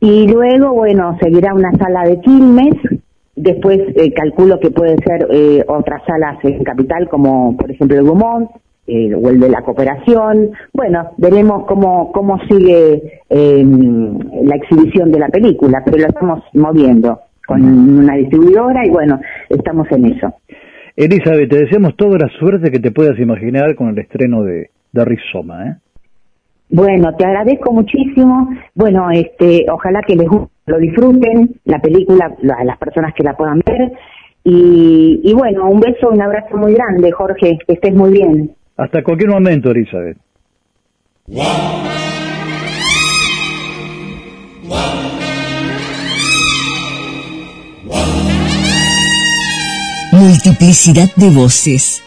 [0.00, 2.74] Y luego, bueno, seguirá una sala de Quilmes,
[3.34, 8.04] después eh, calculo que puede ser eh, otras salas en Capital, como por ejemplo el
[8.04, 8.50] Gumont,
[8.86, 10.50] eh, o el de la cooperación.
[10.72, 13.64] Bueno, veremos cómo, cómo sigue eh,
[14.42, 19.86] la exhibición de la película, pero lo estamos moviendo con una distribuidora y bueno, estamos
[19.92, 20.34] en eso.
[20.96, 25.04] Elizabeth, te deseamos toda la suerte que te puedas imaginar con el estreno de, de
[25.04, 25.76] Rizoma, ¿eh?
[26.68, 28.50] Bueno, te agradezco muchísimo.
[28.74, 33.60] Bueno, este, ojalá que les lo disfruten, la película, a las personas que la puedan
[33.64, 33.92] ver.
[34.42, 38.50] Y, y bueno, un beso, un abrazo muy grande, Jorge, que estés muy bien.
[38.76, 40.18] Hasta cualquier momento, Elizabeth.
[50.12, 52.02] Multiplicidad de voces.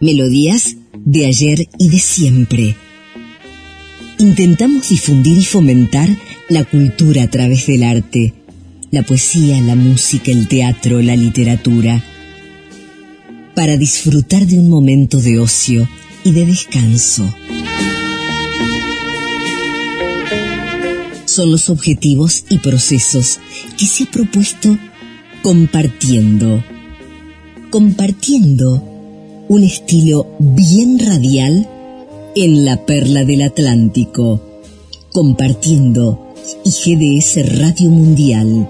[0.00, 2.76] Melodías de ayer y de siempre.
[4.18, 6.08] Intentamos difundir y fomentar
[6.48, 8.34] la cultura a través del arte,
[8.90, 12.02] la poesía, la música, el teatro, la literatura,
[13.58, 15.88] para disfrutar de un momento de ocio
[16.22, 17.24] y de descanso.
[21.26, 23.40] son los objetivos y procesos
[23.76, 24.78] que se ha propuesto
[25.42, 26.62] compartiendo.
[27.70, 28.80] Compartiendo
[29.48, 31.68] un estilo bien radial
[32.36, 34.40] en la perla del Atlántico.
[35.12, 36.32] Compartiendo
[36.64, 38.68] y GDS Radio Mundial.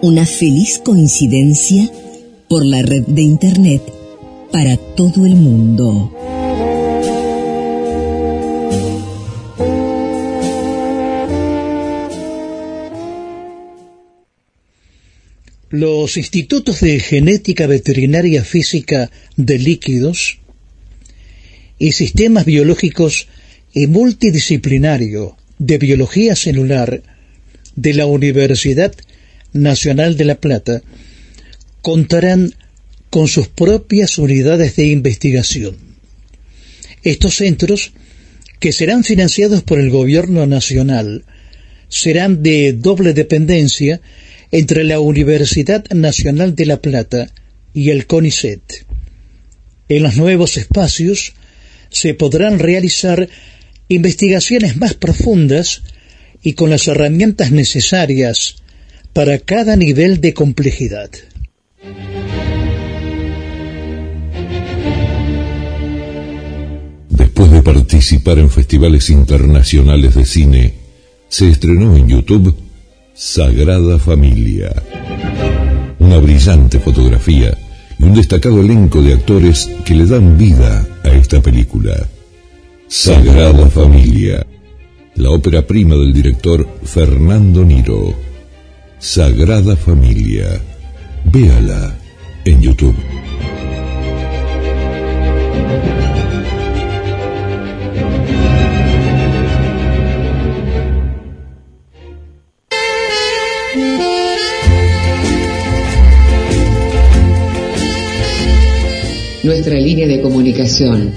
[0.00, 1.90] Una feliz coincidencia
[2.48, 3.97] por la red de Internet
[4.52, 6.14] para todo el mundo.
[15.70, 20.38] Los institutos de genética veterinaria física de líquidos
[21.78, 23.28] y sistemas biológicos
[23.74, 27.02] y multidisciplinario de biología celular
[27.76, 28.94] de la Universidad
[29.52, 30.82] Nacional de La Plata
[31.82, 32.54] contarán
[33.10, 35.76] con sus propias unidades de investigación.
[37.02, 37.92] Estos centros,
[38.58, 41.24] que serán financiados por el Gobierno Nacional,
[41.88, 44.00] serán de doble dependencia
[44.50, 47.32] entre la Universidad Nacional de La Plata
[47.72, 48.86] y el CONICET.
[49.88, 51.34] En los nuevos espacios
[51.90, 53.28] se podrán realizar
[53.88, 55.82] investigaciones más profundas
[56.42, 58.56] y con las herramientas necesarias
[59.12, 61.10] para cada nivel de complejidad.
[67.38, 70.74] Después de participar en festivales internacionales de cine,
[71.28, 72.52] se estrenó en YouTube
[73.14, 74.74] Sagrada Familia.
[76.00, 77.56] Una brillante fotografía
[77.96, 82.08] y un destacado elenco de actores que le dan vida a esta película.
[82.88, 84.44] Sagrada Familia,
[85.14, 88.14] la ópera prima del director Fernando Niro.
[88.98, 90.60] Sagrada Familia.
[91.24, 91.96] Véala
[92.44, 92.96] en YouTube.
[109.42, 111.12] Nuestra línea de comunicación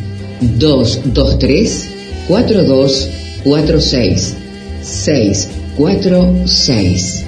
[0.58, 1.90] 223
[2.28, 4.36] 4246
[4.82, 7.26] 646.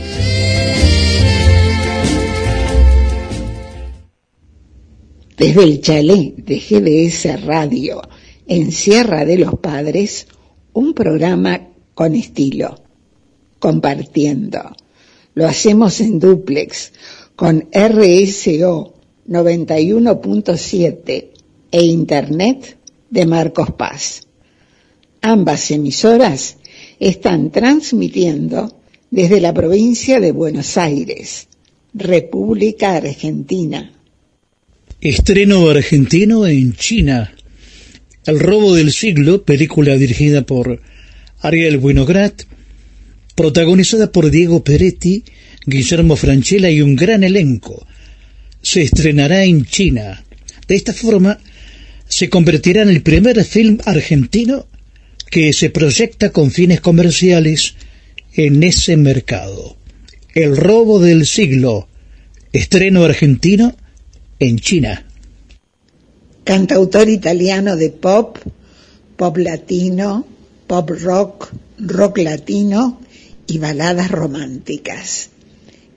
[5.37, 8.01] Desde el chalet de GDS Radio
[8.47, 10.25] en Sierra de los Padres,
[10.73, 12.75] un programa con estilo,
[13.59, 14.75] compartiendo.
[15.35, 16.91] Lo hacemos en duplex
[17.35, 18.93] con RSO
[19.27, 21.29] 91.7
[21.71, 22.77] e Internet
[23.09, 24.27] de Marcos Paz.
[25.21, 26.57] Ambas emisoras
[26.99, 28.79] están transmitiendo
[29.09, 31.47] desde la provincia de Buenos Aires,
[31.93, 33.91] República Argentina.
[34.99, 37.33] Estreno argentino en China.
[38.25, 40.81] El robo del siglo, película dirigida por
[41.39, 42.33] Ariel Winograd,
[43.35, 45.23] protagonizada por Diego Peretti,
[45.65, 47.85] Guillermo Franchella y un gran elenco
[48.63, 50.23] se estrenará en China.
[50.67, 51.39] De esta forma,
[52.07, 54.65] se convertirá en el primer film argentino
[55.29, 57.75] que se proyecta con fines comerciales
[58.33, 59.75] en ese mercado.
[60.33, 61.87] El robo del siglo,
[62.53, 63.75] estreno argentino
[64.39, 65.05] en China.
[66.43, 68.37] Cantautor italiano de pop,
[69.17, 70.25] pop latino,
[70.67, 73.02] pop rock, rock latino
[73.47, 75.29] y baladas románticas.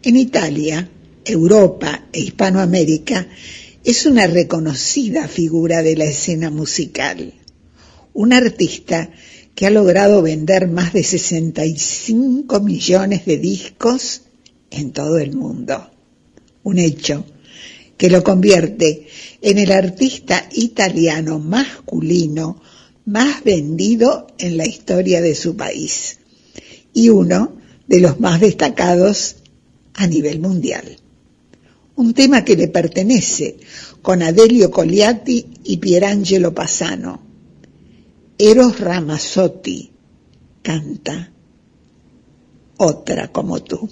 [0.03, 0.91] En Italia,
[1.25, 3.27] Europa e Hispanoamérica,
[3.85, 7.35] es una reconocida figura de la escena musical.
[8.13, 9.11] Un artista
[9.55, 14.23] que ha logrado vender más de 65 millones de discos
[14.71, 15.91] en todo el mundo.
[16.63, 17.25] Un hecho
[17.97, 19.07] que lo convierte
[19.41, 22.61] en el artista italiano masculino
[23.07, 26.19] más vendido en la historia de su país
[26.97, 27.53] y uno
[27.87, 29.37] de los más destacados
[29.95, 30.99] a nivel mundial
[31.97, 33.57] un tema que le pertenece,
[34.03, 37.21] con Adelio Coliati y Pierangelo Passano.
[38.39, 39.91] Eros Ramazzotti
[40.63, 41.33] canta
[42.77, 43.89] Otra como tú.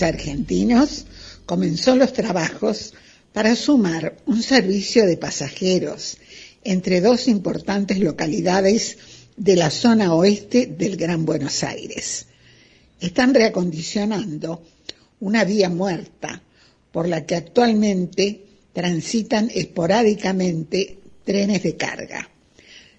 [0.00, 1.04] Argentinos
[1.44, 2.94] comenzó los trabajos
[3.32, 6.16] para sumar un servicio de pasajeros
[6.64, 8.96] entre dos importantes localidades
[9.36, 12.26] de la zona oeste del Gran Buenos Aires.
[13.00, 14.62] Están reacondicionando
[15.20, 16.42] una vía muerta
[16.92, 22.28] por la que actualmente transitan esporádicamente trenes de carga.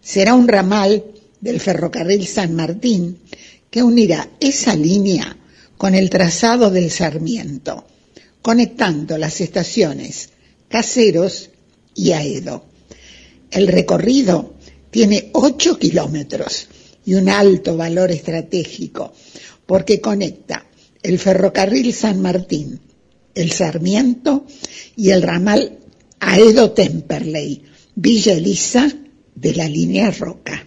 [0.02, 1.04] Será un ramal
[1.40, 3.20] del ferrocarril San Martín
[3.70, 5.38] que unirá esa línea
[5.84, 7.86] con el trazado del Sarmiento,
[8.42, 10.30] conectando las estaciones
[10.70, 11.50] Caseros
[11.94, 12.64] y Aedo.
[13.52, 14.54] El recorrido
[14.90, 16.70] tiene 8 kilómetros
[17.06, 19.14] y un alto valor estratégico
[19.66, 20.66] porque conecta
[21.02, 22.80] el ferrocarril San Martín,
[23.36, 24.46] el Sarmiento
[24.96, 25.80] y el ramal
[26.22, 27.62] Aedo-Temperley,
[27.96, 28.90] Villa Elisa
[29.36, 30.66] de la línea Roca.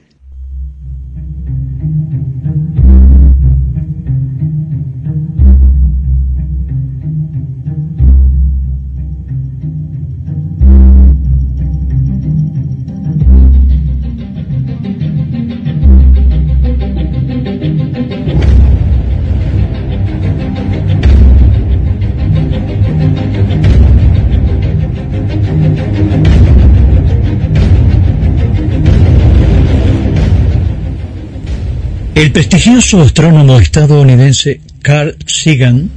[32.16, 35.90] El prestigioso astrónomo estadounidense Carl Sagan,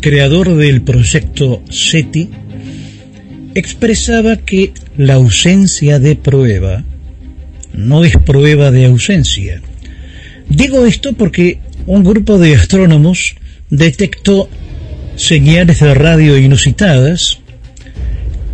[0.00, 2.30] creador del proyecto SETI,
[3.56, 6.84] expresaba que la ausencia de prueba
[7.72, 9.60] no es prueba de ausencia.
[10.48, 13.34] Digo esto porque un grupo de astrónomos
[13.70, 14.48] detectó
[15.16, 17.40] señales de radio inusitadas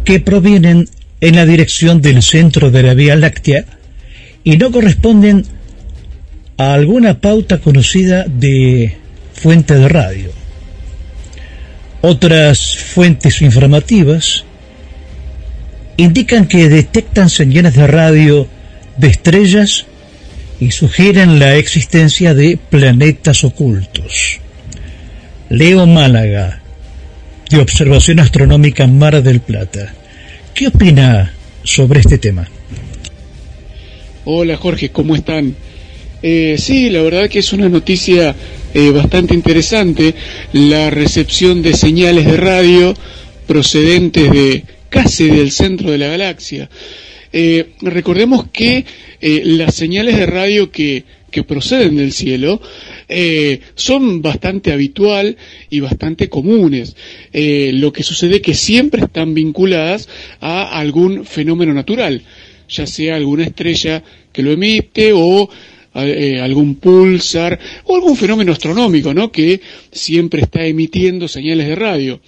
[0.07, 0.89] que provienen
[1.20, 3.66] en la dirección del centro de la Vía Láctea
[4.45, 5.45] y no corresponden
[6.56, 8.97] a alguna pauta conocida de
[9.32, 10.31] fuente de radio.
[12.01, 14.44] Otras fuentes informativas
[15.97, 18.48] indican que detectan señales de radio
[18.97, 19.86] de estrellas
[20.60, 24.40] y sugieren la existencia de planetas ocultos.
[25.48, 26.60] Leo Málaga,
[27.51, 29.93] de Observación Astronómica Mar del Plata.
[30.55, 31.32] ¿Qué opina
[31.62, 32.48] sobre este tema?
[34.24, 35.55] Hola Jorge, ¿cómo están?
[36.26, 38.34] Eh, sí, la verdad que es una noticia
[38.72, 40.14] eh, bastante interesante,
[40.55, 42.94] la recepción de señales de radio
[43.46, 46.70] procedentes de casi del centro de la galaxia.
[47.30, 48.86] Eh, recordemos que
[49.20, 52.59] eh, las señales de radio que, que proceden del cielo
[53.06, 55.36] eh, son bastante habitual
[55.68, 56.96] y bastante comunes.
[57.34, 60.09] Eh, lo que sucede es que siempre están vinculadas
[60.40, 62.22] a algún fenómeno natural,
[62.70, 64.02] ya sea alguna estrella
[64.32, 65.51] que lo emite o
[65.95, 69.31] eh, algún pulsar o algún fenómeno astronómico, ¿no?
[69.31, 69.61] Que
[69.93, 72.21] siempre está emitiendo señales de radio.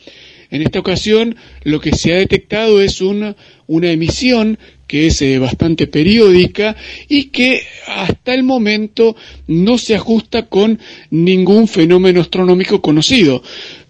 [0.51, 3.35] En esta ocasión, lo que se ha detectado es una,
[3.67, 6.77] una emisión que es eh, bastante periódica
[7.09, 9.17] y que hasta el momento
[9.49, 10.79] no se ajusta con
[11.11, 13.43] ningún fenómeno astronómico conocido.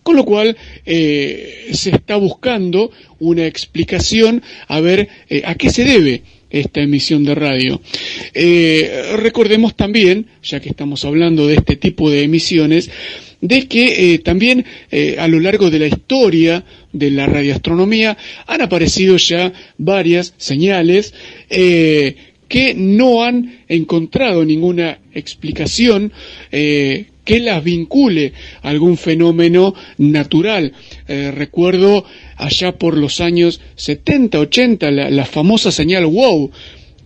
[0.02, 5.84] Con lo cual eh, se está buscando una explicación a ver eh, a qué se
[5.84, 6.22] debe
[6.60, 7.80] esta emisión de radio.
[8.34, 12.90] Eh, recordemos también, ya que estamos hablando de este tipo de emisiones,
[13.40, 18.16] de que eh, también eh, a lo largo de la historia de la radioastronomía
[18.46, 21.12] han aparecido ya varias señales
[21.48, 26.12] que no han encontrado ninguna explicación
[26.50, 30.72] que las vincule a algún fenómeno natural.
[31.08, 32.04] Eh, recuerdo
[32.36, 36.50] allá por los años 70, 80, la, famosa señal WOW,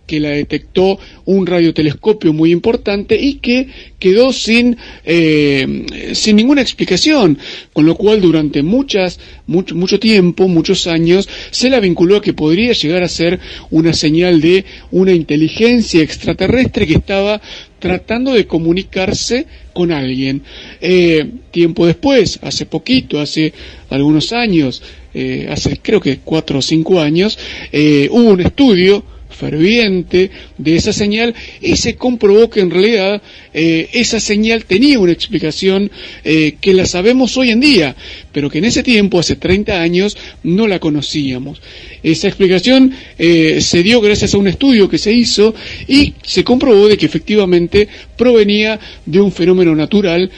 [0.07, 3.67] que la detectó un radiotelescopio muy importante y que
[3.99, 4.75] quedó sin,
[5.05, 7.37] eh, sin ninguna explicación,
[7.73, 12.33] con lo cual durante muchas, mucho, mucho tiempo, muchos años, se la vinculó a que
[12.33, 17.39] podría llegar a ser una señal de una inteligencia extraterrestre que estaba
[17.81, 20.43] tratando de comunicarse con alguien.
[20.79, 23.51] Eh, tiempo después, hace poquito, hace
[23.89, 24.81] algunos años,
[25.13, 27.37] eh, hace creo que cuatro o cinco años,
[27.71, 29.03] eh, hubo un estudio
[29.41, 33.23] ferviente de esa señal y se comprobó que en realidad
[33.55, 35.89] eh, esa señal tenía una explicación
[36.23, 37.95] eh, que la sabemos hoy en día,
[38.31, 41.59] pero que en ese tiempo, hace 30 años, no la conocíamos.
[42.03, 45.55] Esa explicación eh, se dio gracias a un estudio que se hizo
[45.87, 50.29] y se comprobó de que efectivamente provenía de un fenómeno natural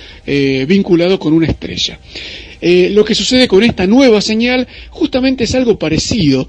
[0.67, 1.99] vinculado con una estrella.
[2.61, 6.47] Lo que sucede con esta nueva señal justamente es algo parecido.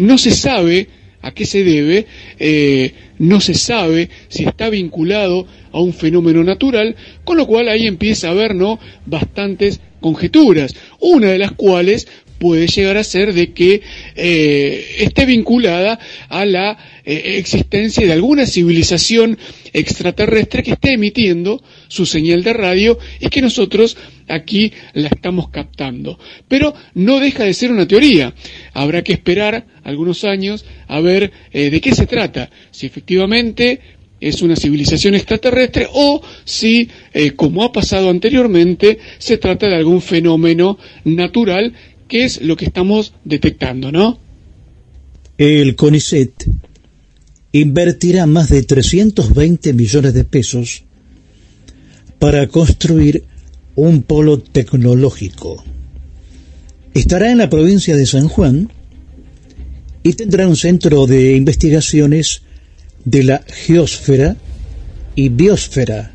[0.00, 0.88] No se sabe
[1.22, 2.06] a qué se debe,
[2.38, 7.86] eh, no se sabe si está vinculado a un fenómeno natural, con lo cual ahí
[7.86, 8.78] empieza a haber ¿no?
[9.06, 12.08] bastantes conjeturas, una de las cuales
[12.40, 13.82] puede llegar a ser de que
[14.16, 16.00] eh, esté vinculada
[16.30, 19.38] a la eh, existencia de alguna civilización
[19.74, 26.18] extraterrestre que esté emitiendo su señal de radio y que nosotros aquí la estamos captando.
[26.48, 28.34] Pero no deja de ser una teoría.
[28.72, 32.48] Habrá que esperar algunos años a ver eh, de qué se trata.
[32.70, 33.80] Si efectivamente
[34.18, 36.90] es una civilización extraterrestre o si,
[37.36, 41.72] como ha pasado anteriormente, se trata de algún fenómeno natural
[42.10, 44.18] que es lo que estamos detectando, ¿no?
[45.38, 46.44] El CONICET
[47.52, 50.84] invertirá más de 320 millones de pesos
[52.18, 53.24] para construir
[53.76, 55.64] un polo tecnológico.
[56.92, 58.70] Estará en la provincia de San Juan
[60.02, 62.42] y tendrá un centro de investigaciones
[63.04, 64.36] de la geósfera
[65.14, 66.12] y biosfera,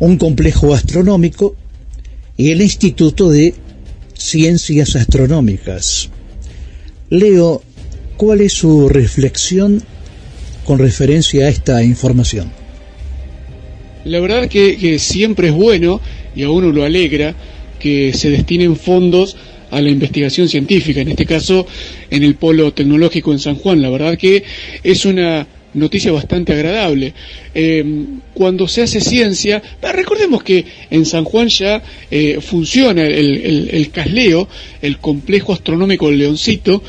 [0.00, 1.54] un complejo astronómico
[2.36, 3.54] y el Instituto de
[4.18, 6.10] Ciencias Astronómicas.
[7.08, 7.62] Leo,
[8.16, 9.82] ¿cuál es su reflexión
[10.64, 12.52] con referencia a esta información?
[14.04, 16.00] La verdad que, que siempre es bueno
[16.34, 17.34] y a uno lo alegra
[17.78, 19.36] que se destinen fondos
[19.70, 21.66] a la investigación científica, en este caso
[22.10, 23.80] en el Polo Tecnológico en San Juan.
[23.80, 24.42] La verdad que
[24.82, 27.14] es una noticia bastante agradable.
[27.54, 27.84] Eh,
[28.34, 34.48] cuando se hace ciencia, recordemos que en San Juan ya eh, funciona el, el, CASLEO,
[34.82, 36.82] el Complejo Astronómico Leoncito,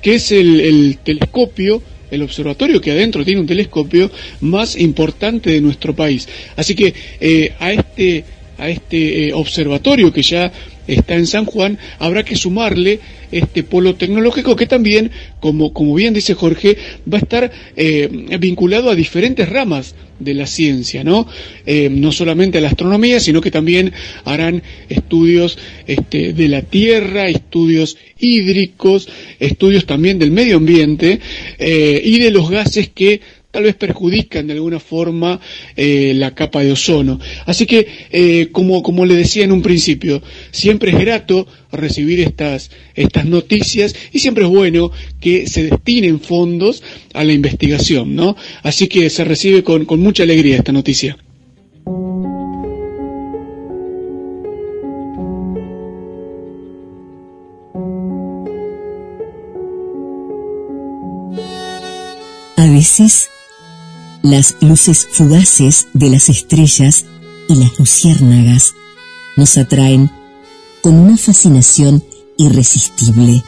[0.00, 4.10] que es el, el telescopio el observatorio que adentro tiene un telescopio
[4.42, 6.28] más importante de nuestro país.
[6.56, 8.24] Así que eh, a este
[8.58, 10.52] a este observatorio que ya
[10.86, 13.00] está en San Juan, habrá que sumarle
[13.30, 15.10] este polo tecnológico que también,
[15.40, 16.76] como, como bien dice Jorge,
[17.10, 21.26] va a estar eh, vinculado a diferentes ramas de la ciencia, ¿no?
[21.66, 23.92] Eh, no solamente a la astronomía, sino que también
[24.24, 29.08] harán estudios este, de la Tierra, estudios hídricos,
[29.40, 31.20] estudios también del medio ambiente
[31.58, 33.20] eh, y de los gases que
[33.52, 35.38] tal vez perjudican de alguna forma
[35.76, 37.20] eh, la capa de ozono.
[37.46, 42.70] Así que, eh, como, como le decía en un principio, siempre es grato recibir estas,
[42.94, 48.36] estas noticias y siempre es bueno que se destinen fondos a la investigación, ¿no?
[48.62, 51.16] Así que se recibe con, con mucha alegría esta noticia.
[62.56, 63.28] A veces,
[64.22, 67.04] las luces fugaces de las estrellas
[67.48, 68.74] y las luciérnagas
[69.36, 70.10] nos atraen
[70.80, 72.04] con una fascinación
[72.38, 73.42] irresistible.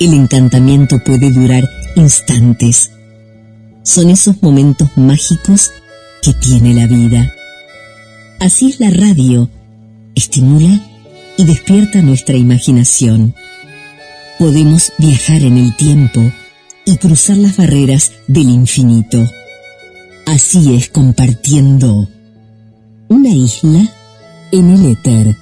[0.00, 2.90] El encantamiento puede durar instantes.
[3.82, 5.70] Son esos momentos mágicos
[6.22, 7.32] que tiene la vida.
[8.40, 9.50] Así es la radio.
[10.14, 10.80] Estimula
[11.36, 13.34] y despierta nuestra imaginación.
[14.38, 16.20] Podemos viajar en el tiempo
[16.84, 19.24] y cruzar las barreras del infinito.
[20.30, 22.06] Así es compartiendo
[23.08, 23.82] una isla
[24.52, 25.34] en el éter.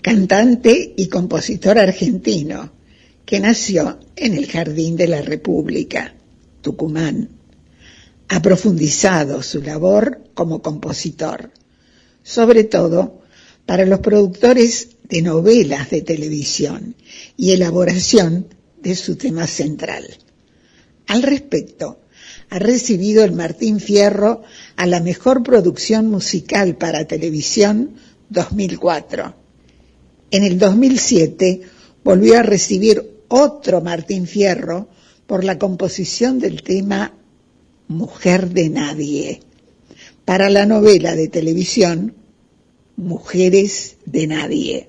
[0.00, 2.72] Cantante y compositor argentino
[3.26, 6.14] que nació en el Jardín de la República,
[6.62, 7.41] Tucumán.
[8.28, 11.50] Ha profundizado su labor como compositor,
[12.22, 13.22] sobre todo
[13.66, 16.96] para los productores de novelas de televisión
[17.36, 18.46] y elaboración
[18.80, 20.04] de su tema central.
[21.06, 22.00] Al respecto,
[22.50, 24.42] ha recibido el Martín Fierro
[24.76, 27.94] a la mejor producción musical para televisión
[28.30, 29.34] 2004.
[30.30, 31.62] En el 2007
[32.04, 34.88] volvió a recibir otro Martín Fierro
[35.26, 37.14] por la composición del tema
[37.88, 39.40] Mujer de Nadie
[40.24, 42.14] para la novela de televisión
[42.96, 44.88] Mujeres de Nadie.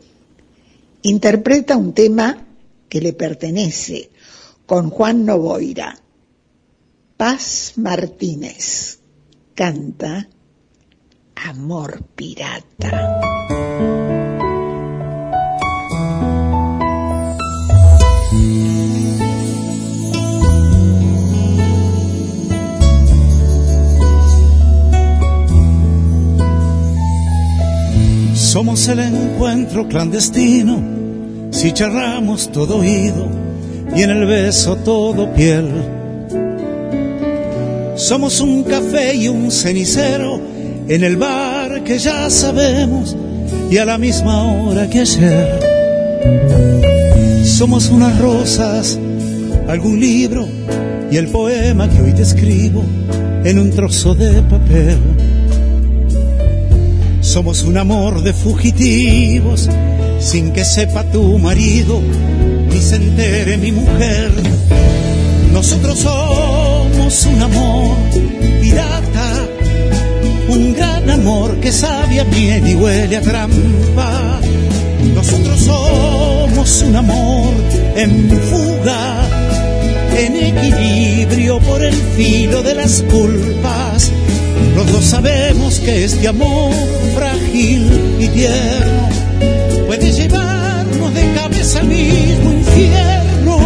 [1.02, 2.46] Interpreta un tema
[2.90, 4.10] que le pertenece
[4.66, 5.98] con Juan Novoira.
[7.18, 9.00] Paz Martínez
[9.56, 10.30] canta
[11.36, 13.53] Amor Pirata.
[28.54, 30.80] Somos el encuentro clandestino,
[31.50, 33.28] si charramos todo oído
[33.96, 35.72] y en el beso todo piel.
[37.96, 40.40] Somos un café y un cenicero
[40.88, 43.16] en el bar que ya sabemos
[43.72, 45.60] y a la misma hora que ayer.
[47.44, 49.00] Somos unas rosas,
[49.68, 50.48] algún libro
[51.10, 52.84] y el poema que hoy te escribo
[53.46, 55.23] en un trozo de papel.
[57.34, 59.68] Somos un amor de fugitivos,
[60.20, 62.00] sin que sepa tu marido,
[62.70, 64.32] ni se entere mi mujer.
[65.52, 67.98] Nosotros somos un amor
[68.62, 69.48] pirata,
[70.48, 74.40] un gran amor que sabe a miel y huele a trampa.
[75.16, 77.52] Nosotros somos un amor
[77.96, 79.28] en fuga,
[80.20, 83.83] en equilibrio por el filo de las culpas.
[84.76, 86.74] Los dos sabemos que este amor
[87.16, 89.10] frágil y tierno
[89.86, 93.58] puede llevarnos de cabeza al mismo infierno,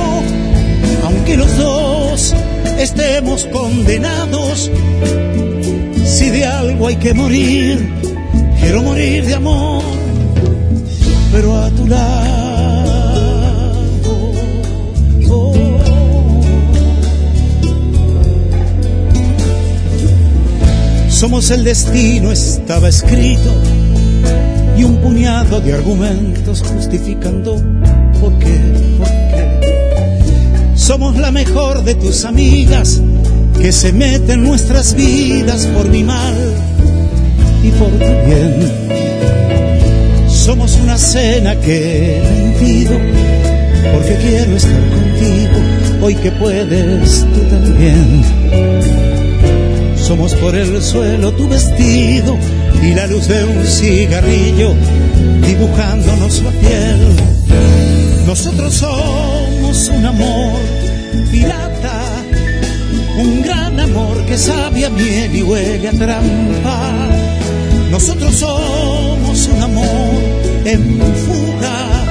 [1.06, 2.36] aunque los dos
[2.78, 4.70] estemos condenados.
[6.06, 7.90] Si de algo hay que morir,
[8.60, 9.84] quiero morir de amor,
[11.32, 12.27] pero a tu lado.
[21.18, 23.52] Somos el destino, estaba escrito,
[24.78, 27.56] y un puñado de argumentos justificando
[28.22, 28.56] por qué,
[29.00, 29.08] por.
[30.78, 33.02] Somos la mejor de tus amigas
[33.60, 36.36] que se mete en nuestras vidas por mi mal
[37.64, 38.72] y por tu bien.
[40.30, 42.94] Somos una cena que he mentido
[43.92, 45.58] porque quiero estar contigo
[46.00, 49.27] hoy que puedes tú también.
[50.08, 52.38] Somos por el suelo tu vestido
[52.82, 54.74] y la luz de un cigarrillo
[55.46, 57.00] dibujándonos la piel.
[58.26, 60.62] Nosotros somos un amor
[61.30, 62.04] pirata,
[63.20, 66.94] un gran amor que sabe a miel y huele a trampa.
[67.92, 70.14] Nosotros somos un amor
[70.64, 72.06] en fuga,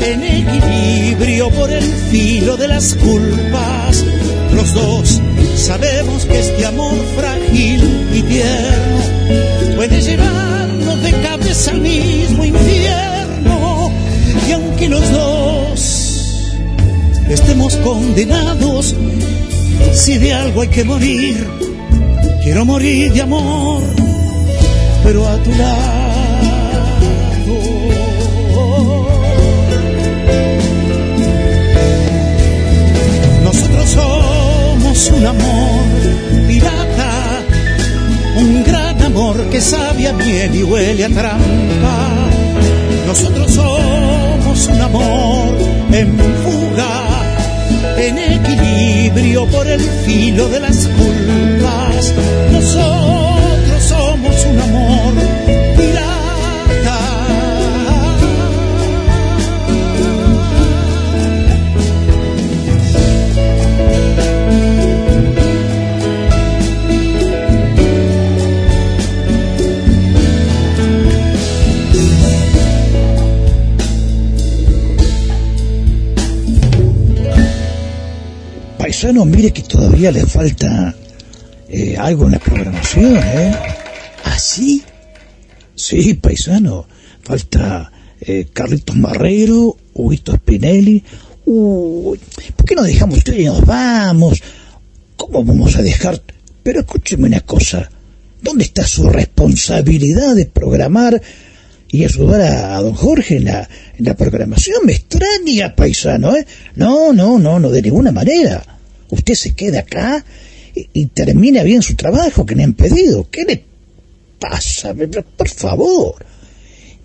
[0.00, 4.04] en equilibrio por el filo de las culpas.
[4.56, 5.20] Los dos
[5.54, 13.90] sabemos que este amor frágil y tierno puede llevarnos de cabeza al mismo infierno.
[14.48, 16.56] Y aunque los dos
[17.28, 18.94] estemos condenados,
[19.92, 21.46] si de algo hay que morir,
[22.42, 23.82] quiero morir de amor,
[25.04, 26.05] pero a tu lado.
[34.96, 37.42] Somos un amor pirata,
[38.38, 42.08] un gran amor que sabe a miel y huele a trampa.
[43.06, 45.54] Nosotros somos un amor
[45.92, 46.94] en fuga,
[47.98, 52.14] en equilibrio por el filo de las culpas.
[52.52, 53.25] Nosotros
[79.06, 80.92] Paisano, mire que todavía le falta
[81.68, 83.54] eh, algo en la programación, ¿eh?
[84.24, 84.82] ¿Ah, sí?
[85.76, 86.88] Sí, paisano.
[87.22, 91.04] Falta eh, Carlitos Marrero, Huguito Spinelli.
[91.44, 92.18] Uy,
[92.56, 94.42] ¿por qué no dejamos usted y nos vamos?
[95.16, 96.20] ¿Cómo vamos a dejar?
[96.64, 97.88] Pero escúcheme una cosa.
[98.42, 101.22] ¿Dónde está su responsabilidad de programar
[101.86, 104.84] y ayudar a, a don Jorge en la, en la programación?
[104.84, 106.44] Me extraña, paisano, ¿eh?
[106.74, 108.72] No, no, no, no, de ninguna manera.
[109.10, 110.24] Usted se queda acá
[110.92, 113.28] y, termina bien su trabajo que le han pedido.
[113.30, 113.64] ¿Qué le
[114.38, 114.94] pasa?
[115.36, 116.24] Por favor.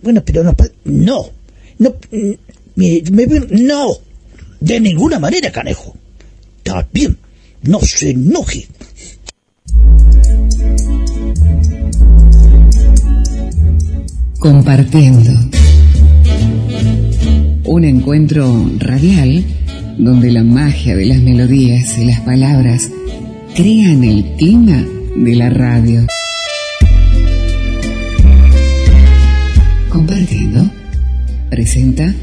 [0.01, 0.55] Bueno, pero no,
[0.85, 1.29] no,
[1.79, 1.95] no,
[2.75, 3.03] me-
[3.49, 3.97] no,
[4.59, 5.95] de ninguna manera, canejo.
[6.57, 7.17] Está bien,
[7.63, 8.67] no se enoje.
[14.39, 15.31] Compartiendo.
[17.65, 19.45] Un encuentro radial
[19.97, 22.89] donde la magia de las melodías y las palabras
[23.55, 26.07] crean el clima de la radio.
[29.89, 30.69] Compartiendo.
[31.49, 32.13] Presenta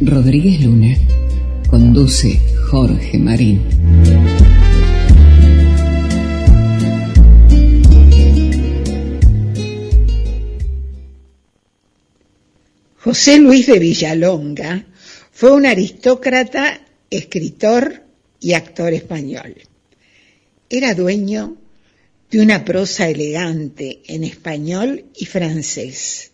[0.00, 0.94] Rodríguez Luna.
[1.68, 2.40] Conduce
[2.70, 3.60] Jorge Marín.
[13.08, 14.84] José Luis de Villalonga
[15.32, 16.80] fue un aristócrata,
[17.10, 18.02] escritor
[18.40, 19.56] y actor español.
[20.70, 21.56] Era dueño
[22.30, 26.32] de una prosa elegante en español y francés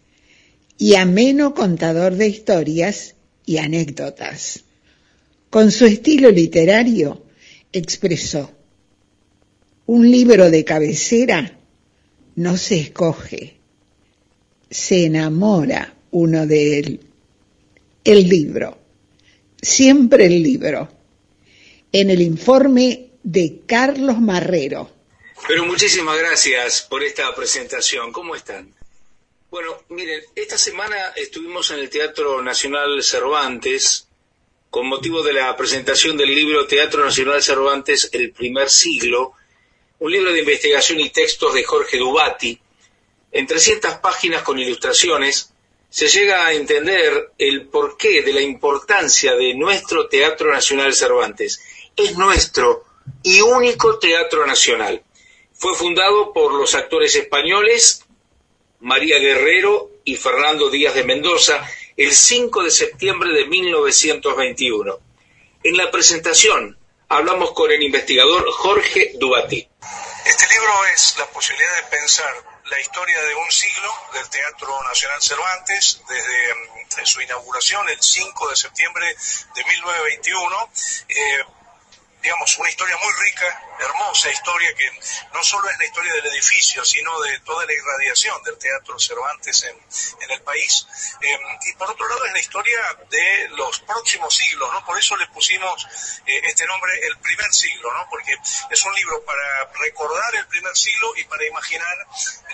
[0.77, 3.15] y ameno contador de historias
[3.47, 4.65] y anécdotas.
[5.51, 7.25] Con su estilo literario
[7.73, 8.51] expresó,
[9.86, 11.59] un libro de cabecera
[12.36, 13.55] no se escoge,
[14.70, 17.01] se enamora uno de él.
[18.03, 18.78] El libro,
[19.65, 20.89] siempre el libro.
[21.93, 24.91] En el informe de Carlos Marrero.
[25.47, 28.12] Pero muchísimas gracias por esta presentación.
[28.12, 28.75] ¿Cómo están?
[29.51, 34.09] Bueno, miren, esta semana estuvimos en el Teatro Nacional Cervantes
[34.68, 39.34] con motivo de la presentación del libro Teatro Nacional Cervantes, el primer siglo,
[40.01, 42.59] un libro de investigación y textos de Jorge Dubati.
[43.31, 45.53] En 300 páginas con ilustraciones
[45.94, 51.62] se llega a entender el porqué de la importancia de nuestro Teatro Nacional Cervantes.
[51.94, 52.84] Es nuestro
[53.23, 55.05] y único Teatro Nacional.
[55.52, 58.05] Fue fundado por los actores españoles
[58.81, 61.64] María Guerrero y Fernando Díaz de Mendoza
[61.97, 64.98] el 5 de septiembre de 1921.
[65.62, 66.76] En la presentación
[67.08, 69.68] hablamos con el investigador Jorge Dubati.
[70.26, 75.23] Este libro es la posibilidad de pensar la historia de un siglo del Teatro Nacional
[75.23, 79.07] Cervantes desde mm, su inauguración el 5 de septiembre
[79.55, 80.70] de 1921.
[81.09, 81.44] eh,
[82.25, 84.91] digamos, una historia muy rica, hermosa historia que
[85.35, 89.62] no solo es la historia del edificio, sino de toda la irradiación del Teatro Cervantes
[89.65, 90.86] en, el país.
[91.20, 92.81] Eh, y por otro lado es la historia
[93.11, 94.83] de los próximos siglos, ¿no?
[94.86, 95.86] Por eso le pusimos
[96.25, 98.09] eh, este nombre, El Primer Siglo, ¿no?
[98.09, 98.35] Porque
[98.70, 101.94] es un libro para recordar el primer siglo y para imaginar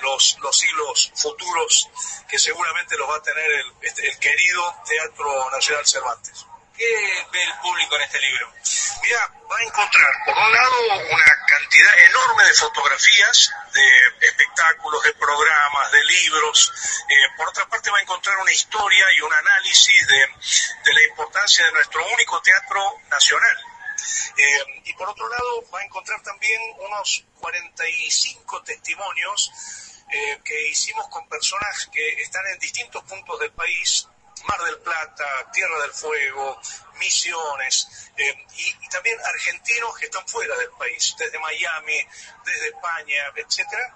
[0.02, 1.88] los, los siglos futuros
[2.28, 6.44] que seguramente los va a tener el, este, el querido Teatro Nacional Cervantes.
[6.76, 8.52] ¿Qué ve el público en este libro?
[9.02, 15.12] Mira, va a encontrar, por un lado, una cantidad enorme de fotografías, de espectáculos, de
[15.14, 16.72] programas, de libros.
[17.08, 20.18] Eh, por otra parte, va a encontrar una historia y un análisis de,
[20.84, 23.56] de la importancia de nuestro único teatro nacional.
[24.36, 29.52] Eh, y por otro lado, va a encontrar también unos 45 testimonios
[30.10, 34.08] eh, que hicimos con personas que están en distintos puntos del país
[34.44, 36.60] Mar del Plata, Tierra del Fuego,
[36.98, 42.06] Misiones eh, y, también argentinos que están fuera del país, desde Miami,
[42.44, 43.94] desde España, etcétera,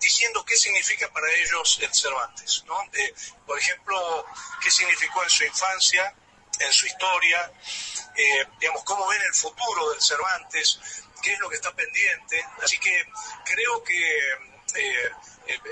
[0.00, 2.82] diciendo qué significa para ellos el Cervantes, ¿no?
[2.92, 3.14] Eh,
[3.46, 4.26] por ejemplo,
[4.62, 6.14] qué significó en su infancia,
[6.58, 7.52] en su historia,
[8.16, 10.78] eh, digamos, cómo ven el futuro del Cervantes,
[11.22, 12.44] qué es lo que está pendiente.
[12.62, 13.04] Así que
[13.44, 14.18] creo que
[14.74, 15.10] eh,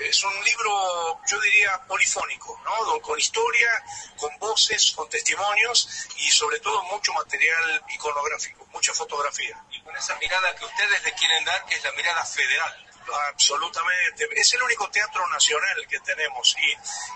[0.03, 3.01] es un libro, yo diría, polifónico, ¿no?
[3.01, 3.85] Con historia,
[4.17, 9.63] con voces, con testimonios y sobre todo mucho material iconográfico, mucha fotografía.
[9.71, 12.85] Y con esa mirada que ustedes le quieren dar, que es la mirada federal.
[13.31, 14.29] Absolutamente.
[14.33, 16.71] Es el único teatro nacional que tenemos y,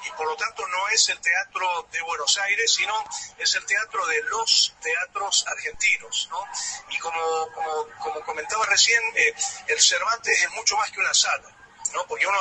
[0.09, 3.05] y, por lo tanto no es el teatro de Buenos Aires, sino
[3.39, 6.29] es el teatro de los teatros argentinos.
[6.31, 6.45] ¿no?
[6.91, 9.35] Y como, como, como comentaba recién, eh,
[9.69, 11.62] el Cervantes es mucho más que una sala.
[11.93, 12.07] ¿No?
[12.07, 12.39] porque uno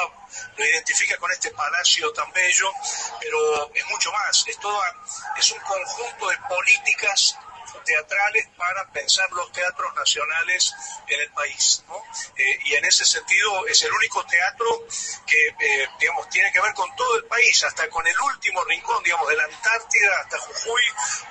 [0.58, 2.72] lo identifica con este palacio tan bello,
[3.20, 4.96] pero es mucho más, es, toda,
[5.38, 7.38] es un conjunto de políticas
[7.86, 10.74] teatrales para pensar los teatros nacionales
[11.08, 11.84] en el país.
[11.88, 11.98] ¿no?
[12.36, 14.86] Eh, y en ese sentido es el único teatro
[15.26, 19.04] que, eh, digamos, tiene que ver con todo el país, hasta con el último rincón,
[19.04, 20.84] digamos, de la Antártida hasta Jujuy,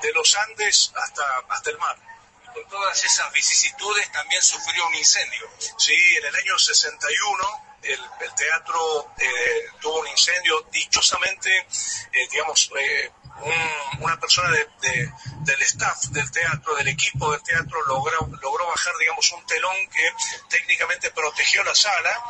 [0.02, 1.96] de los Andes hasta, hasta el mar
[2.52, 5.48] con todas esas vicisitudes también sufrió un incendio.
[5.78, 11.66] Sí, en el año 61 el, el teatro eh, tuvo un incendio, dichosamente,
[12.12, 13.10] eh, digamos, eh,
[13.42, 18.66] un, una persona de, de, del staff del teatro, del equipo del teatro, logró, logró
[18.66, 20.12] bajar, digamos, un telón que
[20.48, 22.22] técnicamente protegió la sala,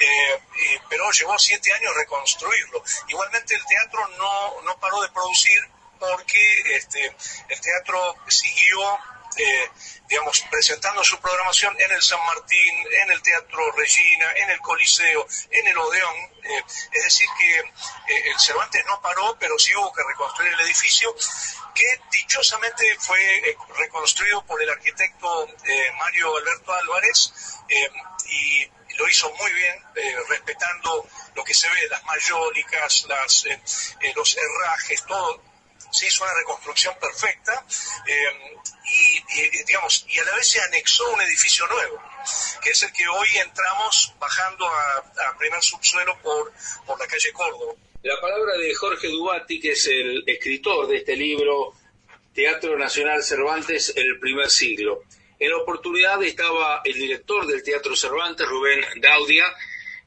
[0.00, 2.82] y, pero llevó siete años reconstruirlo.
[3.08, 5.68] Igualmente el teatro no, no paró de producir
[5.98, 7.16] porque este,
[7.48, 8.98] el teatro siguió
[9.38, 9.70] eh,
[10.08, 15.26] digamos, presentando su programación en el San Martín, en el Teatro Regina, en el Coliseo,
[15.50, 16.16] en el Odeón.
[16.42, 20.60] Eh, es decir, que eh, el Cervantes no paró, pero sí hubo que reconstruir el
[20.60, 21.14] edificio,
[21.74, 25.46] que dichosamente fue reconstruido por el arquitecto
[25.98, 27.32] Mario Alberto Álvarez
[28.26, 29.84] y lo hizo muy bien,
[30.28, 33.44] respetando lo que se ve, las mayólicas, las,
[34.16, 35.47] los herrajes, todo
[35.90, 37.64] se hizo una reconstrucción perfecta
[38.06, 38.56] eh,
[39.36, 42.02] y, digamos, y a la vez se anexó un edificio nuevo,
[42.62, 44.96] que es el que hoy entramos bajando a,
[45.28, 46.52] a primer subsuelo por,
[46.86, 47.74] por la calle Córdoba.
[48.02, 51.74] La palabra de Jorge Dubati, que es el escritor de este libro,
[52.32, 55.02] Teatro Nacional Cervantes, el primer siglo.
[55.38, 59.44] En la oportunidad estaba el director del Teatro Cervantes, Rubén Daudia,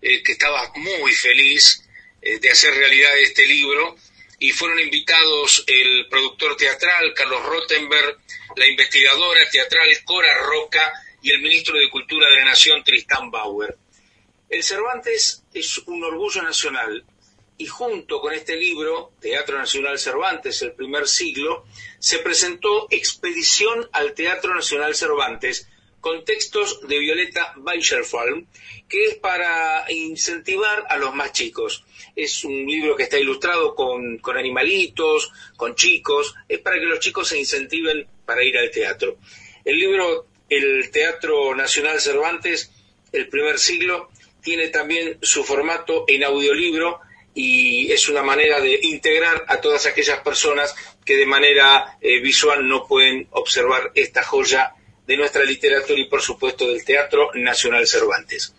[0.02, 1.88] eh, que estaba muy feliz
[2.22, 3.96] eh, de hacer realidad este libro
[4.42, 8.18] y fueron invitados el productor teatral Carlos Rottenberg,
[8.56, 13.78] la investigadora teatral Cora Roca y el ministro de Cultura de la Nación Tristán Bauer.
[14.50, 17.06] El Cervantes es un orgullo nacional
[17.60, 21.68] y junto con este libro, Teatro Nacional Cervantes, el primer siglo,
[22.00, 25.70] se presentó Expedición al Teatro Nacional Cervantes,
[26.02, 28.48] con textos de Violeta Weicherfalm,
[28.90, 31.86] que es para incentivar a los más chicos.
[32.16, 37.00] Es un libro que está ilustrado con, con, animalitos, con chicos, es para que los
[37.00, 39.18] chicos se incentiven para ir al teatro.
[39.64, 42.72] El libro El Teatro Nacional Cervantes,
[43.12, 44.10] el primer siglo,
[44.42, 47.00] tiene también su formato en audiolibro
[47.34, 52.68] y es una manera de integrar a todas aquellas personas que de manera eh, visual
[52.68, 54.74] no pueden observar esta joya
[55.12, 58.54] de nuestra literatura y por supuesto del Teatro Nacional Cervantes.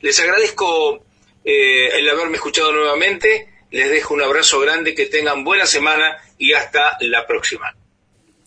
[0.00, 1.02] Les agradezco
[1.42, 6.52] eh, el haberme escuchado nuevamente, les dejo un abrazo grande, que tengan buena semana y
[6.52, 7.74] hasta la próxima.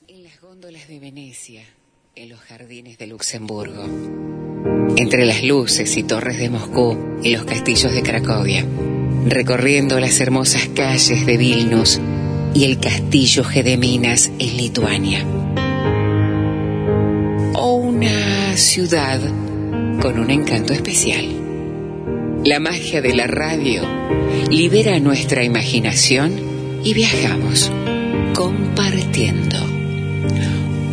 [0.08, 1.66] En las góndolas de Venecia,
[2.16, 3.86] en los jardines de Luxemburgo,
[4.96, 8.66] entre las luces y torres de Moscú y los castillos de Cracovia,
[9.26, 12.00] recorriendo las hermosas calles de Vilnius
[12.54, 15.47] y el castillo Gedeminas en Lituania
[18.58, 19.20] ciudad
[20.02, 21.26] con un encanto especial.
[22.44, 23.84] La magia de la radio
[24.50, 26.34] libera nuestra imaginación
[26.84, 27.72] y viajamos
[28.34, 29.58] compartiendo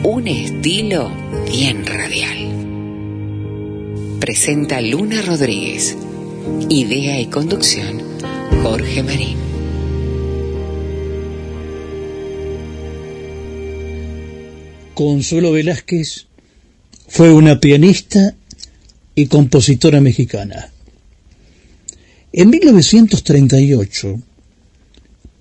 [0.03, 1.11] un estilo
[1.51, 2.51] bien radial.
[4.21, 5.97] Presenta Luna Rodríguez.
[6.69, 8.03] Idea y conducción
[8.63, 9.39] Jorge Marín.
[14.93, 16.27] Consuelo Velázquez
[17.07, 18.35] fue una pianista
[19.15, 20.71] y compositora mexicana.
[22.33, 24.21] En 1938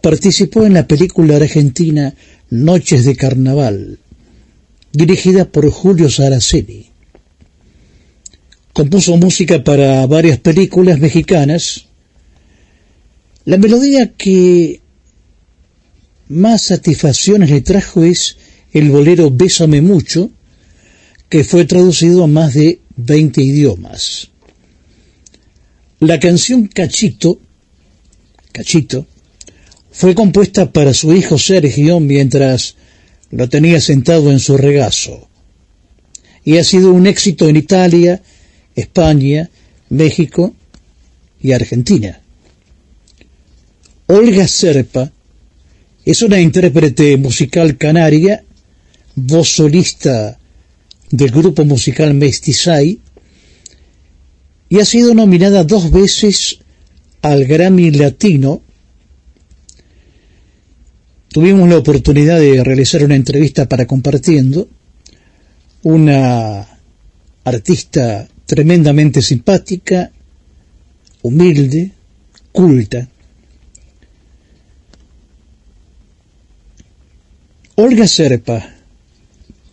[0.01, 2.13] participó en la película argentina
[2.49, 3.99] Noches de Carnaval,
[4.91, 6.87] dirigida por Julio Saraceni.
[8.73, 11.87] Compuso música para varias películas mexicanas.
[13.45, 14.81] La melodía que
[16.27, 18.37] más satisfacciones le trajo es
[18.71, 20.31] el bolero Bésame mucho,
[21.33, 24.29] que fue traducido a más de 20 idiomas.
[25.99, 27.39] La canción Cachito,
[28.51, 29.07] Cachito,
[29.89, 32.75] fue compuesta para su hijo Sergio mientras
[33.31, 35.27] lo tenía sentado en su regazo.
[36.45, 38.21] Y ha sido un éxito en Italia,
[38.75, 39.49] España,
[39.89, 40.53] México
[41.41, 42.21] y Argentina.
[44.05, 45.11] Olga Serpa
[46.05, 48.43] es una intérprete musical canaria,
[49.15, 50.37] voz solista
[51.13, 52.99] del grupo musical Mestizai
[54.67, 56.57] y ha sido nominada dos veces
[57.21, 58.63] al Grammy Latino.
[61.27, 64.67] Tuvimos la oportunidad de realizar una entrevista para compartiendo.
[65.83, 66.67] Una
[67.43, 70.11] artista tremendamente simpática,
[71.21, 71.91] humilde,
[72.51, 73.07] culta.
[77.75, 78.73] Olga Serpa,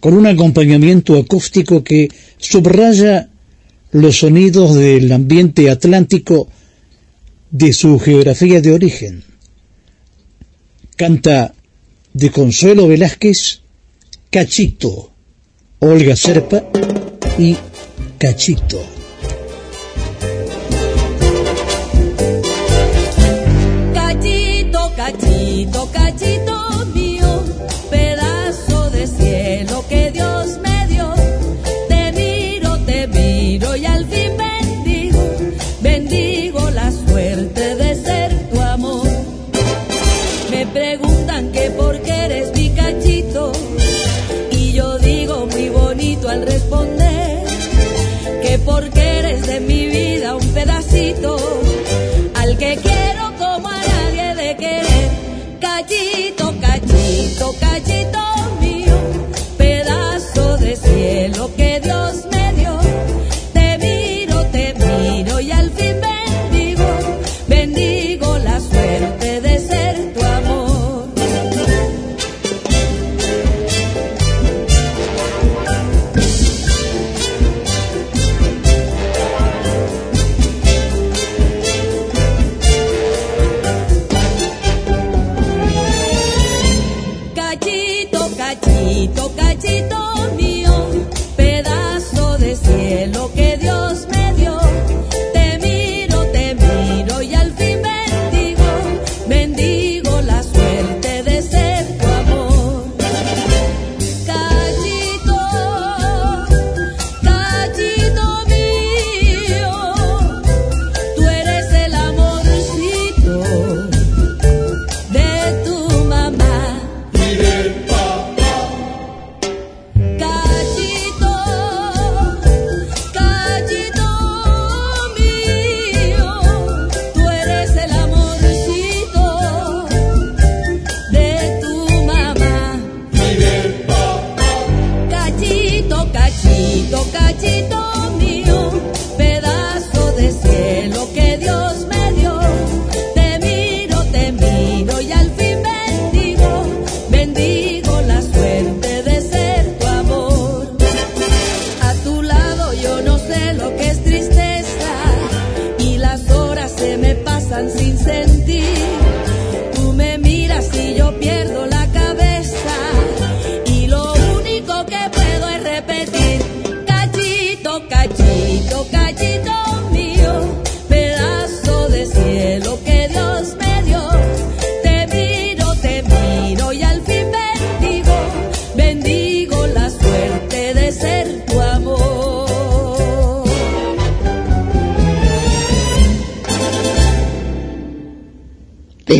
[0.00, 3.28] con un acompañamiento acústico que subraya
[3.92, 6.48] los sonidos del ambiente atlántico
[7.50, 9.24] de su geografía de origen.
[10.96, 11.54] Canta
[12.12, 13.60] de Consuelo Velázquez,
[14.30, 15.12] Cachito,
[15.80, 16.64] Olga Serpa
[17.38, 17.56] y
[18.18, 18.99] Cachito.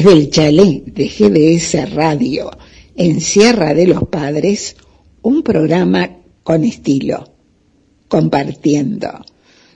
[0.01, 2.51] Desde el chalet de GDS Radio
[2.97, 4.77] en Sierra de los Padres,
[5.20, 7.35] un programa con estilo,
[8.09, 9.11] compartiendo.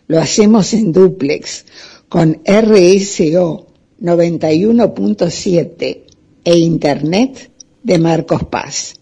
[0.06, 1.66] Lo hacemos en duplex
[2.08, 3.66] con RSO
[4.00, 6.00] 91.7
[6.42, 7.50] e Internet
[7.82, 8.94] de Marcos Paz.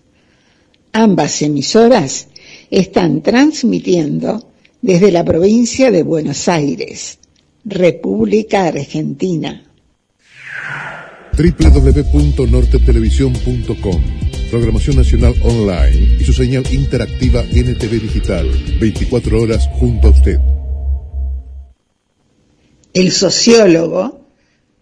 [0.90, 2.26] Ambas emisoras
[2.68, 4.44] están transmitiendo
[4.80, 7.20] desde la provincia de Buenos Aires,
[7.64, 9.68] República Argentina.
[11.36, 14.02] www.nortetelevisión.com
[14.50, 18.50] Programación Nacional Online y su señal interactiva NTV Digital.
[18.78, 20.38] 24 horas junto a usted.
[22.92, 24.26] El sociólogo,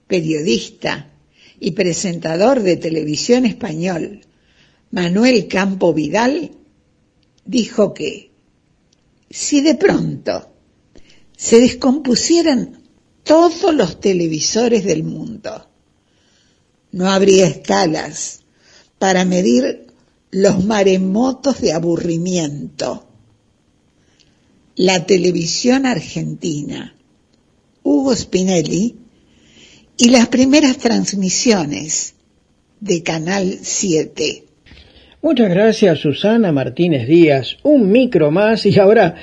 [0.09, 1.13] periodista
[1.61, 4.23] y presentador de televisión español,
[4.91, 6.51] Manuel Campo Vidal,
[7.45, 8.33] dijo que
[9.31, 10.51] si de pronto
[11.37, 12.83] se descompusieran
[13.23, 15.70] todos los televisores del mundo,
[16.93, 18.43] no habría escalas
[18.99, 19.87] para medir
[20.31, 23.07] los maremotos de aburrimiento.
[24.77, 26.95] La televisión argentina,
[27.83, 28.97] Hugo Spinelli,
[29.97, 32.15] y las primeras transmisiones
[32.81, 34.45] de Canal 7.
[35.21, 37.59] Muchas gracias Susana Martínez Díaz.
[37.63, 39.17] Un micro más y ahora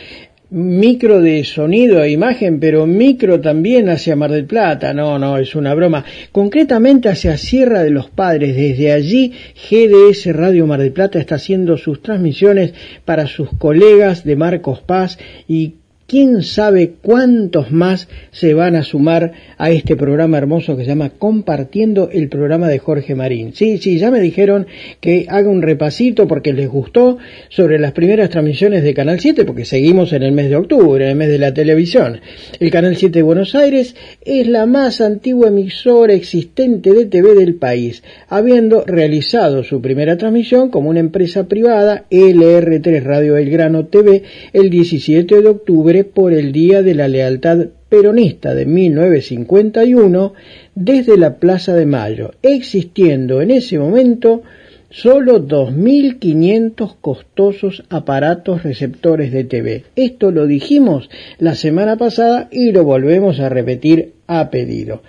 [0.49, 4.93] micro de sonido e imagen, pero micro también hacia Mar del Plata.
[4.93, 6.05] No, no, es una broma.
[6.31, 8.55] Concretamente hacia Sierra de los Padres.
[8.55, 9.33] Desde allí
[9.69, 12.73] GDS Radio Mar del Plata está haciendo sus transmisiones
[13.05, 15.17] para sus colegas de Marcos Paz
[15.47, 15.75] y
[16.07, 21.09] quién sabe cuántos más se van a sumar a este programa hermoso que se llama
[21.09, 23.53] Compartiendo el programa de Jorge Marín.
[23.53, 24.67] Sí, sí, ya me dijeron
[25.01, 27.17] que haga un repasito porque les gustó
[27.49, 31.11] sobre las primeras transmisiones de Canal 7, porque seguimos en el mes de octubre, en
[31.11, 32.21] el mes de la televisión.
[32.59, 37.55] El Canal 7 de Buenos Aires es la más antigua emisora existente de TV del
[37.55, 44.69] país, habiendo realizado su primera transmisión como una empresa privada, LR3 Radio Belgrano TV, el
[44.69, 50.33] 17 de octubre por el Día de la Lealtad Peronista de 1951
[50.75, 54.43] desde la Plaza de Mayo, existiendo en ese momento
[54.89, 59.83] solo 2.500 costosos aparatos receptores de TV.
[59.95, 61.09] Esto lo dijimos
[61.39, 65.01] la semana pasada y lo volvemos a repetir a pedido.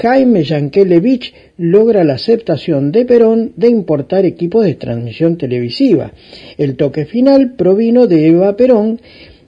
[0.00, 6.12] Jaime Yankelevich logra la aceptación de Perón de importar equipos de transmisión televisiva.
[6.58, 9.00] El toque final provino de Eva Perón,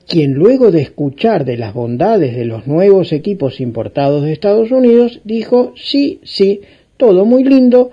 [0.07, 5.21] quien luego de escuchar de las bondades de los nuevos equipos importados de Estados Unidos,
[5.25, 6.61] dijo, sí, sí,
[6.97, 7.91] todo muy lindo,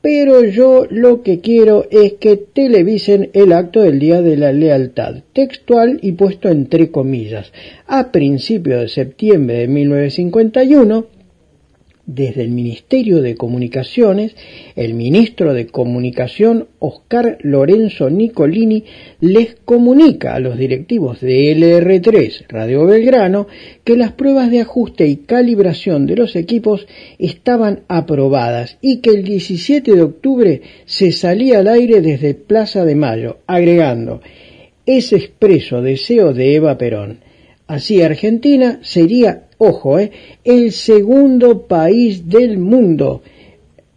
[0.00, 5.22] pero yo lo que quiero es que televisen el acto del Día de la Lealtad,
[5.32, 7.52] textual y puesto entre comillas.
[7.86, 11.06] A principios de septiembre de 1951,
[12.06, 14.36] desde el Ministerio de Comunicaciones,
[14.76, 18.84] el ministro de Comunicación, Oscar Lorenzo Nicolini,
[19.20, 23.46] les comunica a los directivos de LR3 Radio Belgrano
[23.84, 26.86] que las pruebas de ajuste y calibración de los equipos
[27.18, 32.94] estaban aprobadas y que el 17 de octubre se salía al aire desde Plaza de
[32.94, 34.20] Mayo, agregando
[34.86, 37.20] ese expreso deseo de Eva Perón.
[37.66, 40.10] Así Argentina sería ojo, eh,
[40.44, 43.22] el segundo país del mundo.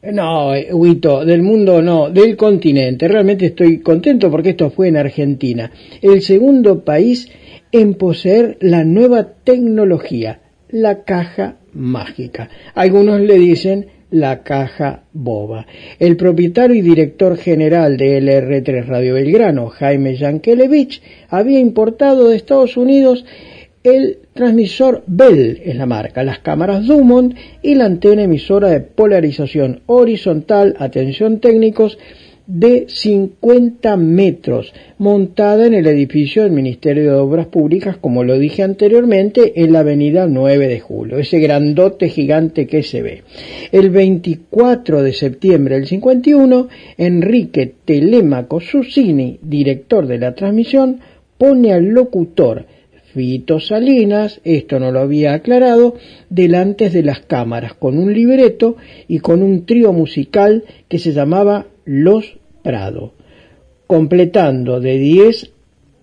[0.03, 3.07] No, eh, Huito, del mundo no, del continente.
[3.07, 5.71] Realmente estoy contento porque esto fue en Argentina.
[6.01, 7.29] El segundo país
[7.71, 10.39] en poseer la nueva tecnología,
[10.69, 12.49] la caja mágica.
[12.73, 15.67] Algunos le dicen la caja boba.
[15.99, 22.77] El propietario y director general de LR3 Radio Belgrano, Jaime Yankelevich, había importado de Estados
[22.77, 23.25] Unidos
[23.87, 29.81] el transmisor Bell es la marca, las cámaras Dumont y la antena emisora de polarización
[29.85, 31.97] horizontal, atención técnicos,
[32.47, 38.63] de 50 metros, montada en el edificio del Ministerio de Obras Públicas, como lo dije
[38.63, 43.23] anteriormente, en la avenida 9 de julio, ese grandote gigante que se ve.
[43.73, 51.01] El 24 de septiembre del 51, Enrique Telemaco Susini, director de la transmisión,
[51.37, 52.65] pone al locutor
[53.17, 55.95] Fito Salinas, esto no lo había aclarado,
[56.29, 61.65] delante de las cámaras, con un libreto y con un trío musical que se llamaba
[61.83, 63.15] Los Prado,
[63.87, 65.49] completando de 10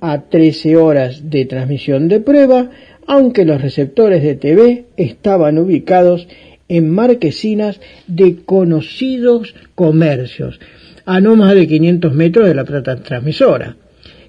[0.00, 2.72] a 13 horas de transmisión de prueba,
[3.06, 6.26] aunque los receptores de TV estaban ubicados
[6.66, 10.58] en marquesinas de conocidos comercios,
[11.04, 13.76] a no más de 500 metros de la plata transmisora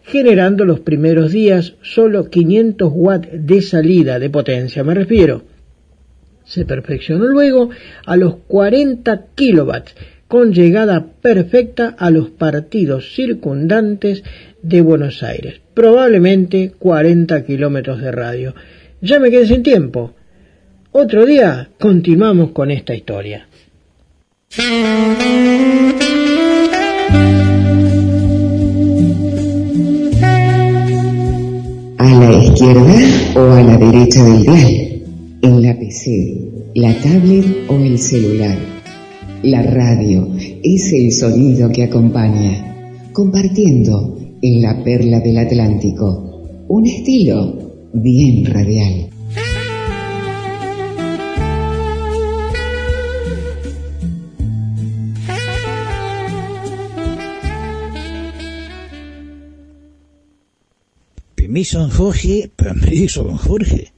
[0.05, 5.43] generando los primeros días solo 500 watts de salida de potencia, me refiero.
[6.43, 7.69] Se perfeccionó luego
[8.05, 14.23] a los 40 kilovatios, con llegada perfecta a los partidos circundantes
[14.61, 18.55] de Buenos Aires, probablemente 40 kilómetros de radio.
[19.01, 20.13] Ya me quedé sin tiempo.
[20.91, 23.47] Otro día continuamos con esta historia.
[32.05, 32.95] ¿A la izquierda
[33.35, 35.01] o a la derecha del dial?
[35.41, 38.59] ¿En la PC, la tablet o el celular?
[39.41, 47.89] La radio es el sonido que acompaña, compartiendo en la perla del Atlántico, un estilo
[47.91, 49.09] bien radial.
[61.45, 62.49] Permiso, Jorge.
[62.55, 63.93] Permiso, Jorge.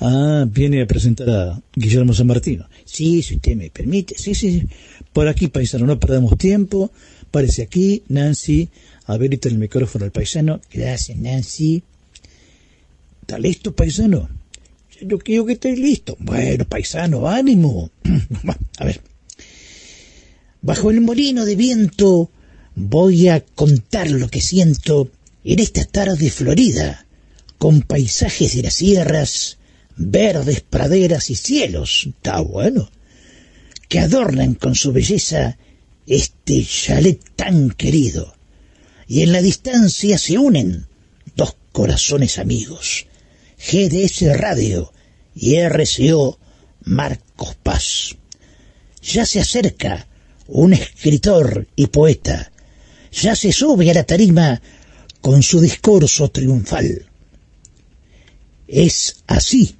[0.00, 2.66] Ah, viene a presentar a Guillermo San Martino.
[2.86, 4.16] Sí, si usted me permite.
[4.16, 4.66] Sí, sí, sí.
[5.12, 6.90] Por aquí, paisano, no perdamos tiempo.
[7.30, 8.70] Parece aquí, Nancy.
[9.04, 10.58] A ver, el micrófono al paisano.
[10.72, 11.82] Gracias, Nancy.
[13.20, 14.30] ¿Está listo, paisano?
[15.02, 16.16] Yo quiero que esté listo.
[16.18, 17.90] Bueno, paisano, ánimo.
[18.78, 19.02] a ver.
[20.62, 22.30] Bajo el molino de viento
[22.74, 25.10] voy a contar lo que siento
[25.46, 27.06] en esta tarde florida,
[27.56, 29.58] con paisajes de las sierras,
[29.96, 32.90] verdes praderas y cielos, está bueno,
[33.88, 35.56] que adornan con su belleza
[36.08, 38.34] este chalet tan querido.
[39.06, 40.88] Y en la distancia se unen
[41.36, 43.06] dos corazones amigos,
[43.56, 44.92] GDS Radio
[45.32, 46.40] y RCO
[46.82, 48.16] Marcos Paz.
[49.00, 50.08] Ya se acerca
[50.48, 52.50] un escritor y poeta,
[53.12, 54.60] ya se sube a la tarima
[55.26, 57.04] con su discurso triunfal.
[58.68, 59.74] Es así,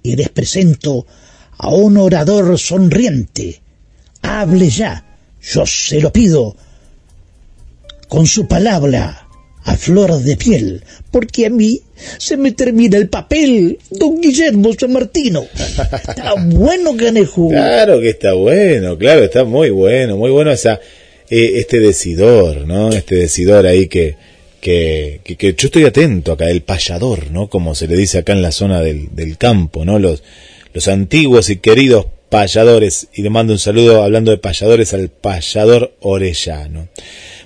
[0.00, 1.04] y les presento
[1.58, 3.60] a un orador sonriente.
[4.22, 6.54] Hable ya, yo se lo pido,
[8.06, 9.26] con su palabra
[9.64, 11.80] a flor de piel, porque a mí
[12.18, 15.46] se me termina el papel, don Guillermo San Martino.
[15.52, 17.48] Está bueno, Canejo.
[17.48, 20.78] Claro que está bueno, claro, está muy bueno, muy bueno esa,
[21.28, 22.90] eh, este decidor, ¿no?
[22.90, 24.30] Este decidor ahí que,
[24.62, 27.48] que, que, que, yo estoy atento acá, el payador, ¿no?
[27.48, 29.98] Como se le dice acá en la zona del, del campo, ¿no?
[29.98, 30.22] Los,
[30.72, 35.96] los antiguos y queridos payadores, y le mando un saludo hablando de payadores al payador
[36.00, 36.86] orellano.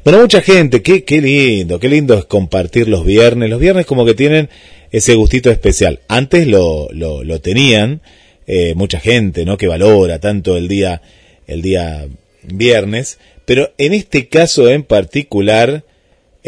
[0.04, 3.48] Bueno, mucha gente, qué, qué lindo, qué lindo es compartir los viernes.
[3.48, 4.50] Los viernes como que tienen
[4.92, 6.00] ese gustito especial.
[6.08, 8.02] Antes lo, lo, lo tenían
[8.46, 9.56] eh, mucha gente, ¿no?
[9.56, 11.00] Que valora tanto el día,
[11.46, 12.06] el día
[12.42, 15.82] viernes, pero en este caso en particular,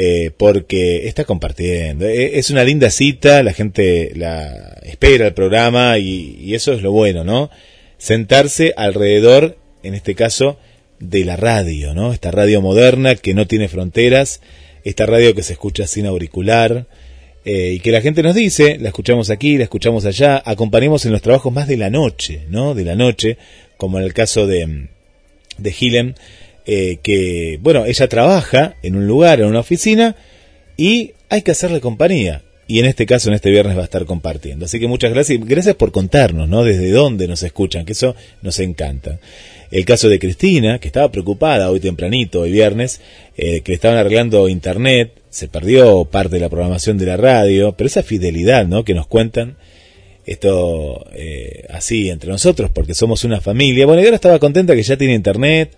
[0.00, 2.06] eh, porque está compartiendo.
[2.06, 6.82] Eh, es una linda cita, la gente la espera el programa y, y, eso es
[6.82, 7.50] lo bueno, ¿no?
[7.98, 10.56] Sentarse alrededor, en este caso,
[11.00, 12.12] de la radio, ¿no?
[12.12, 14.40] Esta radio moderna que no tiene fronteras,
[14.84, 16.86] esta radio que se escucha sin auricular
[17.44, 21.12] eh, y que la gente nos dice, la escuchamos aquí, la escuchamos allá, acompañemos en
[21.12, 22.74] los trabajos más de la noche, ¿no?
[22.76, 23.36] De la noche,
[23.76, 24.86] como en el caso de,
[25.56, 26.14] de Gillen,
[26.70, 30.16] eh, que, bueno, ella trabaja en un lugar, en una oficina,
[30.76, 32.42] y hay que hacerle compañía.
[32.66, 34.66] Y en este caso, en este viernes va a estar compartiendo.
[34.66, 35.40] Así que muchas gracias.
[35.42, 36.64] Gracias por contarnos, ¿no?
[36.64, 39.18] Desde dónde nos escuchan, que eso nos encanta.
[39.70, 43.00] El caso de Cristina, que estaba preocupada hoy tempranito, hoy viernes,
[43.38, 47.86] eh, que estaban arreglando internet, se perdió parte de la programación de la radio, pero
[47.86, 48.84] esa fidelidad, ¿no?
[48.84, 49.56] Que nos cuentan,
[50.26, 53.86] esto eh, así entre nosotros, porque somos una familia.
[53.86, 55.70] Bueno, y ahora estaba contenta que ya tiene internet,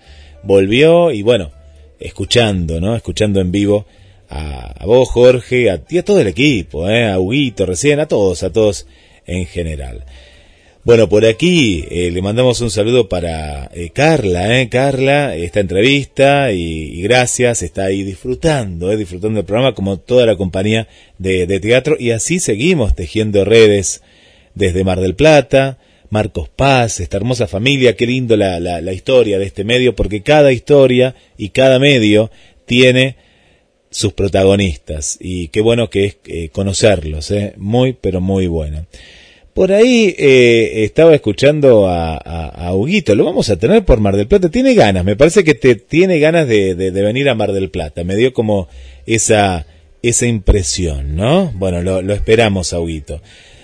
[0.43, 1.51] volvió y bueno,
[1.99, 2.97] escuchando, ¿no?
[2.97, 3.86] Escuchando en vivo
[4.28, 7.09] a, a vos, Jorge, a ti, a todo el equipo, ¿eh?
[7.09, 8.86] a Huguito recién, a todos, a todos
[9.27, 10.05] en general.
[10.83, 16.52] Bueno, por aquí eh, le mandamos un saludo para eh, Carla, eh, Carla, esta entrevista
[16.52, 20.89] y, y, gracias, está ahí disfrutando, eh, disfrutando del programa como toda la compañía
[21.19, 24.02] de, de teatro y así seguimos tejiendo redes
[24.55, 25.77] desde Mar del Plata,
[26.10, 30.22] Marcos Paz, esta hermosa familia, qué lindo la, la, la historia de este medio, porque
[30.22, 32.30] cada historia y cada medio
[32.66, 33.16] tiene
[33.90, 38.86] sus protagonistas y qué bueno que es eh, conocerlos, eh, muy pero muy bueno.
[39.55, 44.28] Por ahí eh, estaba escuchando a, a, Huguito, lo vamos a tener por Mar del
[44.28, 47.52] Plata, tiene ganas, me parece que te tiene ganas de, de, de venir a Mar
[47.52, 48.68] del Plata, me dio como
[49.06, 49.66] esa,
[50.02, 51.52] esa impresión, ¿no?
[51.56, 53.20] Bueno, lo, lo esperamos a Huguito.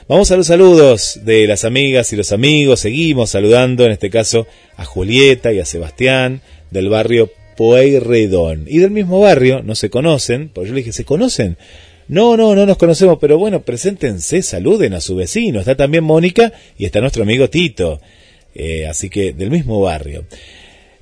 [0.09, 4.47] Vamos a los saludos de las amigas y los amigos, seguimos saludando en este caso
[4.77, 8.67] a Julieta y a Sebastián del barrio Pueyrredón.
[8.69, 11.57] Y del mismo barrio, no se conocen, porque yo le dije, ¿se conocen?
[12.07, 15.59] No, no, no nos conocemos, pero bueno, preséntense, saluden a su vecino.
[15.59, 18.01] Está también Mónica y está nuestro amigo Tito.
[18.55, 20.25] Eh, así que del mismo barrio.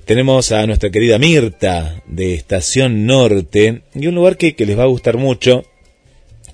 [0.05, 4.83] Tenemos a nuestra querida Mirta de Estación Norte y un lugar que, que les va
[4.83, 5.63] a gustar mucho,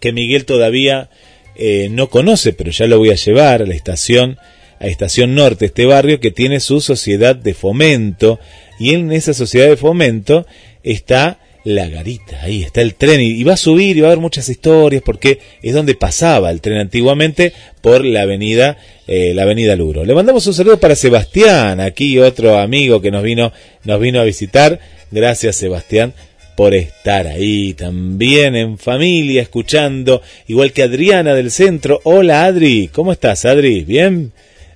[0.02, 1.10] que Miguel todavía
[1.56, 4.38] eh, no conoce, pero ya lo voy a llevar a la estación,
[4.80, 8.40] a Estación Norte, este barrio que tiene su sociedad de fomento
[8.80, 10.46] y en esa sociedad de fomento
[10.84, 14.22] está la garita, ahí está el tren y, va a subir y va a haber
[14.22, 19.76] muchas historias porque es donde pasaba el tren antiguamente por la avenida eh, la avenida
[19.76, 20.04] Luro.
[20.04, 23.52] Le mandamos un saludo para Sebastián, aquí otro amigo que nos vino
[23.84, 24.80] nos vino a visitar.
[25.12, 26.14] Gracias Sebastián
[26.56, 32.00] por estar ahí también en familia escuchando, igual que Adriana del centro.
[32.04, 33.84] Hola Adri, ¿cómo estás Adri?
[33.84, 34.32] ¿Bien?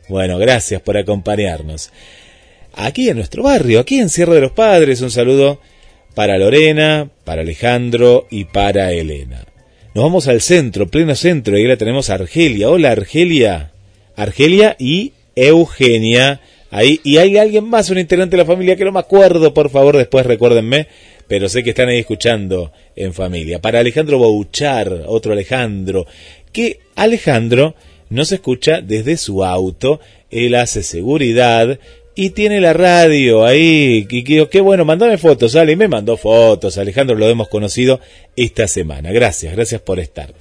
[0.07, 1.91] Bueno, gracias por acompañarnos.
[2.73, 5.59] Aquí en nuestro barrio, aquí en Sierra de los Padres, un saludo
[6.13, 9.45] para Lorena, para Alejandro y para Elena.
[9.93, 12.69] Nos vamos al centro, pleno centro, y ahí la tenemos a Argelia.
[12.69, 13.71] Hola Argelia.
[14.15, 16.41] Argelia y Eugenia.
[16.71, 19.69] Ahí, y hay alguien más, un integrante de la familia que no me acuerdo, por
[19.69, 20.87] favor, después recuérdenme,
[21.27, 23.59] pero sé que están ahí escuchando en familia.
[23.59, 26.05] Para Alejandro Bouchar, otro Alejandro,
[26.51, 27.75] que Alejandro
[28.09, 31.79] nos escucha desde su auto, él hace seguridad,
[32.15, 34.07] y tiene la radio ahí.
[34.09, 35.73] Y qué bueno, mandame fotos, Ale.
[35.73, 36.77] Y me mandó fotos.
[36.77, 37.99] Alejandro lo hemos conocido
[38.37, 39.11] esta semana.
[39.11, 40.33] Gracias, gracias por estar.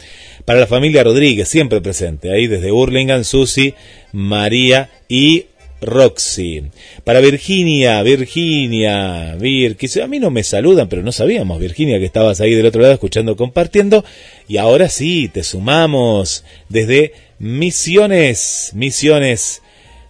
[0.44, 2.32] Para la familia Rodríguez, siempre presente.
[2.32, 3.74] Ahí desde Burlingame, Susi,
[4.12, 5.46] María y
[5.84, 6.64] Roxy.
[7.04, 12.04] Para Virginia, Virginia, Vir, que a mí no me saludan, pero no sabíamos, Virginia, que
[12.04, 14.04] estabas ahí del otro lado escuchando, compartiendo.
[14.48, 19.62] Y ahora sí, te sumamos desde Misiones, Misiones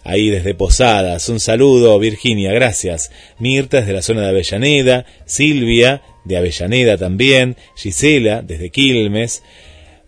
[0.03, 1.27] ahí desde Posadas.
[1.29, 3.11] Un saludo, Virginia, gracias.
[3.39, 9.43] Mirta desde la zona de Avellaneda, Silvia de Avellaneda también, Gisela desde Quilmes,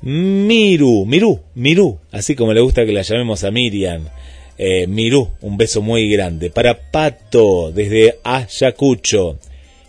[0.01, 4.09] Miru, Miru, Miru, así como le gusta que la llamemos a Miriam.
[4.57, 6.49] Eh, Miru, un beso muy grande.
[6.49, 9.37] Para Pato, desde Ayacucho.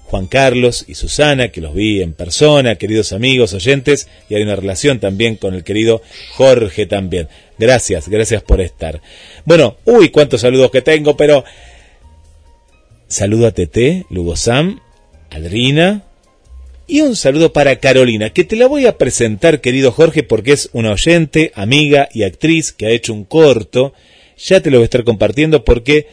[0.08, 4.56] Juan Carlos y Susana, que los vi en persona, queridos amigos, oyentes, y hay una
[4.56, 6.00] relación también con el querido
[6.32, 7.28] Jorge también.
[7.58, 9.02] Gracias, gracias por estar.
[9.44, 11.44] Bueno, uy, cuántos saludos que tengo, pero
[13.06, 14.80] saludo a Tete, Lugo Sam,
[15.28, 16.04] Adrina,
[16.86, 20.70] y un saludo para Carolina, que te la voy a presentar, querido Jorge, porque es
[20.72, 23.92] una oyente, amiga y actriz que ha hecho un corto.
[24.38, 26.06] Ya te lo voy a estar compartiendo porque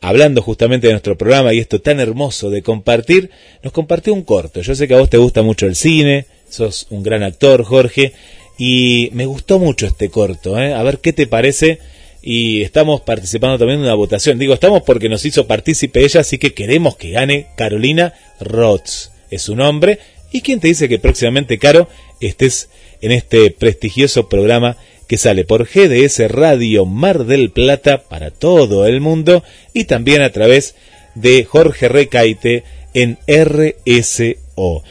[0.00, 3.30] hablando justamente de nuestro programa y esto tan hermoso de compartir,
[3.62, 4.60] nos compartió un corto.
[4.60, 8.12] Yo sé que a vos te gusta mucho el cine, sos un gran actor, Jorge,
[8.58, 10.58] y me gustó mucho este corto.
[10.58, 10.74] ¿eh?
[10.74, 11.78] A ver qué te parece.
[12.20, 14.38] Y estamos participando también en una votación.
[14.38, 19.12] Digo, estamos porque nos hizo partícipe ella, así que queremos que gane Carolina Roth.
[19.30, 20.00] Es su nombre.
[20.32, 21.88] ¿Y quién te dice que próximamente, Caro,
[22.20, 22.68] estés
[23.00, 24.76] en este prestigioso programa
[25.08, 30.30] que sale por GDS Radio Mar del Plata para todo el mundo y también a
[30.30, 30.74] través
[31.14, 32.62] de Jorge Recaite
[32.92, 34.84] en RSO.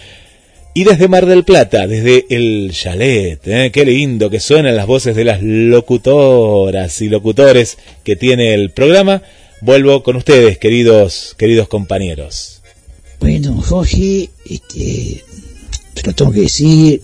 [0.73, 3.71] Y desde Mar del Plata, desde el chalet, ¿eh?
[3.71, 9.21] qué lindo que suenan las voces de las locutoras y locutores que tiene el programa.
[9.61, 12.61] Vuelvo con ustedes, queridos, queridos compañeros.
[13.19, 15.23] Bueno, Jorge, este,
[15.93, 17.01] te lo tengo que decir,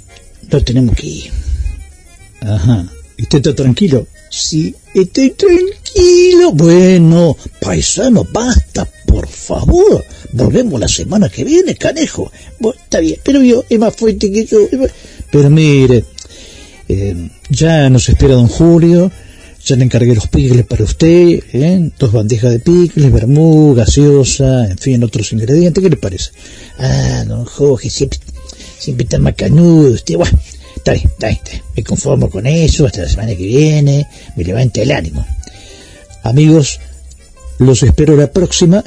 [0.51, 1.31] no tenemos que ir.
[2.41, 2.87] Ajá.
[3.19, 4.07] ¿Usted está tranquilo?
[4.29, 6.51] Sí, estoy tranquilo.
[6.53, 10.03] Bueno, paisano, basta, por favor.
[10.31, 12.31] Volvemos la semana que viene, canejo.
[12.59, 14.67] Bueno, está bien, pero yo es más fuerte que yo.
[15.31, 16.03] Pero mire,
[16.89, 19.11] eh, ya nos espera don Julio.
[19.65, 21.91] Ya le encargué los picles para usted, ¿eh?
[21.97, 25.81] dos bandejas de picles, vermú, gaseosa, en fin, otros ingredientes.
[25.81, 26.31] ¿Qué le parece?
[26.79, 28.19] Ah, don Jorge, siempre,
[28.77, 29.93] siempre está macanudo.
[29.93, 30.37] Usted, bueno,
[30.83, 34.05] está bien, está bien, me conformo con eso, hasta la semana que viene,
[34.35, 35.25] me levanta el ánimo.
[36.23, 36.81] Amigos,
[37.57, 38.83] los espero la próxima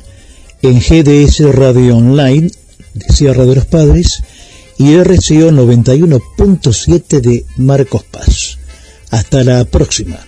[0.60, 2.50] en GDS Radio Online
[2.92, 4.22] de Sierra de los Padres
[4.76, 8.58] y RCO 91.7 de Marcos Paz.
[9.10, 10.18] Hasta la próxima.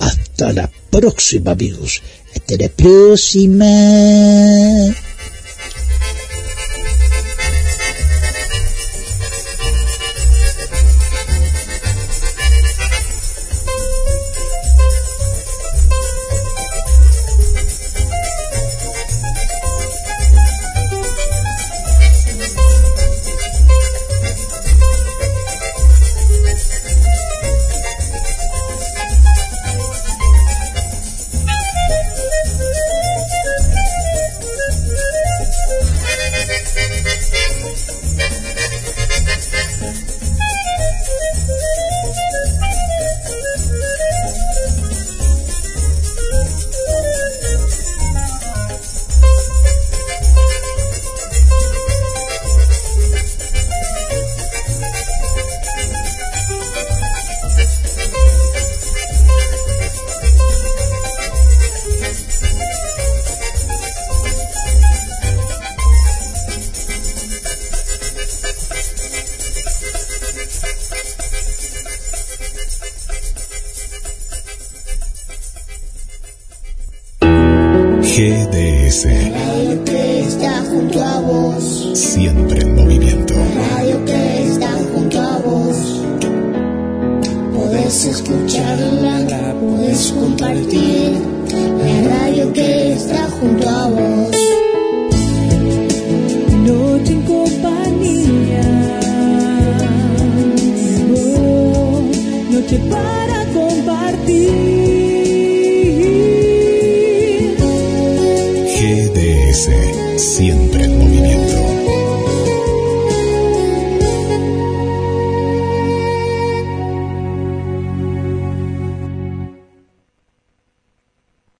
[0.00, 2.02] Hasta la próxima, amigos.
[2.34, 3.66] Hasta la próxima.